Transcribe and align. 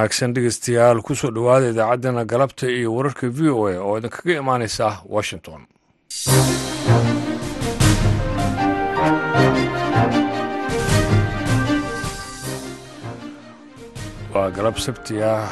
wanaagsan 0.00 0.32
dhegeystayaal 0.36 1.02
ku 1.06 1.12
soo 1.20 1.30
dhowaada 1.36 1.68
idaacaddana 1.72 2.24
galabta 2.32 2.66
iyo 2.78 2.88
wararka 2.96 3.28
v 3.36 3.38
o 3.52 3.60
a 3.68 3.76
oo 3.84 3.98
idinkaga 4.00 4.32
imaanaysa 4.42 4.86
washington. 5.14 5.60
Waa 14.34 14.50
galab 14.56 14.76
sabti 14.86 15.14
ah 15.32 15.48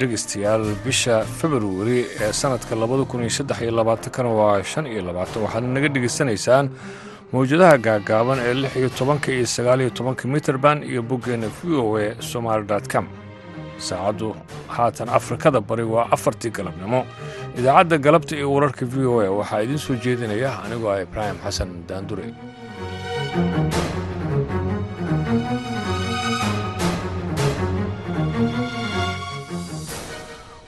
dhegeystayaal 0.00 0.64
bisha 0.84 1.16
februari 1.40 1.98
ee 2.24 2.32
sanadka 2.40 2.74
labada 2.82 3.04
kun 3.10 3.20
iyo 3.26 3.32
saddex 3.38 3.58
iyo 3.64 3.72
labaatankana 3.80 4.30
waa 4.40 4.62
shan 4.72 4.86
iyo 4.92 5.02
labaatan. 5.08 5.42
Waxaad 5.44 5.64
naga 5.76 5.88
dhegeysanaysaan 5.94 6.66
mawjadaha 7.32 7.76
gaagaaban 7.86 8.38
ee 8.48 8.54
lix 8.62 8.72
iyo 8.80 8.88
tobanka 8.98 9.28
iyo 9.36 9.46
sagaal 9.56 9.80
iyo 9.84 9.90
tobanka 9.98 10.22
mitrband 10.34 10.80
iyo 10.90 11.02
boggeena 11.10 11.48
v 11.56 11.58
o 11.82 11.96
a 11.98 12.06
somaali 12.30 12.64
com 12.92 13.06
saacaddu 13.88 14.28
haatan 14.76 15.08
afrikada 15.18 15.60
bari 15.68 15.84
waa 15.94 16.06
afartii 16.16 16.50
galabnimo. 16.58 17.00
Idaacadda 17.58 17.96
galabta 18.06 18.34
iyo 18.36 18.48
wararka 18.54 18.84
v 18.92 18.94
o 19.12 19.20
a 19.20 19.28
waxaa 19.40 19.62
idiin 19.64 19.78
soo 19.86 19.96
jeedinaya 20.04 20.50
anigoo 20.64 20.90
ah 20.94 21.00
ibraahim 21.06 21.38
xasan 21.44 21.70
daandure. 21.88 22.26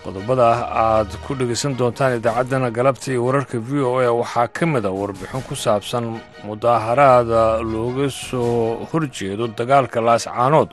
Qodobada 0.05 0.47
aad 0.85 1.11
ku 1.25 1.35
dhegaysan 1.39 1.77
doontaan 1.79 2.17
idaacaddana 2.19 2.71
galabta 2.79 3.13
iyo 3.13 3.23
wararka 3.27 3.59
v 3.69 3.71
o 3.87 3.93
a 4.03 4.11
waxaa 4.21 4.49
ka 4.57 4.67
mid 4.67 4.85
a 4.85 4.91
warbixin 4.91 5.43
ku 5.49 5.55
saabsan 5.55 6.05
mudaaharaada 6.49 7.63
looga 7.73 8.11
soo 8.11 8.83
horjeedo 8.91 9.47
dagaalka 9.59 9.99
laascaanood 10.09 10.71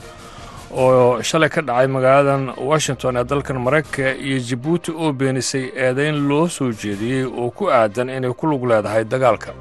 oo 0.71 1.21
shalay 1.29 1.49
ka 1.49 1.61
dhacay 1.61 1.87
magaaladan 1.95 2.43
washington 2.69 3.17
ee 3.17 3.23
dalkan 3.31 3.57
maraykanka 3.65 4.13
iyo 4.27 4.37
jabuuti 4.49 4.91
oo 4.91 5.09
beenisay 5.19 5.65
eedayn 5.85 6.17
loo 6.29 6.45
soo 6.47 6.69
jeediyey 6.81 7.23
oo 7.25 7.49
ku 7.57 7.63
aadan 7.77 8.09
inay 8.09 8.33
ku 8.39 8.45
lug 8.51 8.63
leedahay 8.69 9.03
dagaalka. 9.13 9.51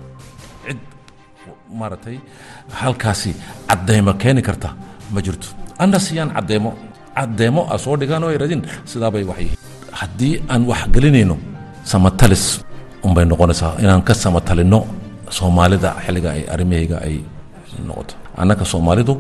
Cid 0.67 0.79
maaragtay 1.81 2.17
halkaasi 2.81 3.31
caddaymo 3.69 4.13
keeni 4.23 4.43
karta 4.49 4.69
ma 5.15 5.21
jirto. 5.25 5.49
Anna 5.83 5.99
siyaan 6.07 6.31
caddeemo 6.37 6.71
caddeemo 7.17 7.63
a 7.75 7.79
soo 7.85 7.97
dhigaan 8.01 8.25
oo 8.25 8.31
ay 8.35 8.39
radin 8.43 8.63
sidaabay 8.91 9.25
wax 9.31 9.39
yihiin 9.41 9.59
haddii 10.01 10.35
aan 10.53 10.63
wax 10.71 10.81
gelinayno 10.95 11.37
samatalis 11.93 12.45
unbay 13.07 13.25
noqonaysaa 13.25 13.73
inaan 13.83 14.03
ka 14.09 14.15
samatalinno 14.25 14.81
soomaalida 15.39 15.91
xilliga 16.05 16.31
ay 16.37 16.43
arrimahayga 16.55 16.97
ay 17.07 17.17
noqoto. 17.89 18.15
Annaka 18.41 18.65
soomaalidu 18.73 19.15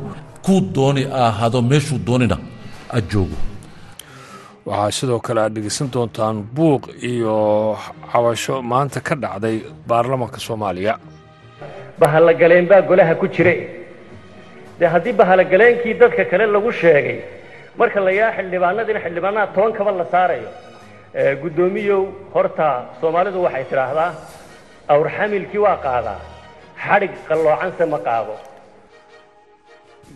kuu 0.48 0.60
dooni 0.76 1.02
ahaado 1.22 1.60
meeshuu 1.70 1.98
doonina 2.08 2.36
a 2.96 3.00
joogo. 3.10 3.36
Waxaa 4.66 4.90
sidoo 4.98 5.20
kale 5.26 5.40
aad 5.44 5.52
dhegeysan 5.56 5.88
doontaan 5.94 6.36
buuq 6.56 6.82
iyo 7.10 7.34
cabasho 8.12 8.54
maanta 8.72 9.00
ka 9.08 9.14
dhacday 9.24 9.56
baarlamanka 9.88 10.38
soomaaliya. 10.46 10.94
Bahalogaleen 12.00 12.66
baa 12.70 12.80
golaha 12.90 13.14
ku 13.20 13.26
jire. 13.34 13.54
Dee 14.80 14.86
haddii 14.94 15.12
bahalogaleenkii 15.20 15.94
dadka 16.00 16.24
kale 16.30 16.46
lagu 16.54 16.70
sheegay 16.80 17.18
marka 17.78 18.00
la 18.06 18.10
yaa 18.20 18.30
xildhibaanadiina 18.36 19.00
xildhibaanaha 19.04 19.46
toban 19.54 19.72
kaba 19.78 19.90
la 20.00 20.04
saarayo 20.12 20.50
guddoomiyow 21.42 22.02
horta 22.34 22.66
soomaalidu 23.00 23.38
waxay 23.46 23.64
tidhaahdaa 23.70 24.10
awrxamilkii 24.94 25.62
waa 25.66 25.76
qaadaa 25.86 26.20
xadhig 26.84 27.12
qalloocanse 27.28 27.84
ma 27.92 27.98
qaado 28.06 28.34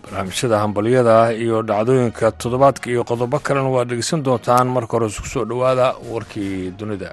barnaamijyada 0.03 0.57
hambalyada 0.63 1.17
iyo 1.45 1.57
dhacdooyinka 1.69 2.27
toddobaadka 2.43 2.87
iyo 2.93 3.03
qodobo 3.11 3.37
kalena 3.47 3.71
waad 3.75 3.89
dhegeysan 3.91 4.25
doontaan. 4.27 4.67
Marka 4.77 4.93
hore 4.97 5.07
isku 5.13 5.27
soo 5.35 5.45
dhowaada 5.51 5.87
warkii 6.13 6.71
dunida. 6.79 7.11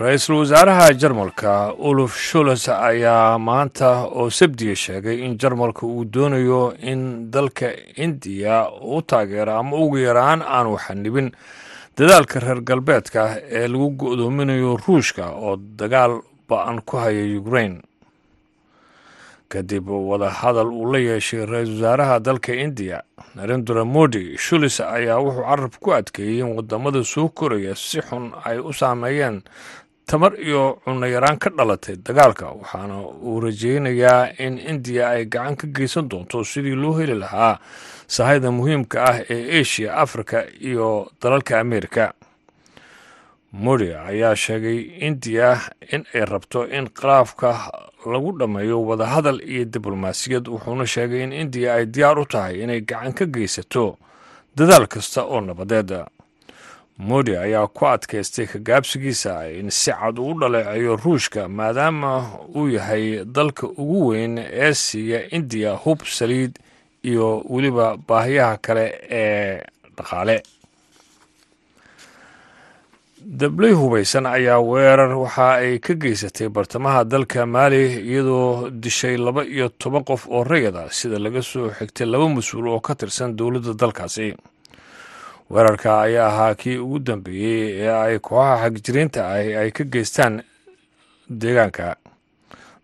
Ra'iisul 0.00 0.34
wasaaraha 0.42 0.92
jarmalka 0.98 1.72
uluf 1.78 2.16
shules 2.18 2.68
ayaa 2.68 3.38
maanta 3.38 3.90
oo 4.18 4.26
sabdiya 4.30 4.74
sheegay 4.76 5.22
in 5.26 5.38
jarmalka 5.38 5.86
uu 5.86 6.04
doonayo 6.04 6.74
in 6.82 7.30
dalka 7.30 7.68
indiya 7.96 8.56
u 8.82 9.02
taageero 9.02 9.54
ama 9.58 9.76
ugu 9.76 9.98
yaraan 10.02 10.42
aanu 10.42 10.74
xanibin 10.84 11.30
dadaalka 11.98 12.40
reer 12.40 12.60
galbeedka 12.68 13.24
ee 13.58 13.68
lagu 13.68 13.88
go'doominayo 14.02 14.76
ruushka 14.86 15.24
oo 15.30 15.56
dagaal 15.56 16.20
ba'an 16.48 16.80
ku 16.88 16.96
haya 16.96 17.24
ukrain 17.40 17.82
kadib 19.48 19.88
wadahadal 19.88 20.66
uu 20.72 20.92
la 20.92 20.98
yeeshay 20.98 21.46
ra'iisul 21.46 21.78
wasaaraha 21.78 22.18
dalka 22.20 22.52
indiya 22.54 23.02
narendra 23.34 23.84
modi 23.84 24.36
shulis 24.38 24.80
ayaa 24.80 25.18
wuxuu 25.22 25.44
carab 25.46 25.74
ku 25.80 25.94
adkeeyey 25.94 26.40
in 26.42 26.56
waddamada 26.58 27.04
soo 27.04 27.28
koraya 27.28 27.74
si 27.76 28.00
xun 28.02 28.32
ay 28.44 28.58
u 28.58 28.72
saameeyeen 28.72 29.42
tamar 30.06 30.32
iyo 30.40 30.78
cunno 30.84 31.06
yaraan 31.06 31.38
ka 31.38 31.50
dhalatay 31.50 31.96
dagaalka 31.96 32.46
waxaana 32.60 32.96
uu 33.24 33.40
rajeynayaa 33.40 34.32
in 34.38 34.58
indiya 34.58 35.08
ay 35.08 35.24
gacan 35.24 35.56
ka 35.56 35.66
geysan 35.66 36.08
doonto 36.08 36.44
sidii 36.44 36.74
loo 36.76 36.92
heli 36.98 37.14
lahaa 37.14 37.58
sahayda 38.06 38.50
muhiimka 38.50 38.98
ah 39.10 39.16
ee 39.30 39.60
asia 39.60 39.96
africa 39.96 40.44
iyo 40.60 41.08
dalalka 41.22 41.60
amerika 41.60 42.12
modi 43.52 43.94
ayaa 43.94 44.36
sheegay 44.36 44.78
indiya 45.08 45.60
in 45.92 46.04
ay 46.14 46.24
rabto 46.24 46.66
in 46.68 46.88
khilaafka 46.90 47.50
lagu 48.12 48.32
dhammeeyo 48.38 48.82
wadahadal 48.84 49.40
iyo 49.40 49.64
diblomaasiyad 49.64 50.48
wuxuuna 50.48 50.86
sheegay 50.86 51.22
in 51.24 51.32
indiya 51.32 51.74
ay 51.74 51.86
diyaar 51.86 52.18
u 52.18 52.24
tahay 52.26 52.60
inay 52.62 52.80
gacan 52.80 53.12
ka 53.12 53.24
geysato 53.26 53.96
dadaal 54.56 54.86
kasta 54.86 55.22
oo 55.24 55.40
nabadeed 55.40 55.90
modi 56.98 57.36
ayaa 57.36 57.66
ku 57.66 57.86
adkaystay 57.86 58.46
kagaabsigiisa 58.46 59.50
in 59.58 59.70
si 59.70 59.90
cad 59.90 60.18
uu 60.18 60.34
dhaleeceeyo 60.40 60.96
ruushka 60.96 61.48
maadaama 61.48 62.10
uu 62.54 62.68
yahay 62.68 63.24
dalka 63.24 63.66
ugu 63.66 64.06
weyn 64.08 64.38
ee 64.38 64.72
siiya 64.74 65.28
indiya 65.36 65.72
hub 65.84 66.02
saliid 66.06 66.58
iyo 67.02 67.42
weliba 67.50 67.96
baahiyaha 68.08 68.56
kale 68.56 68.86
ee 69.10 69.62
dhaqaale. 69.96 70.42
Dabley 73.24 73.72
hubaysan 73.72 74.26
ayaa 74.26 74.60
weerar 74.60 75.12
waxa 75.16 75.48
ay 75.54 75.78
ka 75.78 75.94
geysatay 75.94 76.48
bartamaha 76.48 77.04
dalka 77.04 77.46
maali 77.46 78.00
iyadoo 78.10 78.70
dishay 78.70 79.16
laba 79.16 79.44
iyo 79.44 79.68
toban 79.68 80.04
qof 80.04 80.28
oo 80.28 80.44
rayada 80.44 80.90
sida 80.92 81.18
laga 81.18 81.42
soo 81.42 81.70
xigtay 81.70 82.06
laba 82.06 82.28
mas'uul 82.28 82.68
oo 82.68 82.80
ka 82.80 82.94
tirsan 82.94 83.36
dowladda 83.36 83.72
dalkaasi 83.74 84.34
weerarka 85.50 86.00
ayaa 86.00 86.26
ahaa 86.28 86.54
kii 86.54 86.76
ugu 86.78 86.98
dambeeyey 86.98 87.82
ee 87.84 87.90
ay 88.04 88.18
kooxaha 88.18 88.56
xagjiriinta 88.62 89.20
ahi 89.32 89.54
ay 89.56 89.70
ka 89.70 89.84
geystaan 89.84 90.42
deegaanka. 91.30 91.96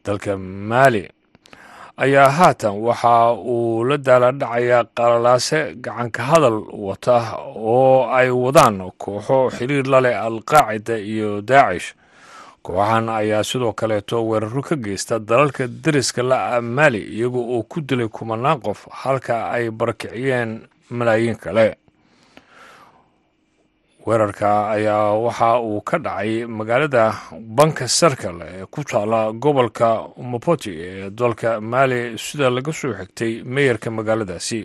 Dalka 0.05 0.37
maali 0.39 1.09
ayaa 1.97 2.29
haatan 2.31 2.75
waxa 2.81 3.33
uu 3.33 3.85
la 3.85 3.97
daaladhacayaa 3.99 4.85
qalalaase 4.97 5.75
gacanka 5.85 6.23
hadal 6.23 6.59
wata 6.73 7.37
oo 7.57 8.09
ay 8.13 8.31
wadaan 8.31 8.91
kooxo 8.99 9.51
xiriir 9.51 9.87
la 9.87 10.01
leh 10.01 10.17
alqaacida 10.27 10.97
iyo 10.99 11.41
daacish 11.43 11.95
kooxahan 12.63 13.09
ayaa 13.09 13.45
sidoo 13.45 13.73
kaleeto 13.73 14.25
weeraro 14.29 14.63
ka 14.63 14.77
geysta 14.77 15.19
dalalka 15.19 15.67
deriska 15.69 16.23
la 16.23 16.61
maali 16.61 17.01
iyaga 17.17 17.39
oo 17.39 17.63
ku 17.63 17.81
dilay 17.81 18.09
kumanaan 18.09 18.61
qof 18.61 18.87
halka 18.91 19.51
ay 19.51 19.71
barakiciyeen 19.71 20.61
malaayiin 20.91 21.37
kale 21.37 21.77
weerarka 24.11 24.51
ayaa 24.75 25.15
waxa 25.27 25.51
uu 25.61 25.81
ka 25.89 25.99
dhacay 25.99 26.47
magaalada 26.59 27.05
banka 27.59 27.87
sarkal 27.89 28.39
ee 28.43 28.65
ku 28.75 28.83
taala 28.85 29.21
gobolka 29.33 29.89
mopoti 30.33 30.73
ee 30.89 31.11
dalka 31.11 31.61
maali 31.61 32.19
sida 32.19 32.51
laga 32.51 32.73
soo 32.73 32.93
xigtay 32.99 33.33
meeyarka 33.55 33.91
magaaladaasi. 33.91 34.61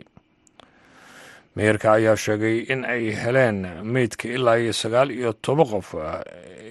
Meeyarka 1.55 1.87
ayaa 1.97 2.15
sheegay 2.25 2.57
in 2.73 2.81
ay 2.85 3.13
heleen 3.23 3.57
meydka 3.93 4.27
ilaa 4.27 4.55
iyo 4.59 4.73
sagaal 4.73 5.11
iyo 5.11 5.33
toban 5.45 5.67
qof 5.71 5.93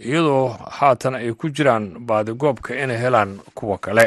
iyadoo 0.04 0.48
haatan 0.78 1.14
ay 1.14 1.32
ku 1.32 1.48
jiraan 1.56 1.86
baadigoobka 2.08 2.74
inay 2.82 2.98
helaan 3.04 3.38
kuwa 3.54 3.78
kale 3.78 4.06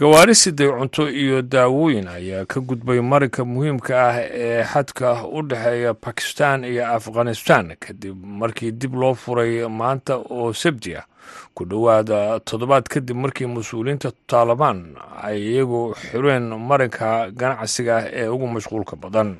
gawaari 0.00 0.34
siday 0.34 0.68
cunto 0.78 1.10
iyo 1.10 1.42
daawooyin 1.42 2.08
ayaa 2.08 2.44
ka 2.44 2.60
gudbay 2.60 3.00
marinka 3.00 3.44
muhiimka 3.44 3.92
ah 4.08 4.16
ee 4.22 4.64
xadka 4.64 5.24
u 5.28 5.42
dhexeeya 5.42 5.94
bakistan 6.04 6.64
iyo 6.64 6.86
afghanistan 6.96 7.76
kadib 7.84 8.16
markii 8.24 8.72
dib 8.72 8.94
loo 8.94 9.14
furay 9.14 9.68
maanta 9.68 10.16
oo 10.16 10.52
sabti 10.52 10.96
ah. 10.96 11.04
Ku 11.54 11.64
dhowaada 11.64 12.40
toddobaad 12.40 12.88
kadib 12.88 13.16
markii 13.16 13.46
mas'uuliyiinta 13.46 14.12
taalibaan 14.26 14.96
ay 15.22 15.38
iyagu 15.52 15.94
xireen 15.94 16.48
marinka 16.68 17.30
ganacsiga 17.30 18.08
ee 18.12 18.28
ugu 18.28 18.46
mashquulka 18.46 18.96
badan. 18.96 19.36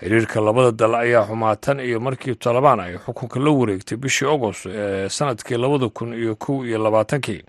Xiriirka 0.00 0.40
labada 0.40 0.72
dal 0.72 0.94
ayaa 0.94 1.24
xumaa 1.30 1.56
tan 1.56 1.80
iyo 1.80 2.00
markii 2.00 2.34
tolobaan 2.34 2.80
ay 2.80 2.98
xukunka 2.98 3.40
la 3.40 3.50
wareegtay 3.50 3.96
bishii 3.98 4.28
agost 4.34 4.66
ee 4.66 5.08
sannadkii 5.08 5.56
labada 5.56 5.88
kun 5.88 6.12
iyo 6.14 6.34
kow 6.36 6.64
iyo 6.66 6.78
labaatankii 6.82 7.42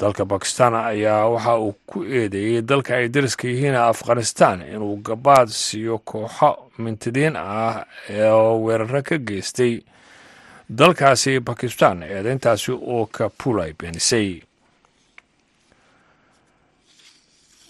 dalka 0.00 0.24
bakistan 0.24 0.74
ayaa 0.74 1.26
waxa 1.28 1.54
uu 1.58 1.74
ku 1.86 2.04
eedeeyey 2.04 2.62
dalka 2.62 2.94
ay 2.96 3.08
dariska 3.08 3.48
yihiin 3.48 3.74
afghanistan 3.76 4.62
inuu 4.74 4.96
gabaad 5.06 5.48
siiyo 5.48 5.98
kooxo 5.98 6.50
mintidiin 6.78 7.36
ah 7.36 7.84
oo 8.32 8.64
weeraro 8.64 9.02
ka 9.02 9.18
geystay 9.18 9.80
dalkaasi 10.78 11.40
bakistan 11.40 12.02
eedeyntaasi 12.02 12.72
oo 12.72 13.06
kabul 13.06 13.60
ay 13.60 13.72
beenisay 13.78 14.40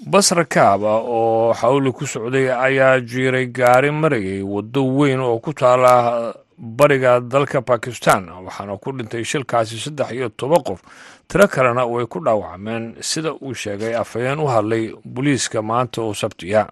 basra 0.07 0.45
kaaba 0.45 0.93
oo 1.03 1.53
xawli 1.55 1.93
ku 1.93 2.07
socday 2.07 2.47
ayaa 2.53 3.01
jiiray 3.01 3.47
gaari 3.47 3.91
marayay 3.91 4.43
waddo 4.43 4.83
weyn 4.97 5.21
oo 5.21 5.39
ku 5.45 5.53
taala 5.53 6.35
bariga 6.61 7.21
dalka 7.21 7.61
bakistan 7.65 8.29
waxaana 8.29 8.77
ku 8.77 8.93
dhintay 8.93 9.25
shilkaasi 9.25 9.81
saddex 9.81 10.13
iyo 10.13 10.29
toban 10.29 10.63
qof. 10.63 10.81
Tiro 11.29 11.49
kalena 11.49 11.87
way 11.87 12.07
ku 12.07 12.21
dhaawacmeen 12.21 13.01
sida 13.01 13.33
uu 13.33 13.55
sheegay 13.55 13.95
afhayeen 13.97 14.39
u 14.41 14.47
hadlay 14.47 14.93
booliiska 15.05 15.63
maanta 15.63 16.03
oo 16.03 16.15
sabtiya 16.15 16.69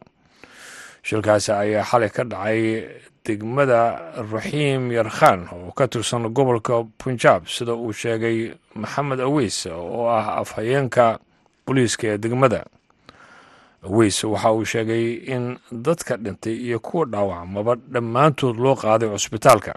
shilkaasi 1.03 1.53
ayaa 1.53 1.85
xalay 1.85 2.11
ka 2.11 2.25
dhacay 2.25 2.61
degmada 3.25 4.13
raxiim 4.33 4.93
yarkhan 4.93 5.49
oo 5.53 5.73
ka 5.73 5.87
tirsan 5.89 6.29
gobolka 6.37 6.85
punjab 6.99 7.49
sida 7.49 7.73
uu 7.75 7.93
sheegay 7.93 8.53
maxamed 8.75 9.21
aweys 9.21 9.67
oo 9.73 10.09
ah 10.09 10.37
afhayeenka 10.43 11.19
booliiska 11.67 12.07
ee 12.13 12.19
degmada 12.19 12.65
aweys 13.87 14.25
waxa 14.25 14.53
uu 14.53 14.65
sheegay 14.65 15.15
in 15.35 15.59
dadka 15.73 16.17
dhintay 16.17 16.55
iyo 16.67 16.79
kuwa 16.81 17.05
dhaawacmaba 17.07 17.75
dhammaantood 17.93 18.57
loo 18.59 18.75
qaaday 18.75 19.09
cusbitaalka. 19.09 19.75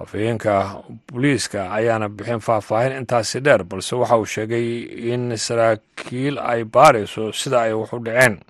Afhayeenka 0.00 0.76
booliiska 1.12 1.72
ayaana 1.72 2.08
bixin 2.08 2.40
faahfaahin 2.40 2.92
intaasi 3.00 3.40
dheer 3.40 3.64
balse 3.64 3.94
waxa 3.96 4.16
uu 4.18 4.24
sheegay 4.26 4.82
in 5.12 5.36
saraakiil 5.36 6.38
ay 6.38 6.64
baarayso 6.64 7.32
sida 7.32 7.60
ay 7.62 7.72
wax 7.72 7.92
u 7.92 7.98
dhaceen. 7.98 8.40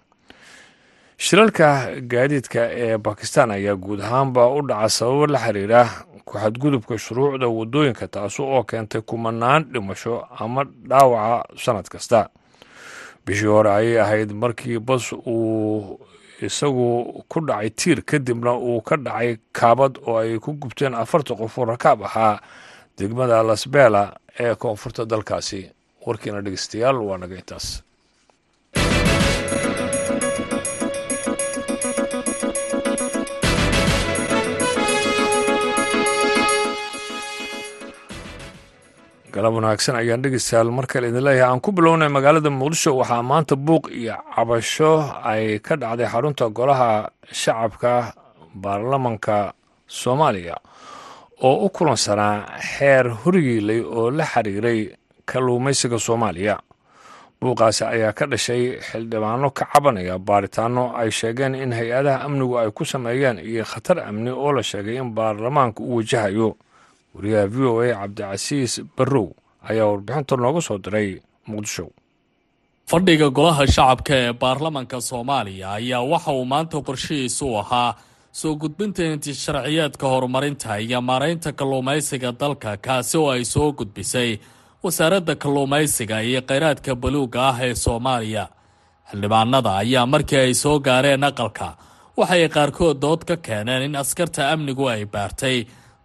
Shilalka 1.18 1.90
gaadiidka 2.02 2.60
ee 2.70 2.98
bakistan 2.98 3.50
ayaa 3.50 3.74
guud 3.76 4.00
ahaanba 4.00 4.48
u 4.48 4.62
dhaca 4.62 4.88
sababo 4.88 5.26
la 5.26 5.38
xiriira 5.38 5.88
ku-xadgudubka 6.24 6.98
shuruucda 6.98 7.46
waddooyinka 7.48 8.08
taasi 8.08 8.42
oo 8.42 8.62
keentay 8.64 9.00
kumanaan 9.00 9.64
dhimasho 9.72 10.26
ama 10.38 10.64
dhaawaca 10.64 11.44
sannad 11.56 11.88
kasta 11.88 12.28
bishii 13.26 13.46
hore 13.54 13.70
ayay 13.70 14.00
ahayd 14.00 14.30
markii 14.32 14.78
bas 14.78 15.12
uu 15.12 15.98
isagu 16.46 16.86
ku 17.28 17.40
dhacay 17.40 17.70
tiir 17.70 17.98
kadibna 18.02 18.52
uu 18.54 18.80
ka 18.80 18.96
dhacay 18.96 19.36
kaabad 19.52 19.98
oo 20.06 20.18
ay 20.18 20.38
ku 20.38 20.52
gubteen 20.52 20.94
afartan 20.94 21.36
qof 21.36 21.58
oo 21.58 21.64
rakaab 21.64 22.02
ahaa 22.04 22.40
degmada 22.98 23.42
lasbela 23.42 24.16
ee 24.38 24.54
koonfurta 24.54 25.04
dalkaasi. 25.04 25.70
Warkiina 26.06 26.40
dhegeystayaal 26.44 26.96
waa 27.08 27.18
naga 27.18 27.34
intaas 27.40 27.82
galab 39.34 39.54
wanaagsan 39.56 39.96
ayaan 40.00 40.22
dhegeystayaal 40.22 40.70
mar 40.76 40.86
kale 40.90 41.08
idin 41.10 41.24
leeyahay 41.26 41.50
aan 41.52 41.60
ku 41.64 41.70
bilownay 41.76 42.08
magaalada 42.16 42.50
muqdisho 42.60 42.90
waxaa 43.00 43.22
maanta 43.30 43.54
buuq 43.66 43.84
iyo 44.00 44.16
cabasho 44.34 44.92
ay 45.32 45.58
ka 45.66 45.74
dhacday 45.76 46.06
xarunta 46.12 46.44
golaha 46.58 47.10
shacabka 47.40 47.92
baarlamanka 48.54 49.52
soomaaliya 50.00 50.56
oo 51.48 51.66
u 51.66 51.68
kulansanaa 51.76 52.34
xeer 52.72 53.06
horigiilay 53.22 53.80
oo 53.84 54.10
la 54.10 54.24
xiriiray 54.24 54.80
kalluumaysiga 55.26 55.98
soomaaliya. 55.98 56.56
Buuqaasi 57.40 57.84
ayaa 57.84 58.12
ka 58.16 58.24
dhashay 58.26 58.80
xildhibaano 58.88 59.50
ka 59.52 59.64
cabanaya 59.72 60.16
baaritaano 60.18 60.96
ay 60.96 61.10
sheegeen 61.10 61.54
in 61.54 61.72
hay'adaha 61.76 62.24
amnigu 62.24 62.56
ay 62.58 62.70
ku 62.72 62.84
sameeyeen 62.84 63.38
iyo 63.44 63.64
khatar 63.64 64.00
amni 64.08 64.30
oo 64.32 64.52
la 64.56 64.62
sheegay 64.62 64.96
in 64.96 65.12
baarlamaanka 65.12 65.82
uu 65.84 65.96
wajahayo 66.00 66.56
wariyaha 67.16 67.46
v 67.54 67.56
o 67.70 67.80
a 67.82 67.92
cabdicasiis 68.00 68.72
barrow 68.96 69.28
ayaa 69.68 69.86
warbixinta 69.92 70.34
nooga 70.44 70.60
soo 70.68 70.78
diray 70.84 71.08
muqdisho. 71.50 71.86
Fadhiga 72.90 73.28
golaha 73.36 73.64
shacabka 73.76 74.14
ee 74.24 74.32
baarlamanka 74.42 74.98
soomaaliya 75.08 75.66
ayaa 75.78 76.02
waxa 76.12 76.32
uu 76.38 76.44
maanta 76.52 76.78
qorshihiisu 76.88 77.46
ahaa 77.62 77.90
soo 78.40 78.52
gudbinta 78.62 79.02
intisharciyeedka 79.14 80.06
horumarinta 80.12 80.70
iyo 80.84 81.00
maaraynta 81.08 81.50
kalluumaysiga 81.58 82.30
dalka 82.40 82.70
kaasi 82.86 83.16
oo 83.22 83.30
ay 83.34 83.44
soo 83.54 83.68
gudbisay 83.78 84.30
wasaaradda 84.84 85.34
kalluumaysiga 85.42 86.16
iyo 86.28 86.40
kheyraadka 86.48 86.92
baluuga 87.02 87.40
ah 87.50 87.58
ee 87.66 87.74
soomaaliya. 87.84 88.44
Xildhibaanada 89.10 89.70
ayaa 89.82 90.06
markii 90.12 90.38
ay 90.46 90.54
soo 90.62 90.76
gaareen 90.86 91.24
aqalka 91.30 91.68
waxay 92.18 92.48
qaarkood 92.56 92.96
dood 93.04 93.22
ka 93.28 93.36
keeneen 93.46 93.82
in 93.88 93.94
askarta 94.02 94.42
amnigu 94.54 94.84
ay 94.94 95.02
baartay 95.14 95.58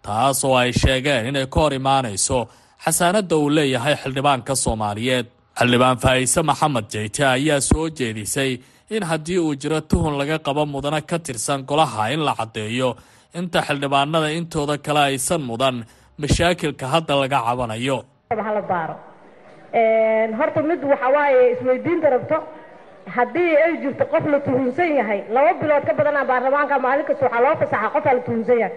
taas 0.06 0.44
oo 0.44 0.56
ay 0.62 0.72
sheegeen 0.72 1.26
inay 1.30 1.46
ka 1.54 1.60
hor 1.60 1.72
imaanayso 1.80 2.38
xasaanadda 2.84 3.36
uu 3.36 3.48
leeyahay 3.56 3.94
xildhibaanka 4.02 4.54
soomaaliyeed. 4.64 5.26
Xildhibaan 5.58 5.96
faa'ise 6.04 6.40
maxamed 6.50 6.86
jeyte 6.94 7.22
ayaa 7.36 7.60
soo 7.60 7.86
jeedisay 7.98 8.52
in 8.96 9.02
haddii 9.10 9.38
uu 9.38 9.54
jiro 9.62 9.80
tuhun 9.80 10.14
laga 10.20 10.38
qabo 10.46 10.62
mudane 10.74 11.00
ka 11.10 11.18
tirsan 11.26 11.60
golaha 11.68 12.08
in 12.14 12.20
la 12.28 12.34
caddeeyo 12.40 12.96
inta 13.38 13.58
xildhibaanada 13.68 14.28
intooda 14.38 14.76
kale 14.86 15.00
aysan 15.10 15.42
mudan 15.50 15.76
mashaakilka 16.20 16.86
hadda 16.94 17.14
laga 17.22 17.38
cabanayo. 17.46 17.98
Horta 20.38 20.60
mid 20.62 20.80
waxa 20.90 21.08
waaye 21.16 21.40
isweydiinta 21.52 22.10
rabto 22.14 22.36
haddii 23.16 23.52
ay 23.64 23.72
jirto 23.82 24.04
qof 24.12 24.24
la 24.32 24.38
tuhunsan 24.46 24.90
yahay 24.98 25.20
laba 25.34 25.52
bilood 25.60 25.84
ka 25.88 25.92
badanaa 25.98 26.24
baarlamaanka 26.30 26.78
maalin 26.84 27.04
kasta 27.08 27.24
waxaa 27.26 27.42
loo 27.44 27.54
fasaxa 27.62 27.88
qofaa 27.94 28.14
la 28.18 28.20
tuhunsan 28.26 28.58
yahay 28.62 28.74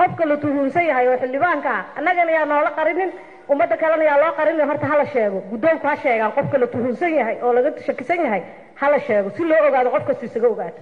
qofka 0.00 0.24
la 0.30 0.36
tuhunsan 0.42 0.84
yahay 0.90 1.06
oo 1.10 1.16
xildhibaanka 1.22 1.70
ah 1.78 1.82
annagana 1.98 2.30
yaa 2.36 2.46
noola 2.50 2.70
qarinin 2.78 3.10
ummadda 3.52 3.76
kalena 3.82 4.04
yaa 4.10 4.18
loo 4.22 4.32
qarinin 4.38 4.66
horta 4.70 4.86
hala 4.92 5.04
sheego. 5.12 5.38
Guddoonku 5.50 5.86
ha 5.90 5.94
sheegaan 6.02 6.32
qofka 6.36 6.56
la 6.62 6.66
tuhunsan 6.74 7.12
yahay 7.20 7.36
oo 7.44 7.52
laga 7.56 7.70
shakisan 7.86 8.20
yahay 8.26 8.42
hala 8.80 8.98
sheego. 9.06 9.28
Si 9.36 9.42
loo 9.50 9.60
ogaado 9.68 9.88
qof 9.94 10.22
isaga 10.28 10.48
ogaato 10.54 10.80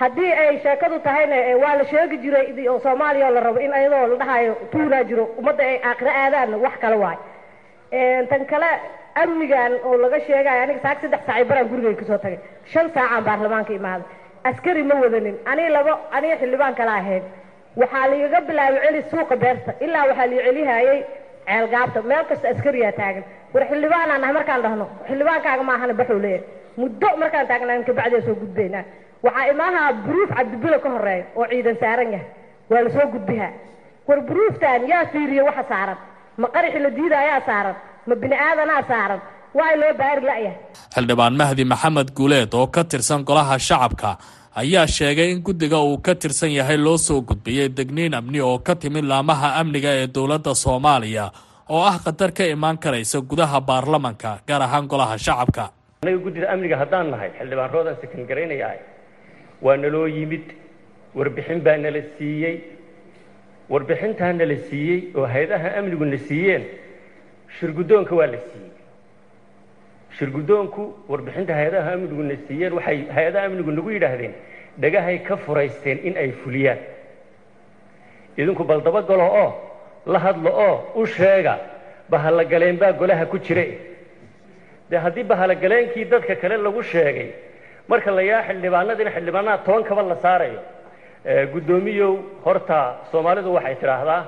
haddii 0.00 0.32
ay 0.40 0.58
sheekadu 0.64 0.96
tahayna 1.06 1.36
waa 1.62 1.74
la 1.80 1.84
sheegi 1.90 2.16
jiray 2.22 2.68
oo 2.72 2.78
soomaaliya 2.84 3.26
oo 3.28 3.34
la 3.36 3.40
rabo 3.46 3.58
in 3.66 3.72
ayadoo 3.78 4.06
la 4.12 4.16
dhahayo 4.22 4.52
tuunaa 4.72 5.02
jiro 5.08 5.24
ummadda 5.38 5.62
ay 5.70 5.76
aakhiro 5.88 6.10
aadaanna 6.22 6.56
wax 6.64 6.74
kale 6.82 6.96
waay. 7.04 7.18
Tan 8.30 8.42
kale 8.52 8.68
amnigan 9.22 9.72
oo 9.86 9.94
laga 10.02 10.18
sheegayo 10.26 10.60
aniga 10.64 10.80
saak 10.84 10.98
saddex 11.02 11.20
saacay 11.26 11.44
baraan 11.50 11.68
gurigay 11.70 11.94
ka 12.00 12.04
soo 12.10 12.18
tagay. 12.24 12.38
Shan 12.72 12.86
saacaan 12.94 13.24
baarlamaanka 13.28 13.72
imaaday 13.72 14.06
askari 14.48 14.82
ma 14.82 14.94
wadanin. 15.02 15.36
Aniga 15.50 15.70
labo 15.76 15.92
aniga 16.16 16.34
xildhibaan 16.40 16.74
kala 16.80 16.92
ahayd 17.00 17.22
waxaa 17.80 18.06
laigaga 18.10 18.40
bilaabay 18.48 18.80
celi 18.86 19.00
suuqa 19.10 19.36
beerta. 19.42 19.70
Ilaa 19.84 20.04
waxaa 20.10 20.26
lai 20.30 20.38
celihayay 20.46 20.98
ceelgaabta. 21.48 21.98
Meel 22.10 22.24
kasta 22.30 22.46
askariyaa 22.52 22.92
taagan. 23.00 23.24
War 23.54 23.62
xildhibaanaan 23.70 24.20
nahay 24.22 24.34
markaan 24.38 24.60
dhahno 24.64 24.86
xildhibaankaaga 25.08 25.62
maahana 25.70 25.94
baxuu 26.00 26.20
leeyahay. 26.24 26.44
Muddo 26.80 27.08
markaan 27.22 27.46
taagnaan 27.50 27.84
kabacdia 27.88 28.20
soo 28.26 28.34
gudbaynaa. 28.42 28.84
Waxaa 29.24 29.46
imaaha 29.52 29.82
buruuf 30.06 30.30
cabdibilo 30.36 30.78
ka 30.84 30.88
horreeya 30.94 31.24
oo 31.38 31.46
ciidan 31.50 31.76
saaran 31.82 32.08
yahay. 32.14 32.28
Waa 32.70 32.82
la 32.84 32.90
soo 32.96 33.06
gudbihaa 33.14 33.52
war 34.08 34.18
buruuftan 34.28 34.80
yaa 34.92 35.04
fiiriye 35.12 35.42
waxa 35.48 35.64
saaran. 35.72 35.98
Ma 36.40 36.46
qaraxi 36.54 36.78
la 36.84 36.90
diida 36.98 37.16
ayaa 37.24 37.40
saaran. 37.48 37.76
Ma 38.08 38.14
bini 38.22 38.36
aadanaa 38.46 38.82
saaran. 38.90 39.20
Waa 39.58 39.74
loo 39.80 39.92
baari 40.00 40.22
la'yahay. 40.28 40.56
Xildhibaan 40.94 41.34
mahdi 41.40 41.64
maxamed 41.72 42.08
guuleed 42.18 42.52
oo 42.58 42.66
ka 42.74 42.82
tirsan 42.90 43.20
golaha 43.28 43.54
shacabka 43.68 44.10
ayaa 44.62 44.86
sheegay 44.96 45.28
in 45.34 45.40
guddiga 45.46 45.78
uu 45.88 45.98
ka 46.06 46.12
tirsan 46.22 46.50
yahay 46.58 46.76
loo 46.86 46.96
soo 47.06 47.20
gudbiyey 47.30 47.68
degniin 47.78 48.14
amni 48.20 48.40
oo 48.48 48.58
ka 48.66 48.74
timid 48.82 49.04
laamaha 49.12 49.48
amniga 49.60 49.90
ee 50.00 50.06
dowladda 50.16 50.52
soomaaliya 50.64 51.24
oo 51.74 51.82
ah 51.90 51.96
khatar 52.04 52.30
ka 52.38 52.44
imaan 52.54 52.78
karaysa 52.84 53.18
gudaha 53.30 53.58
baarlamanka 53.68 54.30
gaar 54.48 54.62
ahaan 54.66 54.86
golaha 54.92 55.16
shacabka. 55.26 55.64
Anaga 56.02 56.18
guddida 56.26 56.46
amniga 56.54 56.76
haddaan 56.82 57.06
nahay 57.12 57.30
xildhibaan 57.38 57.70
roodan 57.74 57.96
sakan 58.00 58.22
waa 59.66 59.76
naloo 59.82 60.06
yimid 60.16 60.46
warbixin 61.18 61.60
baa 61.66 61.76
nala 61.84 62.00
siiyey 62.16 62.56
warbixintaa 63.72 64.32
nala 64.40 64.56
siiyey 64.68 64.98
oo 65.18 65.26
hay'adaha 65.34 65.68
amnigu 65.78 66.04
na 66.12 66.18
siiyeen 66.28 66.64
shirguddoonka 67.58 68.12
waa 68.20 68.28
la 68.34 68.38
siiyey 68.48 68.70
shirguddoonku 70.18 70.82
warbixinta 71.08 71.52
hay'adaha 71.58 71.92
amnigu 71.94 72.22
na 72.28 72.36
siiyeen 72.48 72.72
waxay 72.78 72.98
hay'adaha 73.16 73.44
amnigu 73.48 73.70
nagu 73.78 73.90
yidhaahdeen 73.96 74.34
dhagahay 74.82 75.18
ka 75.28 75.36
furaysteen 75.36 75.98
in 76.08 76.16
ay 76.16 76.30
fuliyaan. 76.42 76.78
Idinku 78.36 78.64
bal 78.64 78.80
dabagalo 78.86 79.26
oo 79.42 79.48
la 80.06 80.18
hadlo 80.18 80.50
oo 80.68 80.76
u 81.00 81.06
sheega 81.06 81.58
bahalogaleen 82.10 82.76
baa 82.78 82.92
golaha 82.92 83.26
ku 83.26 83.38
jire. 83.38 83.66
Dee 84.90 84.98
haddii 85.04 85.24
bahalogalenkii 85.24 86.04
dadka 86.04 86.34
kale 86.36 86.56
lagu 86.56 86.82
sheegay 86.82 87.30
marka 87.88 88.10
la 88.10 88.22
xildhibaanadina 88.48 89.10
xildhibaanaha 89.10 89.58
toban 89.64 90.08
la 90.08 90.16
saarayo. 90.24 90.60
Guddoomiyow 91.52 92.12
horta 92.44 92.78
soomaalidu 93.12 93.52
waxay 93.56 93.74
tidhaahdaa 93.80 94.22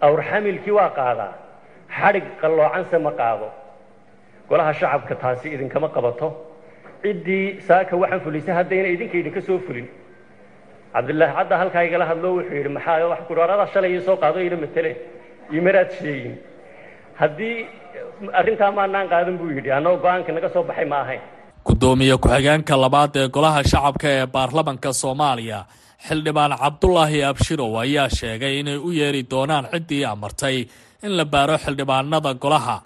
awr 0.00 0.20
xamilkii 0.30 0.74
waa 0.78 0.90
qaadaa 0.98 1.32
xadhig 1.98 2.26
qalloocanse 2.40 2.98
ma 2.98 3.12
qaado 3.20 3.48
golaha 4.48 4.72
shacabka 4.80 5.14
taasi 5.22 5.46
idinkama 5.54 5.88
qabato. 5.96 6.28
Ciddii 7.02 7.60
saaka 7.68 7.92
waxaan 8.02 8.20
fulisay 8.24 8.54
haddayna 8.58 8.88
idinka 8.94 9.16
idinka 9.22 9.40
soo 9.48 9.58
fulin. 9.66 9.86
Cabdillaahi 10.94 11.34
cadda 11.38 11.54
halkaa 11.60 11.82
igala 11.88 12.04
hadlo 12.10 12.28
wuxuu 12.36 12.56
yidhi 12.58 12.70
maxaa 12.76 13.06
wax 13.12 13.20
kuraarada 13.28 13.64
shalay 13.72 13.90
ii 13.96 14.02
soo 14.06 14.16
qaado 14.22 14.38
ila 14.46 14.56
matele 14.62 14.90
imaraad 15.58 15.90
sheegin. 15.98 16.34
Haddii 17.20 17.56
arrintaa 18.40 18.70
maanaan 18.78 19.06
qaadan 19.12 19.36
buu 19.38 19.50
yidhi 19.56 19.70
annagoo 19.78 20.00
go'aanka 20.04 20.30
naga 20.36 20.48
soo 20.54 20.62
baxay 20.68 20.84
ma 20.92 20.98
ahayn. 21.04 21.20
Guddoomiye 21.66 22.16
ku-xigeenka 22.22 22.74
labaad 22.84 23.14
ee 23.22 23.28
golaha 23.36 23.60
shacabka 23.72 24.08
ee 24.16 24.26
baarlamanka 24.34 24.90
soomaaliya 25.02 25.58
xildhibaan 26.08 26.52
cabdulaahi 26.62 27.18
abshirow 27.30 27.72
ayaa 27.84 28.08
sheegay 28.18 28.54
inay 28.60 28.76
u 28.76 28.90
yeeri 29.00 29.22
doonaan 29.32 29.64
ciddii 29.72 30.04
amartay 30.12 30.56
in 31.06 31.12
la 31.18 31.24
baaro 31.32 31.56
xildhibaanada 31.64 32.30
golaha 32.44 32.76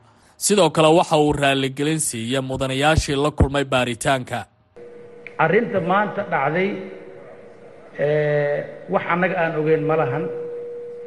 sidoo 0.44 0.70
kale 0.76 0.88
waxa 0.98 1.16
uu 1.24 1.32
raaligelin 1.42 2.00
siiyey 2.08 2.40
mudanayaashii 2.50 3.16
la 3.24 3.30
kulmay 3.38 3.64
baaritaanka. 3.72 4.38
Arrinta 5.44 5.78
maanta 5.90 6.22
dhacday 6.32 6.68
wax 8.92 9.02
annaga 9.12 9.34
aan 9.42 9.52
ogeyn 9.60 9.82
ma 9.90 9.94
lahan. 10.00 10.24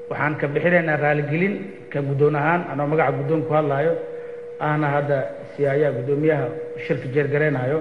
Waxaan 0.10 0.34
ka 0.40 0.46
bixinaynaa 0.54 0.98
raaligelin 1.04 1.54
ka 1.92 2.00
guddoon 2.08 2.36
ahaan 2.40 2.62
anoo 2.72 2.88
magaca 2.92 3.12
guddoon 3.20 3.42
ku 3.48 3.52
hadlaayo 3.58 3.94
ahna 4.68 4.88
hadda 4.96 5.18
siyaayaa 5.56 5.92
guddoomiyaha 5.98 6.46
shirka 6.86 7.08
jeergaraynayo 7.16 7.80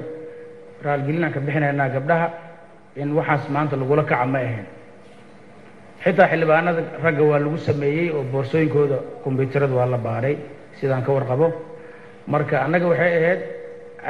raaligelin 0.84 1.30
ka 1.34 1.40
bixinaynaa 1.46 1.88
gabdhaha 1.94 2.26
in 3.02 3.08
waxaas 3.18 3.44
maanta 3.54 3.74
lagula 3.80 4.02
kaca 4.10 4.26
ma 4.32 4.38
ahayn. 4.46 4.66
Xitaa 6.04 6.26
xildhibaanada 6.30 6.80
ragga 7.04 7.22
waa 7.30 7.38
lagu 7.44 7.58
sameeyey 7.68 8.06
oo 8.16 8.22
boorsooyinkooda 8.32 8.98
kombyuutarada 9.24 9.74
waa 9.78 9.86
la 9.94 9.98
baadhay 10.06 10.36
sidaan 10.80 11.02
ka 11.06 11.12
warqabo 11.16 11.46
marka 12.32 12.54
annaga 12.64 12.86
waxay 12.92 13.12
ahayd 13.20 13.40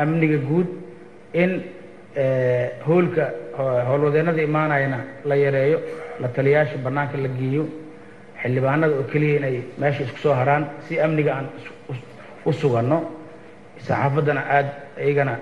amniga 0.02 0.38
guud 0.48 0.68
in 1.42 1.50
hoolka 2.86 3.24
howlwadeennada 3.88 4.42
imaanayana 4.48 4.98
la 5.28 5.34
yareeyo 5.44 5.78
la 6.22 6.28
taliyaasha 6.36 6.76
bannaanka 6.84 7.16
la 7.24 7.28
geeyo 7.40 7.64
xildhibaanada 8.42 8.94
oo 9.00 9.04
keliya 9.12 9.36
inay 9.40 9.56
meesha 9.80 10.02
isku 10.06 10.18
soo 10.24 10.34
haraan 10.40 10.64
si 10.88 10.94
amniga 11.06 11.32
aan 11.38 11.46
u 12.48 12.52
suganno 12.60 12.98
saxaafaddana 13.86 14.42
aada 14.56 14.70
iyagana 15.06 15.34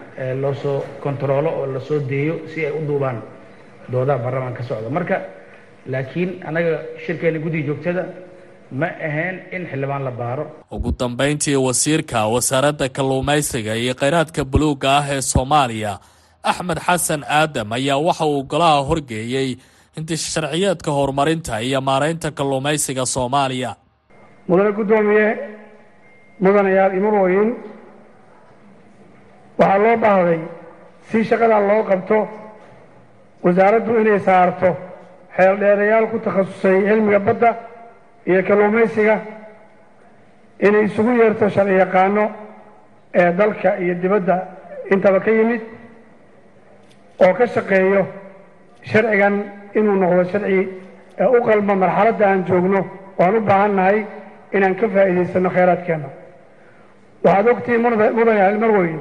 loo 0.43 0.55
soo 0.63 0.77
kontaroolo 1.05 1.51
oo 1.61 1.67
la 1.75 1.81
soo 1.89 1.99
deeyo 2.13 2.35
si 2.53 2.59
ay 2.67 2.73
u 2.73 2.81
duubaan 2.89 3.19
doodaha 3.93 4.19
baarlamaan 4.25 4.55
ka 4.59 4.63
socda. 4.63 4.89
Marka 4.97 5.17
laakiin 5.93 6.31
annaga 6.49 6.73
shirkeena 7.05 7.39
guddiga 7.45 7.67
joogtada 7.69 8.03
ma 8.81 8.87
ahayn 9.09 9.37
in 9.57 9.63
xildhibaan 9.71 10.03
la 10.05 10.11
baaro. 10.21 10.45
Ugu 10.75 10.91
dambayntii 11.01 11.57
wasiirka 11.67 12.19
wasaaradda 12.35 12.87
kalluumaysiga 12.97 13.73
iyo 13.83 13.95
kheyraadka 14.01 14.43
buluugga 14.53 14.89
ah 14.99 15.07
ee 15.15 15.21
soomaaliya 15.33 15.93
axmed 16.51 16.79
xasan 16.87 17.23
aadam 17.39 17.69
ayaa 17.79 17.99
waxa 18.09 18.25
uu 18.33 18.43
golaha 18.53 18.81
horgeeyey 18.89 19.49
intisharciyeedka 19.99 20.91
horumarinta 20.99 21.55
iyo 21.69 21.81
maaraynta 21.89 22.29
kalluumaysiga 22.39 23.05
soomaaliya. 23.15 23.71
Mudane 24.49 24.73
guddoomiye 24.79 25.27
mudanayaal 26.45 26.93
imarooyin 26.99 27.51
waxaa 29.59 29.79
loo 29.85 29.97
baahday 30.05 30.41
si 31.11 31.19
shaqadan 31.29 31.65
loo 31.71 31.83
qabto 31.91 32.19
wasaaraddu 33.45 33.93
inay 34.03 34.21
saarto 34.29 34.71
xeeldheerayaal 35.37 36.07
ku 36.13 36.17
takhasusay 36.25 36.77
cilmiga 36.89 37.19
badda 37.27 37.51
iyo 38.27 38.41
kalluumaysiga 38.49 39.17
inay 40.67 40.85
isugu 40.89 41.11
yeerto 41.21 41.49
sharci 41.55 41.75
yaqaano 41.83 42.25
ee 43.21 43.31
dalka 43.39 43.71
iyo 43.83 43.95
dibadda 44.03 44.37
intaba 44.93 45.19
ka 45.25 45.31
yimid 45.31 45.61
oo 47.25 47.33
ka 47.39 47.47
shaqeeyo 47.55 48.03
sharcigan 48.91 49.35
inuu 49.79 49.97
noqdo 50.03 50.23
sharci 50.33 50.59
u 51.37 51.41
qalma 51.47 51.75
marxaladda 51.83 52.25
aan 52.31 52.41
joogno 52.49 52.81
waan 53.19 53.35
u 53.37 53.41
baahan 53.49 53.73
nahay 53.79 53.99
inaan 54.57 54.75
ka 54.81 54.87
faa'iidaysanno 54.95 55.51
khayraadkeenna 55.57 56.09
waxaad 57.25 57.47
ogtihiin 57.53 57.83
mudanayaal 58.19 58.59
marweyn 58.63 59.01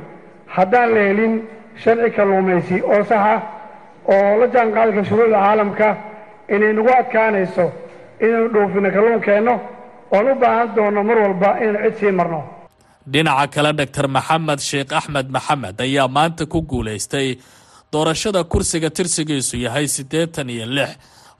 haddaan 0.55 0.89
la 0.95 1.01
helin 1.07 1.33
sharci 1.83 2.09
kalluumaysi 2.17 2.75
oo 2.93 3.03
saxa 3.11 3.35
oo 4.13 4.37
la 4.39 4.47
jaan 4.53 4.69
qaadka 4.75 5.01
shuruucda 5.09 5.37
caalamka 5.45 5.87
inay 6.55 6.73
nagu 6.77 6.89
adkaanayso 6.99 7.65
inaynu 8.25 8.47
dhoofino 8.53 8.89
kalluunkeenno 8.95 9.53
oon 10.15 10.27
u 10.31 10.35
baahan 10.41 10.69
doonno 10.75 11.01
mar 11.09 11.17
walba 11.25 11.49
inaynu 11.63 11.79
cid 11.89 11.95
sii 11.99 12.11
marno. 12.19 12.39
Dhinaca 13.11 13.47
kale 13.53 13.71
doctor 13.79 14.07
maxamed 14.15 14.59
sheekh 14.69 14.93
axmed 14.99 15.27
maxamed 15.35 15.77
ayaa 15.85 16.07
maanta 16.15 16.43
ku 16.53 16.59
guulaystay 16.71 17.27
doorashada 17.93 18.41
kursiga 18.51 18.89
tirsigiisu 18.97 19.55
yahay 19.65 19.87
siddeetan 19.95 20.49
iyo 20.55 20.65
lix 20.77 20.91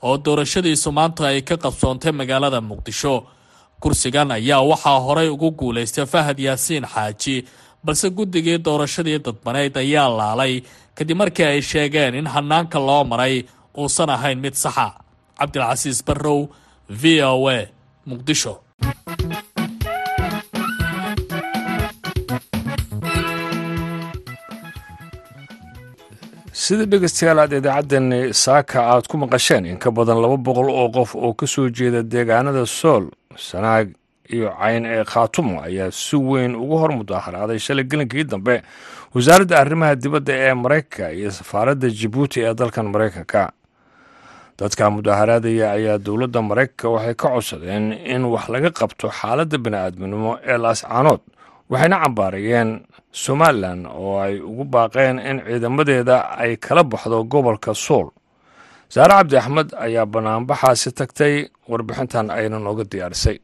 oo 0.08 0.16
doorashadiisu 0.26 0.90
maanta 0.98 1.22
ay 1.32 1.42
ka 1.50 1.56
qabsoontay 1.64 2.12
magaalada 2.20 2.60
muqdisho. 2.70 3.16
Kursigan 3.82 4.32
ayaa 4.38 4.62
waxaa 4.72 5.00
horay 5.06 5.30
ugu 5.36 5.50
guulaystay 5.60 6.06
fahad 6.14 6.38
yaasiin 6.48 6.86
xaaji 6.94 7.36
balse 7.86 8.08
guddigii 8.18 8.58
doorashadii 8.66 9.20
dadbaneyd 9.26 9.76
ayaa 9.84 10.10
laalay 10.20 10.54
kadib 10.98 11.18
markii 11.22 11.46
ay 11.54 11.62
sheegeen 11.62 12.16
in 12.20 12.28
hanaanka 12.34 12.80
loo 12.88 13.04
maray 13.12 13.36
uusan 13.78 14.10
ahayn 14.16 14.40
mid 14.46 14.54
saxa. 14.64 14.88
Cabdilcasiis 15.40 16.00
barrow 16.08 16.40
v 17.00 17.22
o 17.24 17.48
a 17.50 17.60
muqdisho 18.10 18.54
sida 26.64 26.86
dhegeystayaal 26.92 27.40
aad 27.44 27.54
idaacaddeenni 27.60 28.20
saaka 28.44 28.80
aad 28.94 29.08
ku 29.12 29.18
maqasheen 29.24 29.66
in 29.72 29.78
ka 29.84 29.90
badan 29.92 30.20
laba 30.24 30.38
boqol 30.48 30.70
oo 30.70 30.88
qof 30.98 31.16
oo 31.16 31.34
ka 31.34 31.46
soo 31.48 31.70
jeeda 31.70 32.04
deegaanada 32.04 32.66
sool 32.66 33.06
sanaag 33.48 33.94
iyo 34.36 34.52
cayn 34.60 34.86
ee 34.86 35.04
khaatumo 35.04 35.62
ayaa 35.68 35.92
si 35.92 36.16
weyn 36.16 36.56
ugu 36.56 36.76
hor 36.82 36.92
mudaaharaaday 37.00 37.60
shalay 37.60 37.84
gelinkii 37.92 38.24
dambe. 38.24 38.62
Wasaaradda 39.16 39.60
arrimaha 39.60 39.96
dibadda 39.96 40.34
ee 40.34 40.54
maraykanka 40.54 41.12
iyo 41.12 41.32
safaaradda 41.32 41.90
jibuuti 41.90 42.40
ee 42.44 42.54
dalkan 42.54 42.88
maraykanka 42.94 43.52
dadka 44.62 44.86
mudaaharaadaya 44.96 45.66
ayaa 45.78 45.98
dowladda 46.06 46.40
maraykanka 46.50 46.88
waxay 46.96 47.16
ka 47.22 47.28
codsadeen 47.34 47.86
in 48.14 48.22
wax 48.34 48.46
laga 48.54 48.70
qabto 48.80 49.08
xaaladda 49.20 49.58
bini'aadminimo 49.66 50.32
ee 50.52 50.58
laascaanood 50.64 51.22
waxayna 51.72 51.98
cambaarayeen 52.04 52.70
somalilan 53.24 53.80
oo 54.02 54.14
ay 54.26 54.36
ugu 54.50 54.64
baaqeen 54.74 55.18
in 55.30 55.38
ciidamadeeda 55.48 56.16
ay 56.44 56.52
kala 56.66 56.84
baxdo 56.92 57.18
gobolka 57.32 57.72
sool 57.86 58.08
saare 58.94 59.14
cabdi 59.20 59.36
axmed 59.42 59.70
ayaa 59.86 60.06
banaanbaxaasi 60.14 60.90
tagtay 61.00 61.34
warbixintan 61.72 62.28
ayna 62.38 62.58
nooga 62.66 62.84
diyaarisay 62.92 63.38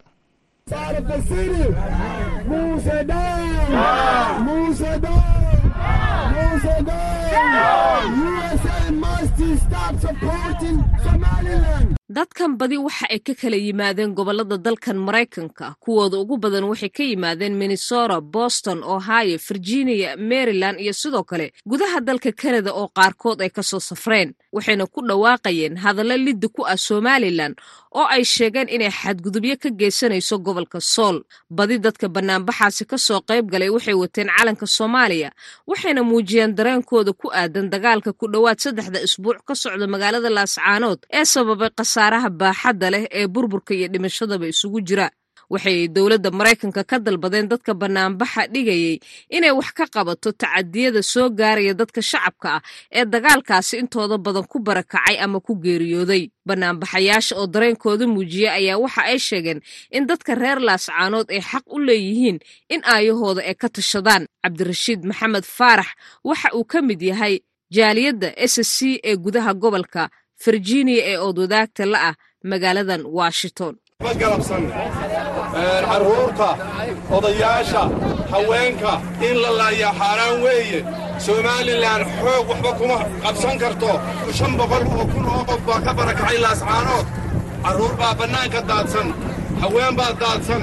Morsi, 9.37 9.59
stop 9.59 9.99
supporting 9.99 10.83
Somaliland 11.03 11.96
dadkan 12.09 12.55
badi 12.57 12.77
waxa 12.79 13.05
ay 13.11 13.19
ka 13.19 13.33
kala 13.35 13.57
yimaadeen 13.59 14.15
gobollada 14.15 14.55
dalkan 14.57 14.95
maraykanka 14.97 15.75
kuwooda 15.83 16.15
ugu 16.23 16.37
badan 16.39 16.63
waxay 16.71 16.89
ka 16.89 17.03
yimaadeen 17.03 17.59
minnesota 17.59 18.21
boston 18.21 18.79
ohio 18.83 19.35
virginia 19.47 20.15
maryland 20.17 20.79
iyo 20.79 20.93
sidoo 20.93 21.23
kale 21.27 21.51
gudaha 21.67 21.99
dalka 21.99 22.31
kanada 22.31 22.71
oo 22.71 22.87
qaarkood 22.95 23.41
ay 23.43 23.49
ka 23.51 23.59
soo 23.63 23.79
safreen 23.83 24.31
waxayna 24.55 24.87
ku 24.87 25.03
dhawaaqayeen 25.03 25.75
hadallo 25.83 26.15
liddi 26.17 26.47
ku 26.47 26.63
ah 26.63 26.79
somalilan 26.79 27.55
oo 27.91 28.07
ay 28.07 28.23
sheegeen 28.23 28.69
inay 28.71 28.87
xadgudubyo 28.91 29.59
ka 29.59 29.69
geysanayso 29.69 30.39
gobolka 30.39 30.79
sool 30.79 31.27
badi 31.51 31.75
dadka 31.79 32.07
banaanbaxaasi 32.07 32.87
ka 32.87 32.95
soo 32.97 33.19
qayb 33.27 33.51
galay 33.51 33.67
waxay 33.69 33.93
wateen 33.99 34.31
calanka 34.31 34.63
soomaaliya 34.67 35.31
waxayna 35.67 36.03
muujiyeen 36.07 36.55
dareenkooda 36.55 37.11
ku 37.13 37.27
aadan 37.35 37.67
dagaalka 37.69 38.15
ku 38.15 38.31
dhowaad 38.31 38.59
saddexda 38.63 39.03
isbuuc 39.03 39.43
ka 39.43 39.55
socda 39.55 39.87
magaalada 39.91 40.29
laascaanood 40.31 40.99
ee 41.11 41.25
sababay 41.27 41.69
khasaaraha 41.97 42.29
baaxadda 42.29 42.89
leh 42.93 43.03
ee 43.11 43.27
burburka 43.27 43.73
iyo 43.73 43.87
dhimashadaba 43.87 44.45
isugu 44.47 44.81
jira. 44.87 45.09
Waxay 45.49 45.87
dowladda 45.87 46.29
maraykanka 46.31 46.83
ka 46.89 46.97
dalbadeen 46.99 47.47
dadka 47.51 47.71
banaanbaxa 47.73 48.47
dhigayay 48.53 48.99
inay 49.31 49.51
wax 49.57 49.69
ka 49.77 49.85
qabato 49.95 50.29
tacadiyada 50.41 51.01
soo 51.01 51.29
gaaraya 51.39 51.73
dadka 51.73 52.01
shacabka 52.01 52.49
ah 52.59 52.61
ee 52.91 53.05
dagaalkaasi 53.13 53.73
intooda 53.81 54.17
badan 54.25 54.43
ku 54.51 54.59
barakacay 54.59 55.15
ama 55.23 55.39
ku 55.39 55.55
geeriyooday. 55.55 56.23
Banaanbaxayaasha 56.47 57.33
oo 57.39 57.47
dareenkooda 57.47 58.05
muujiyey 58.13 58.49
ayaa 58.59 58.77
waxa 58.83 59.01
ay 59.11 59.19
sheegeen 59.27 59.59
in 59.95 60.03
dadka 60.09 60.35
reer 60.35 60.59
laascaanood 60.67 61.31
ay 61.31 61.41
xaq 61.41 61.63
u 61.71 61.79
leeyihiin 61.79 62.37
in 62.73 62.81
aayahooda 62.83 63.41
ay 63.47 63.55
ka 63.55 63.69
tashadaan. 63.71 64.27
Cabdirashiid 64.43 65.01
maxamed 65.09 65.45
faarax 65.57 65.89
waxa 66.27 66.49
uu 66.59 66.65
ka 66.67 66.81
mid 66.83 67.01
yahay 67.01 67.39
jaaliyadda 67.71 68.35
s 68.35 68.55
c 68.75 68.99
ee 69.03 69.15
gudaha 69.15 69.53
gobolka 69.55 70.03
virginia 70.45 71.01
ee 71.11 71.17
oodwadaagta 71.25 71.85
la 71.93 71.99
ah 72.09 72.15
magaaladan 72.51 73.01
washington. 73.19 73.73
Galabsan 74.21 74.63
carruurta 75.89 76.49
odayaasha 77.17 77.81
haweenka 78.31 78.91
in 79.27 79.35
la 79.43 79.49
laayaa 79.59 79.93
xaaraan 79.99 80.37
weeye. 80.45 80.79
Somalilan 81.25 82.01
xoog 82.21 82.45
waxba 82.49 82.71
kuma 82.79 82.97
qabsan 83.23 83.55
karto. 83.61 83.89
Shan 84.37 84.51
boqol 84.59 84.83
oo 84.97 85.05
kun 85.13 85.25
oo 85.33 85.43
qof 85.49 85.61
baa 85.67 85.79
ka 85.85 85.91
barakacay 85.97 86.37
laascaanood 86.45 87.05
carruur 87.63 87.93
baa 87.99 88.13
bannaanka 88.19 88.61
daadsan 88.69 89.07
haween 89.61 89.93
baa 89.99 90.13
daadsan. 90.21 90.61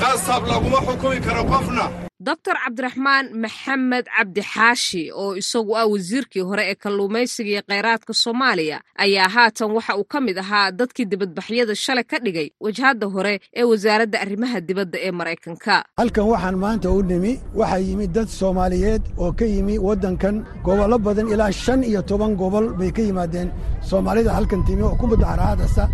Qasab 0.00 0.42
laguma 0.50 0.78
xukumi 0.86 1.18
karo 1.26 1.42
qofna 1.52 1.84
doctor 2.26 2.54
cabdiraxmaan 2.64 3.26
maxamed 3.42 4.06
cabdi 4.16 4.42
xaashi 4.52 5.02
oo 5.22 5.30
isagu 5.40 5.72
ah 5.80 5.86
wasiirkii 5.92 6.44
hore 6.48 6.62
ee 6.70 6.74
kalluumaysiga 6.84 7.50
iyo 7.52 7.62
kheyraadka 7.70 8.12
soomaaliya 8.22 8.78
ayaa 9.04 9.28
haatan 9.36 9.70
waxa 9.76 9.92
uu 10.00 10.06
ka 10.12 10.18
mid 10.26 10.38
ahaa 10.44 10.70
dadkii 10.80 11.06
dibadbaxyada 11.12 11.74
shalay 11.84 12.04
ka 12.10 12.18
dhigay 12.24 12.48
wajhadda 12.64 13.06
hore 13.14 13.34
ee 13.60 13.64
wasaaradda 13.70 14.16
arrimaha 14.24 14.58
dibadda 14.68 14.98
ee 15.06 15.12
maraykanka. 15.18 15.74
Halkan 16.00 16.26
waxaan 16.32 16.56
maanta 16.64 16.88
u 16.98 17.02
nimi 17.10 17.32
waxaa 17.60 17.82
yimid 17.88 18.10
dad 18.16 18.28
soomaaliyeed 18.40 19.02
oo 19.22 19.32
ka 19.38 19.44
yimi 19.54 19.74
waddankan 19.86 20.36
gobollo 20.66 20.98
badan 21.06 21.28
ilaa 21.34 21.52
shan 21.62 21.80
iyo 21.90 22.00
toban 22.10 22.32
gobol 22.40 22.66
bay 22.78 22.90
ka 22.96 23.02
yimaadeen. 23.08 23.48
Soomaalida 23.90 24.30
halkan 24.36 24.62
timi 24.66 24.82
oo 24.88 24.94
ku 25.00 25.04
mudaharaadasa 25.10 25.84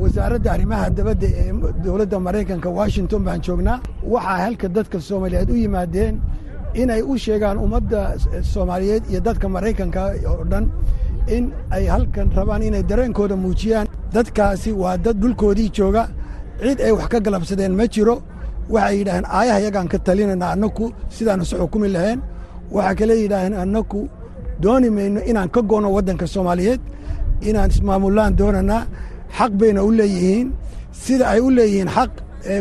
wasaaradda 0.00 0.48
arrimaha 0.52 0.90
dabadda 0.98 1.26
ee 1.42 1.52
dowladda 1.84 2.18
maraykanka 2.26 2.68
washington 2.80 3.20
baan 3.26 3.40
joognaa. 3.46 3.78
Waxaa 4.12 4.38
halka 4.44 4.68
dadka 4.68 5.00
soomaaliyeed 5.00 5.50
u 5.50 5.56
yimaadeen 5.64 6.14
inay 6.74 7.02
u 7.02 7.18
sheegaan 7.24 7.58
ummadda 7.64 8.00
soomaaliyeed 8.52 9.02
iyo 9.10 9.20
dadka 9.20 9.46
maraykanka 9.48 10.00
oo 10.30 10.44
dhan 10.50 10.64
in 11.36 11.44
ay 11.70 11.84
halkan 11.86 12.28
rabaan 12.36 12.62
inay 12.62 12.82
dareenkooda 12.90 13.36
muujiyaan. 13.36 13.86
Dadkaasi 14.14 14.70
waa 14.82 14.96
dad 15.04 15.16
dhulkoodii 15.22 15.70
jooga. 15.76 16.08
Cid 16.62 16.80
ay 16.80 16.92
wax 16.92 17.06
ka 17.12 17.18
galabsadeen 17.20 17.72
ma 17.80 17.86
jiro. 17.94 18.16
Waxay 18.70 18.98
yidhaaheen 18.98 19.26
aayaha 19.38 19.58
yagaan 19.66 19.88
ka 19.92 19.98
talinayna 19.98 20.46
annaku 20.54 20.84
sidaanu 21.14 21.44
se 21.44 21.56
xukumi 21.56 21.88
lahayn. 21.88 22.20
Waxaa 22.74 22.94
kale 22.98 23.14
yidhaaheen 23.22 23.54
annaku 23.62 24.08
dooni 24.62 24.90
mayno 24.96 25.20
inaan 25.30 25.48
ka 25.54 25.60
goono 25.62 25.88
waddanka 25.96 26.26
soomaaliyeed 26.26 26.80
inaan 27.48 27.70
ismaamulaan 27.70 28.32
doonanaa 28.38 28.82
xaq 29.38 29.52
bayna 29.60 29.80
u 29.88 29.90
leeyihiin 30.00 30.48
sida 31.04 31.24
ay 31.32 31.40
u 31.46 31.50
leeyihiin 31.58 31.88
xaq 31.96 32.10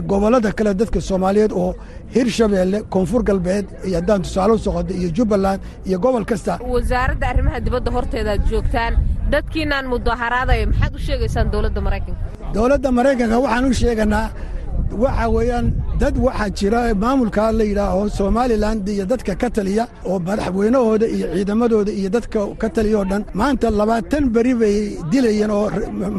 gobollada 0.09 0.49
kale 0.57 0.71
dadka 0.81 0.99
soomaaliyeed 1.09 1.51
oo 1.61 1.71
hirshabeelle 2.15 2.77
koonfur 2.93 3.21
galbeed 3.29 3.65
iyo 3.87 3.95
haddaan 3.99 4.21
tusaale 4.25 4.53
u 4.53 4.59
soqodo 4.65 4.93
iyo 4.99 5.09
jubbaland 5.17 5.59
iyo 5.87 5.97
gobol 6.03 6.25
kasta. 6.31 6.53
Wasaaradda 6.73 7.25
arrimaha 7.31 7.59
dibadda 7.65 7.89
horteedaad 7.95 8.41
joogtaan. 8.51 8.93
Dadkiinaan 9.33 9.85
mudaharaadaya 9.93 10.65
maxaad 10.71 10.93
u 10.95 10.99
sheegaysaan 11.07 11.47
dowladda 11.53 11.81
maraykanka 11.87 12.21
dowladda 12.55 12.89
maraykanka 12.99 13.37
waxaan 13.45 13.65
u 13.71 13.73
sheeganaa 13.81 14.27
waxa 15.03 15.27
weeyaan 15.35 15.67
dad 15.99 16.15
waxaa 16.17 16.49
jira 16.57 16.81
maamulka 17.03 17.51
la 17.51 17.63
yidhaaho 17.63 18.09
somalilan 18.09 18.77
iyo 18.87 19.05
dadka 19.05 19.35
ka 19.41 19.49
taliya 19.49 19.83
oo 20.05 20.19
madaxweynahooda 20.19 21.05
iyo 21.15 21.27
ciidamadooda 21.35 21.91
iyo 21.91 22.09
dadka 22.09 22.39
ka 22.61 22.67
taliya 22.69 22.97
oo 22.99 23.05
dhan 23.11 23.23
maanta 23.33 23.67
labaatan 23.79 24.23
beri 24.35 24.53
bay 24.61 24.75
dilayeen 25.11 25.51
oo 25.51 25.69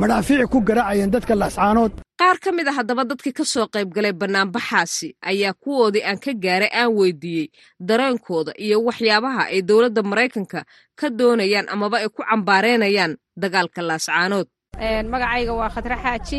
madhaafiici 0.00 0.46
ku 0.52 0.58
garaacayeen 0.68 1.10
dadka 1.10 1.34
lascaanood. 1.34 1.92
Qaar 2.20 2.38
ka 2.44 2.50
mid 2.52 2.68
a 2.68 2.72
haddaba 2.72 3.04
dadkii 3.04 3.32
ka 3.38 3.44
soo 3.44 3.66
qayb 3.74 3.88
galay 3.96 4.12
bannaanbaxaasi 4.12 5.08
ayaa 5.30 5.52
kuwoodii 5.62 6.04
aan 6.08 6.18
ka 6.24 6.32
gaaray 6.44 6.70
aan 6.80 6.90
weydiiyey 6.98 7.48
dareenkooda 7.88 8.52
iyo 8.64 8.76
waxyaabaha 8.86 9.42
ay 9.52 9.62
dowladda 9.62 10.02
maraykanka 10.02 10.60
ka 11.00 11.06
doonayaan 11.10 11.68
amaba 11.74 11.96
ay 11.98 12.08
ku 12.08 12.22
cambaaraynayaan 12.22 13.16
dagaalka 13.36 13.82
laascaanood 13.82 14.46
magacayga 15.12 15.52
waa 15.60 15.70
khadre 15.74 15.96
xaaji 16.04 16.38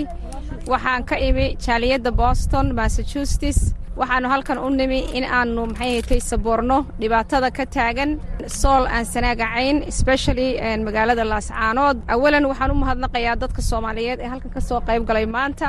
waxaan 0.71 1.03
ka 1.09 1.15
imi 1.27 1.45
jaaliyadda 1.65 2.11
boston 2.21 2.65
massachusetts. 2.79 3.73
Waxaannu 3.99 4.29
halkan 4.33 4.57
u 4.57 4.69
nimi 4.69 4.99
in 5.17 5.23
aannu 5.37 5.63
maxayhatay 5.71 6.19
saboorno 6.31 6.77
dhibaatada 7.01 7.49
ka 7.57 7.65
taagan 7.75 8.11
sool 8.59 8.83
aan 8.95 9.05
sanaagacayn 9.13 9.77
especially 9.91 10.49
magaalada 10.87 11.23
laascaanood 11.31 11.97
awalan 12.13 12.45
waxaan 12.51 12.71
u 12.71 12.75
mahadnaqayaa 12.83 13.35
dadka 13.43 13.61
soomaaliyeed 13.69 14.19
ee 14.23 14.29
halkan 14.33 14.51
ka 14.55 14.61
soo 14.69 14.79
qayb 14.87 15.03
galay 15.09 15.25
maanta. 15.35 15.67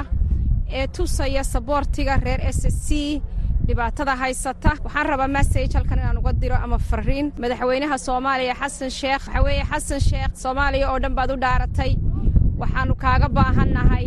Ee 0.79 0.87
tusaya 0.97 1.43
saboortiga 1.53 2.15
reer 2.25 2.41
s 2.57 2.61
s 2.75 2.77
c 2.87 3.21
dhibaatada 3.67 4.13
haysata. 4.23 4.71
Waxaan 4.85 5.07
rabaa 5.13 5.29
masage 5.37 5.75
halkan 5.79 5.99
inaan 5.99 6.19
uga 6.21 6.33
diro 6.43 6.57
ama 6.65 6.79
fariin 6.91 7.27
madaxweynaha 7.43 7.97
soomaaliya 8.07 8.55
xasan 8.61 8.91
sheekh. 9.01 9.23
Waxaa 9.27 9.43
weeye 9.47 9.65
xasan 9.71 10.01
sheekh 10.09 10.33
soomaaliya 10.43 10.87
oo 10.93 10.99
dhan 11.03 11.15
baad 11.19 11.31
u 11.35 11.37
dhaaratay 11.45 11.93
waxaannu 12.61 12.95
kaaga 13.05 13.29
baahannahay 13.37 14.07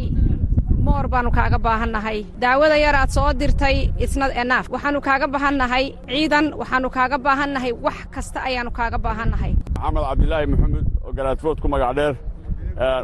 moor 0.88 1.06
baannu 1.14 1.32
kaaga 1.38 1.58
baahannahay. 1.66 2.20
Daawada 2.44 2.78
yar 2.86 2.96
soo 3.16 3.30
dirtay 3.40 3.78
isnad 4.06 4.32
enaf 4.42 4.66
waxaannu 4.74 5.00
kaaga 5.08 5.28
baahannahay 5.34 5.86
ciidan 6.12 6.46
waxaannu 6.60 6.90
kaaga 6.98 7.18
baahannahay 7.26 7.72
wax 7.86 7.98
kasta 8.14 8.40
ayaannu 8.48 8.72
kaaga 8.80 8.98
baahannahay. 9.06 9.52
Maxamed 9.76 10.04
cabdilaahi 10.10 10.46
maxamed 10.54 10.86
oo 11.06 11.12
garaadfood 11.18 11.58
ku 11.64 11.68
magac 11.74 11.92
dheer. 11.98 12.14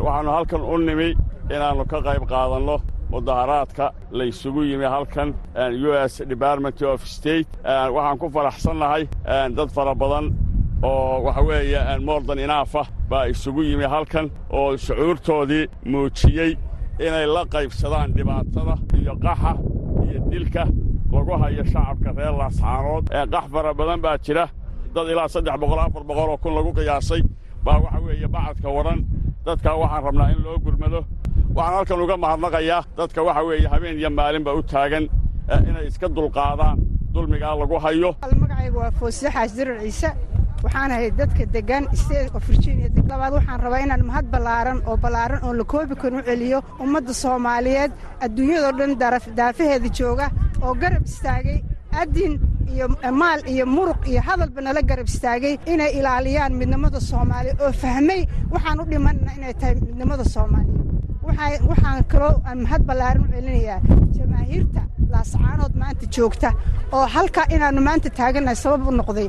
Waxaannu 0.06 0.32
halkan 0.38 0.62
u 0.74 0.76
nimi 0.88 1.10
inaannu 1.56 1.84
ka 1.92 1.98
qayb 2.08 2.24
qaadanno 2.34 2.76
mudaharaadka 3.14 3.86
la 4.18 4.24
ysugu 4.32 4.62
yimi 4.72 4.86
halkan 4.96 5.30
u 5.88 5.90
s 6.12 6.14
department 6.34 6.78
of 6.92 7.00
state. 7.18 7.50
Waxaan 7.96 8.18
ku 8.22 8.28
faraxsannahay 8.36 9.04
dad 9.58 9.70
fara 9.76 9.94
badan 10.02 10.26
oo 10.84 11.16
waxa 11.26 11.42
weeye 11.50 11.80
moordan 12.08 12.40
inaafa 12.46 12.82
baa 13.10 13.26
isugu 13.34 13.62
yimi 13.70 13.86
halkan 13.94 14.26
oo 14.60 14.78
shucuurtoodii 14.86 15.66
muujiyey 15.92 16.52
inay 17.00 17.26
la 17.36 17.44
qaybsadaan 17.54 18.10
dhibaatada 18.18 18.76
iyo 19.00 19.14
qaxa 19.26 19.52
iyo 20.10 20.20
dilka 20.32 20.64
lagu 21.14 21.34
hayo 21.42 21.64
shacabka 21.72 22.10
reer 22.18 22.34
laascaanood 22.42 23.06
qax 23.34 23.46
fara 23.54 23.72
badan 23.80 24.00
baa 24.06 24.18
jira. 24.26 24.46
Dad 24.96 25.08
ilaa 25.14 25.28
saddex 25.34 25.56
boqol 25.62 25.80
afar 25.86 26.04
boqol 26.10 26.30
oo 26.34 26.38
kun 26.44 26.54
lagu 26.58 26.72
qiyaasay 26.78 27.22
baa 27.66 27.78
waxa 27.84 28.00
weeye 28.06 28.28
bacadka 28.36 28.68
wadhan 28.78 29.00
dadkaa 29.46 29.76
waxaan 29.82 30.04
rabnaa 30.08 30.30
in 30.34 30.40
loo 30.46 30.58
gurmado. 30.66 31.00
Waxaan 31.56 31.76
halkan 31.78 32.00
uga 32.06 32.16
mahadnaqayaa 32.24 32.82
dadka 32.98 33.20
waxa 33.28 33.42
weeye 33.50 33.68
habeen 33.74 33.96
iyo 34.00 34.10
maalinba 34.10 34.52
u 34.60 34.62
taagan 34.72 35.06
inay 35.70 35.86
iska 35.90 36.08
dulqaadaan 36.16 36.78
dulmigaa 37.14 37.56
lagu 37.62 37.76
hayo. 37.86 38.10
Magacayga 38.42 38.78
waa 38.82 38.92
foosiye 39.00 39.30
xaasdirar 39.36 39.78
ciise 39.84 40.10
waxaan 40.64 40.92
ahay 40.96 41.10
dadka 41.20 41.44
degan 41.56 41.84
state 42.02 42.30
of 42.38 42.42
virginia 42.50 42.88
labaad 43.12 43.34
waxaan 43.38 43.60
rabaa 43.66 43.82
inaan 43.86 44.04
mahad 44.10 44.26
ballaaran 44.34 44.80
oo 44.90 44.96
ballaaran 45.04 45.40
oon 45.48 45.56
la 45.60 45.64
koobi 45.74 45.96
karin 46.02 46.20
u 46.20 46.24
celiyo 46.30 46.60
ummadda 46.84 47.14
soomaaliyeed 47.24 47.92
adduunyadoo 48.26 48.74
dhan 48.80 48.92
daafaheeda 49.40 49.90
jooga 50.00 50.28
oo 50.66 50.74
garab 50.82 51.04
istaagay 51.12 51.58
adin 52.02 52.34
iyo 52.74 52.86
maal 53.22 53.40
iyo 53.54 53.66
muruq 53.76 54.02
iyo 54.12 54.22
hadalba 54.28 54.60
nala 54.66 54.82
garab 54.90 55.08
istaagay 55.14 55.54
inay 55.74 55.92
ilaaliyaan 56.00 56.54
midnimada 56.62 57.00
soomaaliya 57.10 57.54
oo 57.66 57.72
fahmay 57.84 58.22
waxaan 58.54 58.80
u 58.84 58.86
dhimanna 58.92 59.32
inay 59.38 59.54
tahay 59.60 59.76
midnimada 59.88 60.26
soomaaliya 60.36 60.82
waxaan 61.70 62.00
kaloo 62.12 62.34
mahad 62.66 62.82
ballaaran 62.90 63.22
u 63.26 63.28
celinayaa 63.36 63.80
jamaahiirta 64.18 64.82
laascaanood 65.14 65.74
maanta 65.82 66.06
joogta 66.16 66.50
oo 66.98 67.06
halkaa 67.16 67.46
inaannu 67.56 67.82
maanta 67.88 68.10
taagannahay 68.20 68.58
sabab 68.64 68.88
u 68.88 68.92
noqday. 69.00 69.28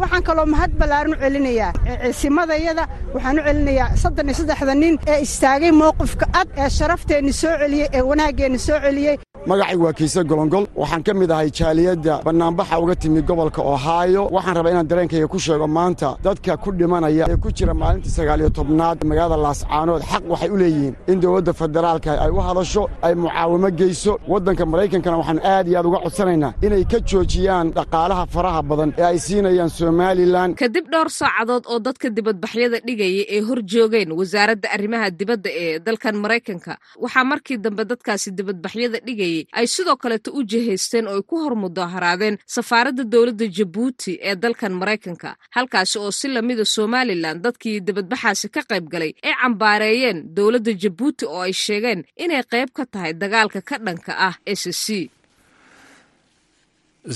Waxaan 0.00 0.22
kaloo 0.28 0.46
mahad 0.54 0.72
ballaaran 0.80 1.12
u 1.14 1.18
celinayaa. 1.22 1.72
Ciisimadayada 2.02 2.84
waxaan 3.14 3.38
u 3.40 3.42
celinayaa. 3.48 3.88
Soddon 4.02 4.28
iyo 4.28 4.34
saddexda 4.40 4.74
nin 4.82 4.94
ee 5.12 5.18
istaagay 5.26 5.72
mowqifka 5.82 6.26
ad 6.40 6.48
ee 6.62 6.68
sharafteenni 6.78 7.32
soo 7.40 7.54
celiyey 7.62 7.88
ee 7.96 8.02
wanaaggeenni 8.10 8.58
soo 8.66 8.78
celiyey 8.84 9.16
magacaygu 9.46 9.84
waa 9.84 9.92
kiise 9.92 10.24
golongol. 10.24 10.64
Waxaan 10.80 11.02
ka 11.06 11.12
mid 11.14 11.30
ahay 11.30 11.50
jaaliyadda. 11.50 12.22
Bannaanbaxa 12.26 12.78
uga 12.82 12.94
timi 12.96 13.20
gobolka 13.22 13.60
ohaayo 13.62 14.22
waxaan 14.34 14.56
rabaa 14.56 14.70
inaan 14.72 14.88
dareenkayga 14.90 15.28
ku 15.28 15.38
sheego 15.38 15.66
maanta. 15.76 16.16
Dadka 16.24 16.56
ku 16.56 16.72
dhimanaya 16.72 17.26
ee 17.30 17.36
ku 17.36 17.48
jira 17.56 17.74
maalinta 17.74 18.08
sagaaliyo 18.16 18.48
tobnaad 18.58 19.04
magaalada 19.04 19.36
laascaanood 19.46 20.02
xaq 20.10 20.24
waxay 20.32 20.50
u 20.54 20.56
leeyihiin 20.62 20.94
in 21.10 21.20
dowladda 21.20 21.52
federaalka 21.60 22.10
ay 22.24 22.30
u 22.30 22.40
hadasho 22.48 22.82
ay 23.06 23.14
mucaawimo 23.14 23.68
geyso. 23.78 24.12
Waddanka 24.32 24.64
maraykankana 24.72 25.16
waxaan 25.20 25.40
aad 25.44 25.66
iyo 25.68 25.78
aad 25.78 25.86
uga 25.90 25.98
codsanaynaa 26.04 26.52
inay 26.66 26.84
ka 26.92 26.98
joojiyaan 27.10 27.66
dhaqaalaha 27.76 28.24
faraha 28.34 28.60
badan 28.70 28.90
ee 28.98 29.04
ay 29.12 29.18
siinayaan 29.26 29.68
somalilan 29.78 30.50
kadib 30.62 30.86
dhowr 30.92 31.08
saacadood 31.20 31.64
oo 31.72 31.78
dadka 31.86 32.08
dibadbaxyada 32.16 32.78
dhigaya 32.86 33.22
ee 33.36 33.40
hor 33.48 33.60
joogeen 33.72 34.08
wasaaradda 34.18 34.68
arrimaha 34.76 35.10
dibadda 35.20 35.50
ee 35.62 35.78
dalkan 35.86 36.16
maraykanka 36.24 36.72
waxaa 37.04 37.24
markii 37.32 37.58
dambe 37.64 37.82
dadkaasi 37.90 38.28
dibadbaxyada 38.38 38.98
dhigaya 39.06 39.33
ay 39.58 39.66
sidoo 39.74 39.96
kaleeta 40.02 40.30
u 40.38 40.40
jihaysteen 40.50 41.06
oo 41.08 41.16
ay 41.18 41.22
ku 41.28 41.34
hor 41.42 41.54
mudaharaadeen 41.64 42.38
safaaradda 42.56 43.04
dowladda 43.12 43.46
jabuuti 43.56 44.12
ee 44.28 44.34
dalkan 44.42 44.72
maraykanka 44.80 45.30
halkaasi 45.56 45.96
oo 45.98 46.10
si 46.18 46.26
lamida 46.34 46.64
somalilan 46.76 47.42
dadkii 47.44 47.80
dibadbaxaasi 47.86 48.46
ka 48.54 48.62
qayb 48.70 48.84
galay 48.92 49.12
ay 49.26 49.34
cambaareeyeen 49.42 50.18
dowladda 50.36 50.72
jabuuti 50.82 51.24
oo 51.26 51.40
ay 51.46 51.52
sheegeen 51.64 52.00
inay 52.24 52.42
qayb 52.52 52.68
ka 52.76 52.84
tahay 52.92 53.12
dagaalka 53.22 53.60
ka 53.68 53.76
dhanka 53.86 54.12
ah 54.28 54.34
s 54.46 54.64
c. 54.84 55.10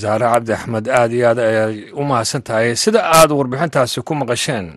Zaare 0.01 0.25
cabdi 0.33 0.53
axmed 0.53 0.85
aad 0.87 1.11
iyo 1.13 1.25
aad 1.29 1.39
ayay 1.39 1.75
u 1.99 2.03
mahadsan 2.09 2.41
tahay 2.47 2.75
sida 2.83 3.01
aad 3.17 3.31
warbixintaasi 3.37 4.01
ku 4.07 4.13
maqasheen. 4.15 4.67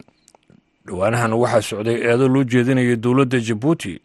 Dhowaanahan 0.86 1.32
waxaa 1.42 1.62
socday 1.68 1.98
eedo 2.08 2.26
loo 2.32 2.44
jeedinaya 2.52 2.96
dowladda 3.04 3.38
jabuuti 3.48 4.00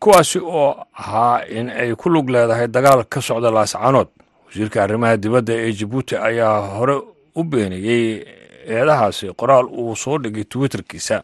kuwaasi 0.00 0.38
oo 0.38 0.76
ahaa 0.94 1.44
in 1.48 1.70
ay 1.70 1.94
ku 1.94 2.08
lug 2.10 2.28
leedahay 2.30 2.66
dagaal 2.68 3.04
ka 3.04 3.20
socda 3.20 3.50
laascaanood 3.50 4.08
wasiirka 4.46 4.82
arrimaha 4.82 5.16
dibadda 5.16 5.52
ee 5.54 5.72
jabuuti 5.72 6.16
ayaa 6.16 6.60
hore 6.60 6.96
u 7.34 7.44
beeniyey 7.44 8.24
eedahaasi 8.68 9.32
qoraal 9.36 9.66
uu 9.66 9.96
soo 9.96 10.18
dhigay 10.18 10.44
twitterkiisa. 10.44 11.22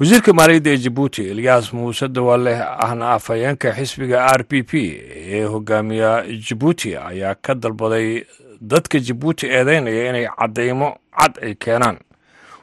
Wasiirka 0.00 0.32
maaliyadda 0.32 0.70
ee 0.70 0.76
jabuuti 0.76 1.28
elyaas 1.30 1.72
muuse 1.72 2.08
dawaale 2.08 2.54
ahna 2.62 3.12
afhayeenka 3.12 3.72
xisbiga 3.72 4.26
r 4.36 4.44
p 4.44 4.62
p 4.62 4.70
ee 5.32 5.44
hogaamiya 5.44 6.24
jabuuti 6.48 6.96
ayaa 6.96 7.34
ka 7.34 7.54
dalbaday 7.54 8.24
dadka 8.60 8.98
jabuuti 9.00 9.46
eedeynaya 9.46 10.08
inay 10.10 10.26
caddaymo 10.38 10.96
cad 11.18 11.38
ay 11.42 11.54
keenaan 11.54 11.98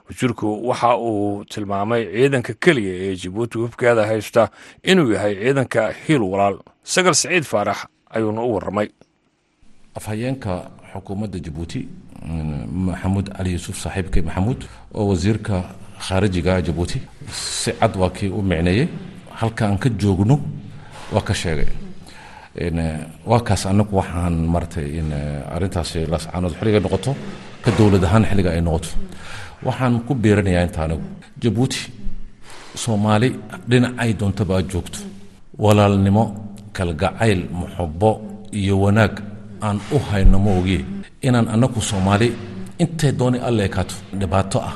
wasiirku 0.07 0.67
waxa 0.69 0.89
uu 0.97 1.43
tilmaamay 1.51 2.01
ciidanka 2.15 2.53
keliya 2.63 2.93
ee 3.05 3.15
jabuuti 3.23 3.57
hubkeeda 3.57 4.03
haysta 4.11 4.49
inuu 4.83 5.11
yahay 5.13 5.33
ciidanka 5.43 5.81
hiil 6.05 6.21
walaal. 6.31 6.57
Sagal 6.83 7.13
siciid 7.15 7.43
faarax 7.43 7.77
ayuuna 8.15 8.41
u 8.41 8.53
warramay. 8.55 8.87
Afhayeenka 9.97 10.53
xukuumadda 10.93 11.39
jabuuti 11.45 11.79
maxamuud 12.87 13.27
cali 13.37 13.49
yuusuf 13.55 13.75
saaxiibkay 13.83 14.21
maxamuud 14.27 14.61
oo 14.93 15.07
wasiirka 15.11 15.55
khaarijiga 16.07 16.61
jabuuti 16.67 16.99
si 17.31 17.71
cad 17.79 17.93
waa 18.01 18.09
kii 18.09 18.29
u 18.29 18.41
micneeyey 18.41 18.87
halka 19.39 19.65
aan 19.67 19.77
ka 19.77 19.89
joogno 19.89 20.39
waa 21.13 21.21
ka 21.21 21.33
sheegay. 21.33 21.69
Waa 23.25 23.39
kaas 23.47 23.65
anagu 23.65 23.95
waxaan 23.97 24.35
maratay 24.53 24.87
in 24.99 25.11
arintaasi 25.55 26.05
laascaanood 26.11 26.53
xilliga 26.59 26.79
noqoto 26.79 27.11
ka 27.63 27.71
dowlad 27.77 28.03
ahaan 28.07 28.25
xilliga 28.29 28.49
ay 28.55 28.61
noqoto 28.61 28.89
waxaan 29.65 29.95
ku 30.07 30.13
beeranayaa 30.23 30.65
inta 30.67 30.79
anigu 30.85 31.07
jabuuti 31.41 31.79
soomaali 32.83 33.29
dhinacay 33.69 34.11
doontaba 34.19 34.53
aad 34.57 34.67
joogto. 34.71 34.99
Walaalnimo 35.63 36.23
kalgacayl 36.75 37.41
muxubo 37.59 38.11
iyo 38.59 38.75
wanaag 38.83 39.13
aan 39.65 39.77
u 39.95 39.97
hayno 40.09 40.37
ma 40.45 40.51
ogiye. 40.59 40.81
Inaan 41.27 41.47
anagu 41.55 41.81
soomaali 41.81 42.27
intay 42.83 43.11
doonay 43.19 43.41
alla 43.47 43.63
ekaato 43.69 43.95
dhibaato 44.19 44.57
ah 44.69 44.75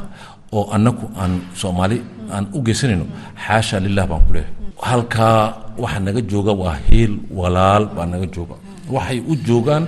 oo 0.56 0.64
anagu 0.76 1.06
aan 1.22 1.34
soomaali 1.62 1.98
aan 2.34 2.46
u 2.56 2.60
geysanayno 2.66 3.06
xaasha 3.46 3.78
lilah 3.86 4.06
baan 4.10 4.22
ku 4.28 4.32
leehay 4.36 4.54
halkaa 4.90 5.38
waxa 5.84 6.00
naga 6.06 6.22
jooga 6.32 6.52
waa 6.62 6.76
hiil 6.88 7.14
walaal 7.40 7.84
baa 7.96 8.06
naga 8.12 8.28
jooga. 8.36 8.56
Waxay 8.96 9.20
u 9.32 9.34
joogaan 9.48 9.86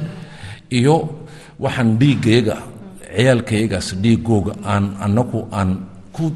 iyo 0.78 0.96
waxaan 1.64 1.90
dhiiggayaga 2.00 2.56
ciyaalkayagaas 3.18 3.88
dhiigooga 4.04 4.54
aan 4.74 4.84
anagu 5.06 5.40
aan 5.52 5.70
ku 6.16 6.32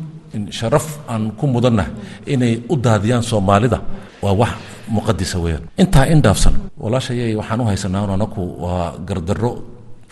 sharaf 0.60 0.88
aan 1.12 1.32
ku 1.40 1.46
mudannahay 1.48 1.92
inay 2.34 2.54
u 2.70 2.76
daadiyaan 2.86 3.24
soomaalida 3.24 3.80
waa 4.22 4.34
wax 4.42 4.52
muqadisa 4.96 5.38
weeyaan. 5.44 5.63
Intaa 5.78 6.06
in 6.13 6.22
dhaafsan 6.26 6.54
walaashayay 6.84 7.36
waxaan 7.40 7.62
u 7.62 7.66
haysanaa 7.70 8.06
anaku 8.18 8.42
waa 8.63 8.94
gardarro 9.08 9.52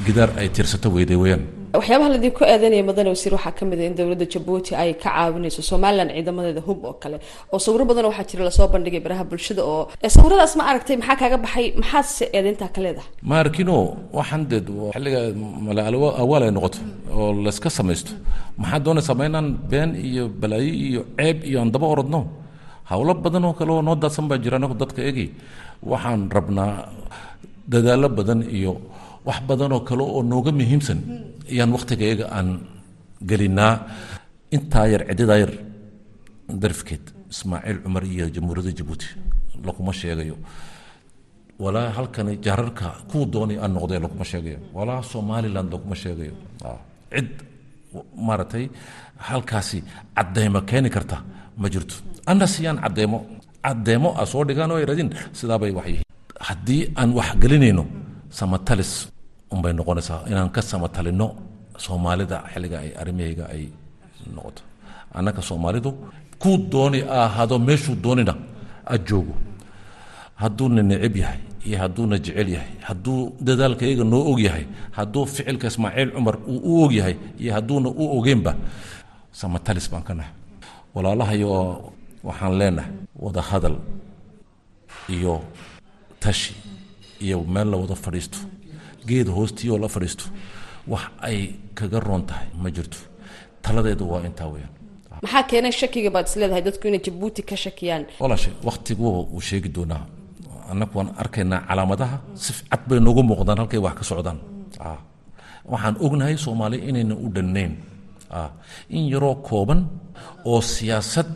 gidaar 0.06 0.30
ay 0.40 0.50
tiirsato 0.50 0.90
weyday 0.96 1.16
weeyaan 1.24 1.44
waxyaabaha 1.80 2.10
laidinku 2.14 2.42
eedeynaya 2.52 2.84
mudane 2.90 3.10
wasiir 3.14 3.34
waxaa 3.38 3.54
ka 3.58 3.64
mid 3.70 3.80
a 3.80 3.86
in 3.90 3.94
dowladda 4.00 4.26
jabuuti 4.34 4.72
ay 4.82 4.92
ka 5.04 5.10
caawinayso 5.16 5.62
somalilan 5.72 6.10
ciidamadeeda 6.16 6.62
hub 6.68 6.80
oo 6.90 6.94
kale. 7.04 7.18
Oo 7.54 7.60
sawiro 7.66 7.84
badan 7.90 8.06
waxaa 8.10 8.28
jira 8.30 8.44
la 8.48 8.52
soo 8.58 8.68
bandhigay 8.74 9.02
baraha 9.06 9.24
bulshada 9.32 9.62
oo 9.72 9.82
sawiradaas 10.16 10.54
ma 10.60 10.64
aragtay 10.72 10.96
maxaa 11.02 11.18
kaaga 11.22 11.38
baxay? 11.46 11.66
Maxaad 11.82 12.06
se 12.18 12.26
eedeyntaa 12.38 12.70
ka 12.76 12.80
leedahay? 12.86 13.10
Ma 13.30 13.36
arkino 13.44 13.76
waxaan 14.18 14.44
deed 14.52 14.68
xilliga 14.94 15.20
mala 15.68 15.82
awaal 16.24 16.44
ay 16.48 16.52
noqoto 16.58 16.80
oo 17.20 17.28
layska 17.46 17.70
samaysto. 17.78 18.12
Maxaa 18.62 18.80
doonaysaa 18.86 19.16
ma 19.20 19.24
inaan 19.30 19.48
been 19.72 19.92
iyo 20.10 20.24
balaayo 20.42 20.74
iyo 20.88 21.02
ceeb 21.20 21.38
iyo 21.50 21.58
aan 21.62 21.72
daba 21.76 21.88
orodno? 21.94 22.22
Howlo 22.92 23.14
badan 23.26 23.44
oo 23.50 23.54
kale 23.60 23.72
oo 23.76 23.82
noo 23.88 23.96
daadsan 24.04 24.26
baa 24.30 24.38
jira 24.44 24.56
anagu 24.60 24.76
dadka 24.82 25.02
egi 25.10 25.28
waxaan 25.92 26.22
rabnaa 26.36 26.72
dadaallo 27.74 28.08
badan 28.18 28.40
iyo 28.58 28.74
wax 29.28 29.40
badan 29.48 29.72
oo 29.76 29.82
kale 29.88 30.04
oo 30.04 30.22
nooga 30.32 30.52
muhiimsan 30.60 31.00
ayaan 31.52 31.72
wakhtigayaga 31.76 32.26
aan 32.38 32.48
gelinaa 33.30 33.74
intaa 34.56 34.86
yar 34.94 35.02
cididaa 35.10 35.40
yar 35.44 35.52
darafkeed 36.62 37.04
ismaaciil 37.34 37.78
cumar 37.84 38.04
iyo 38.14 38.26
jamhuuriyadda 38.36 38.72
jabuuti 38.80 39.08
lakuma 39.68 39.92
sheegayo. 40.02 40.36
Walaa 41.64 41.90
halkani 41.98 42.34
jaararka 42.46 42.88
kuu 43.10 43.26
doonay 43.34 43.58
aan 43.64 43.72
noqday 43.76 44.00
lakuma 44.06 44.26
sheegayo. 44.32 44.60
Walaa 44.78 45.02
somaliland 45.12 45.70
lakuma 45.74 45.96
sheegayo. 46.04 46.34
Cid 47.14 47.30
maaragtay 48.28 48.66
halkaasi 49.28 49.78
cadeymo 50.18 50.62
keeni 50.70 50.90
karta 50.96 51.18
ma 51.62 51.68
jirto. 51.74 51.96
Anna 52.32 52.46
siyaan 52.54 52.78
cadeymo 52.84 53.18
cadeymo 53.66 54.10
a 54.22 54.24
soo 54.32 54.44
dhigaan 54.48 54.72
oo 54.74 54.80
iradin 54.86 55.10
sidaabay 55.38 55.72
wax 55.78 55.86
yihiin. 55.90 56.06
Haddii 56.48 56.82
aan 57.00 57.10
wax 57.18 57.30
gelinayno 57.42 57.84
samatalis 58.38 58.92
unbay 59.54 59.74
noqonaysaa 59.80 60.20
inaan 60.32 60.50
ka 60.56 60.62
samatalinno 60.72 61.28
soomaalida 61.86 62.38
xilliga 62.54 62.78
ay 62.84 62.90
arrimahayga 63.02 63.46
ay 63.54 63.64
noqoto. 64.36 64.62
Annaka 65.18 65.42
soomaalidu 65.50 65.90
kuu 66.42 66.58
dooni 66.74 67.00
ahaado 67.20 67.56
meeshuu 67.68 67.96
doonina 68.04 68.34
aad 68.92 69.02
joogo. 69.10 69.34
Hadduuna 70.42 70.82
necib 70.90 71.16
yahay 71.22 71.40
iyo 71.68 71.78
hadduuna 71.84 72.16
jecel 72.26 72.50
yahay 72.56 72.72
hadduu 72.88 73.20
dadaalkayaga 73.48 74.04
noo 74.12 74.24
og 74.32 74.40
yahay 74.48 74.66
hadduu 74.98 75.24
ficilka 75.26 75.68
ismaaciil 75.72 76.10
cumar 76.16 76.36
uu 76.52 76.60
u 76.72 76.84
og 76.86 76.92
yahay 77.00 77.16
iyo 77.42 77.52
hadduuna 77.58 77.90
u 77.90 78.04
ogeenba 78.18 78.52
samatalis 79.40 79.88
baan 79.92 80.04
ka 80.08 80.14
nahay. 80.20 80.34
Walaalahayo 80.96 81.50
waxaan 82.28 82.54
leenahay 82.60 82.92
wada 83.24 83.42
hadal 83.50 83.76
iyo 85.16 85.34
tashi 86.20 86.54
iyo 87.26 87.38
meel 87.54 87.68
la 87.72 87.78
wada 87.82 87.96
fadhiisto 87.96 88.38
geed 89.10 89.28
hoostiioo 89.38 89.78
la 89.84 89.88
fadhiisto 89.96 90.26
wax 90.92 91.04
ay 91.28 91.38
kaga 91.78 92.00
roon 92.08 92.24
tahay 92.30 92.48
ma 92.64 92.70
jirto. 92.76 92.98
Taladeedu 93.64 94.04
waa 94.12 94.22
intaa 94.30 94.48
weyaan 94.54 94.72
maxaa 95.24 95.44
keenay 95.50 95.72
shakiga 95.82 96.10
baad 96.16 96.28
is 96.30 96.36
leedahay? 96.40 96.62
Dadku 96.68 96.88
inay 96.88 97.02
jabuuti 97.06 97.42
ka 97.50 97.56
shakiyaan. 97.64 98.04
Walaashe 98.20 98.50
wakhtigu 98.68 99.06
uu 99.36 99.42
sheegi 99.48 99.70
doonaa. 99.76 100.04
Annagu 100.72 100.94
waan 100.98 101.10
arkaynaa 101.22 101.62
calaamadaha. 101.70 102.18
Si 102.44 102.52
cad 102.72 102.82
bay 102.88 103.00
noogu 103.06 103.22
muuqdaan 103.30 103.58
halkay 103.62 103.80
wax 103.86 103.96
ka 104.00 104.04
socdaan. 104.10 104.40
Waxaan 105.72 105.96
ognahay 106.06 106.38
soomaali 106.38 106.78
inayna 106.90 107.16
u 107.16 107.28
dhannayn. 107.36 107.74
In 108.90 109.04
yaroo 109.14 109.36
kooban 109.48 109.82
oo 110.46 110.62
siyaasad 110.62 111.28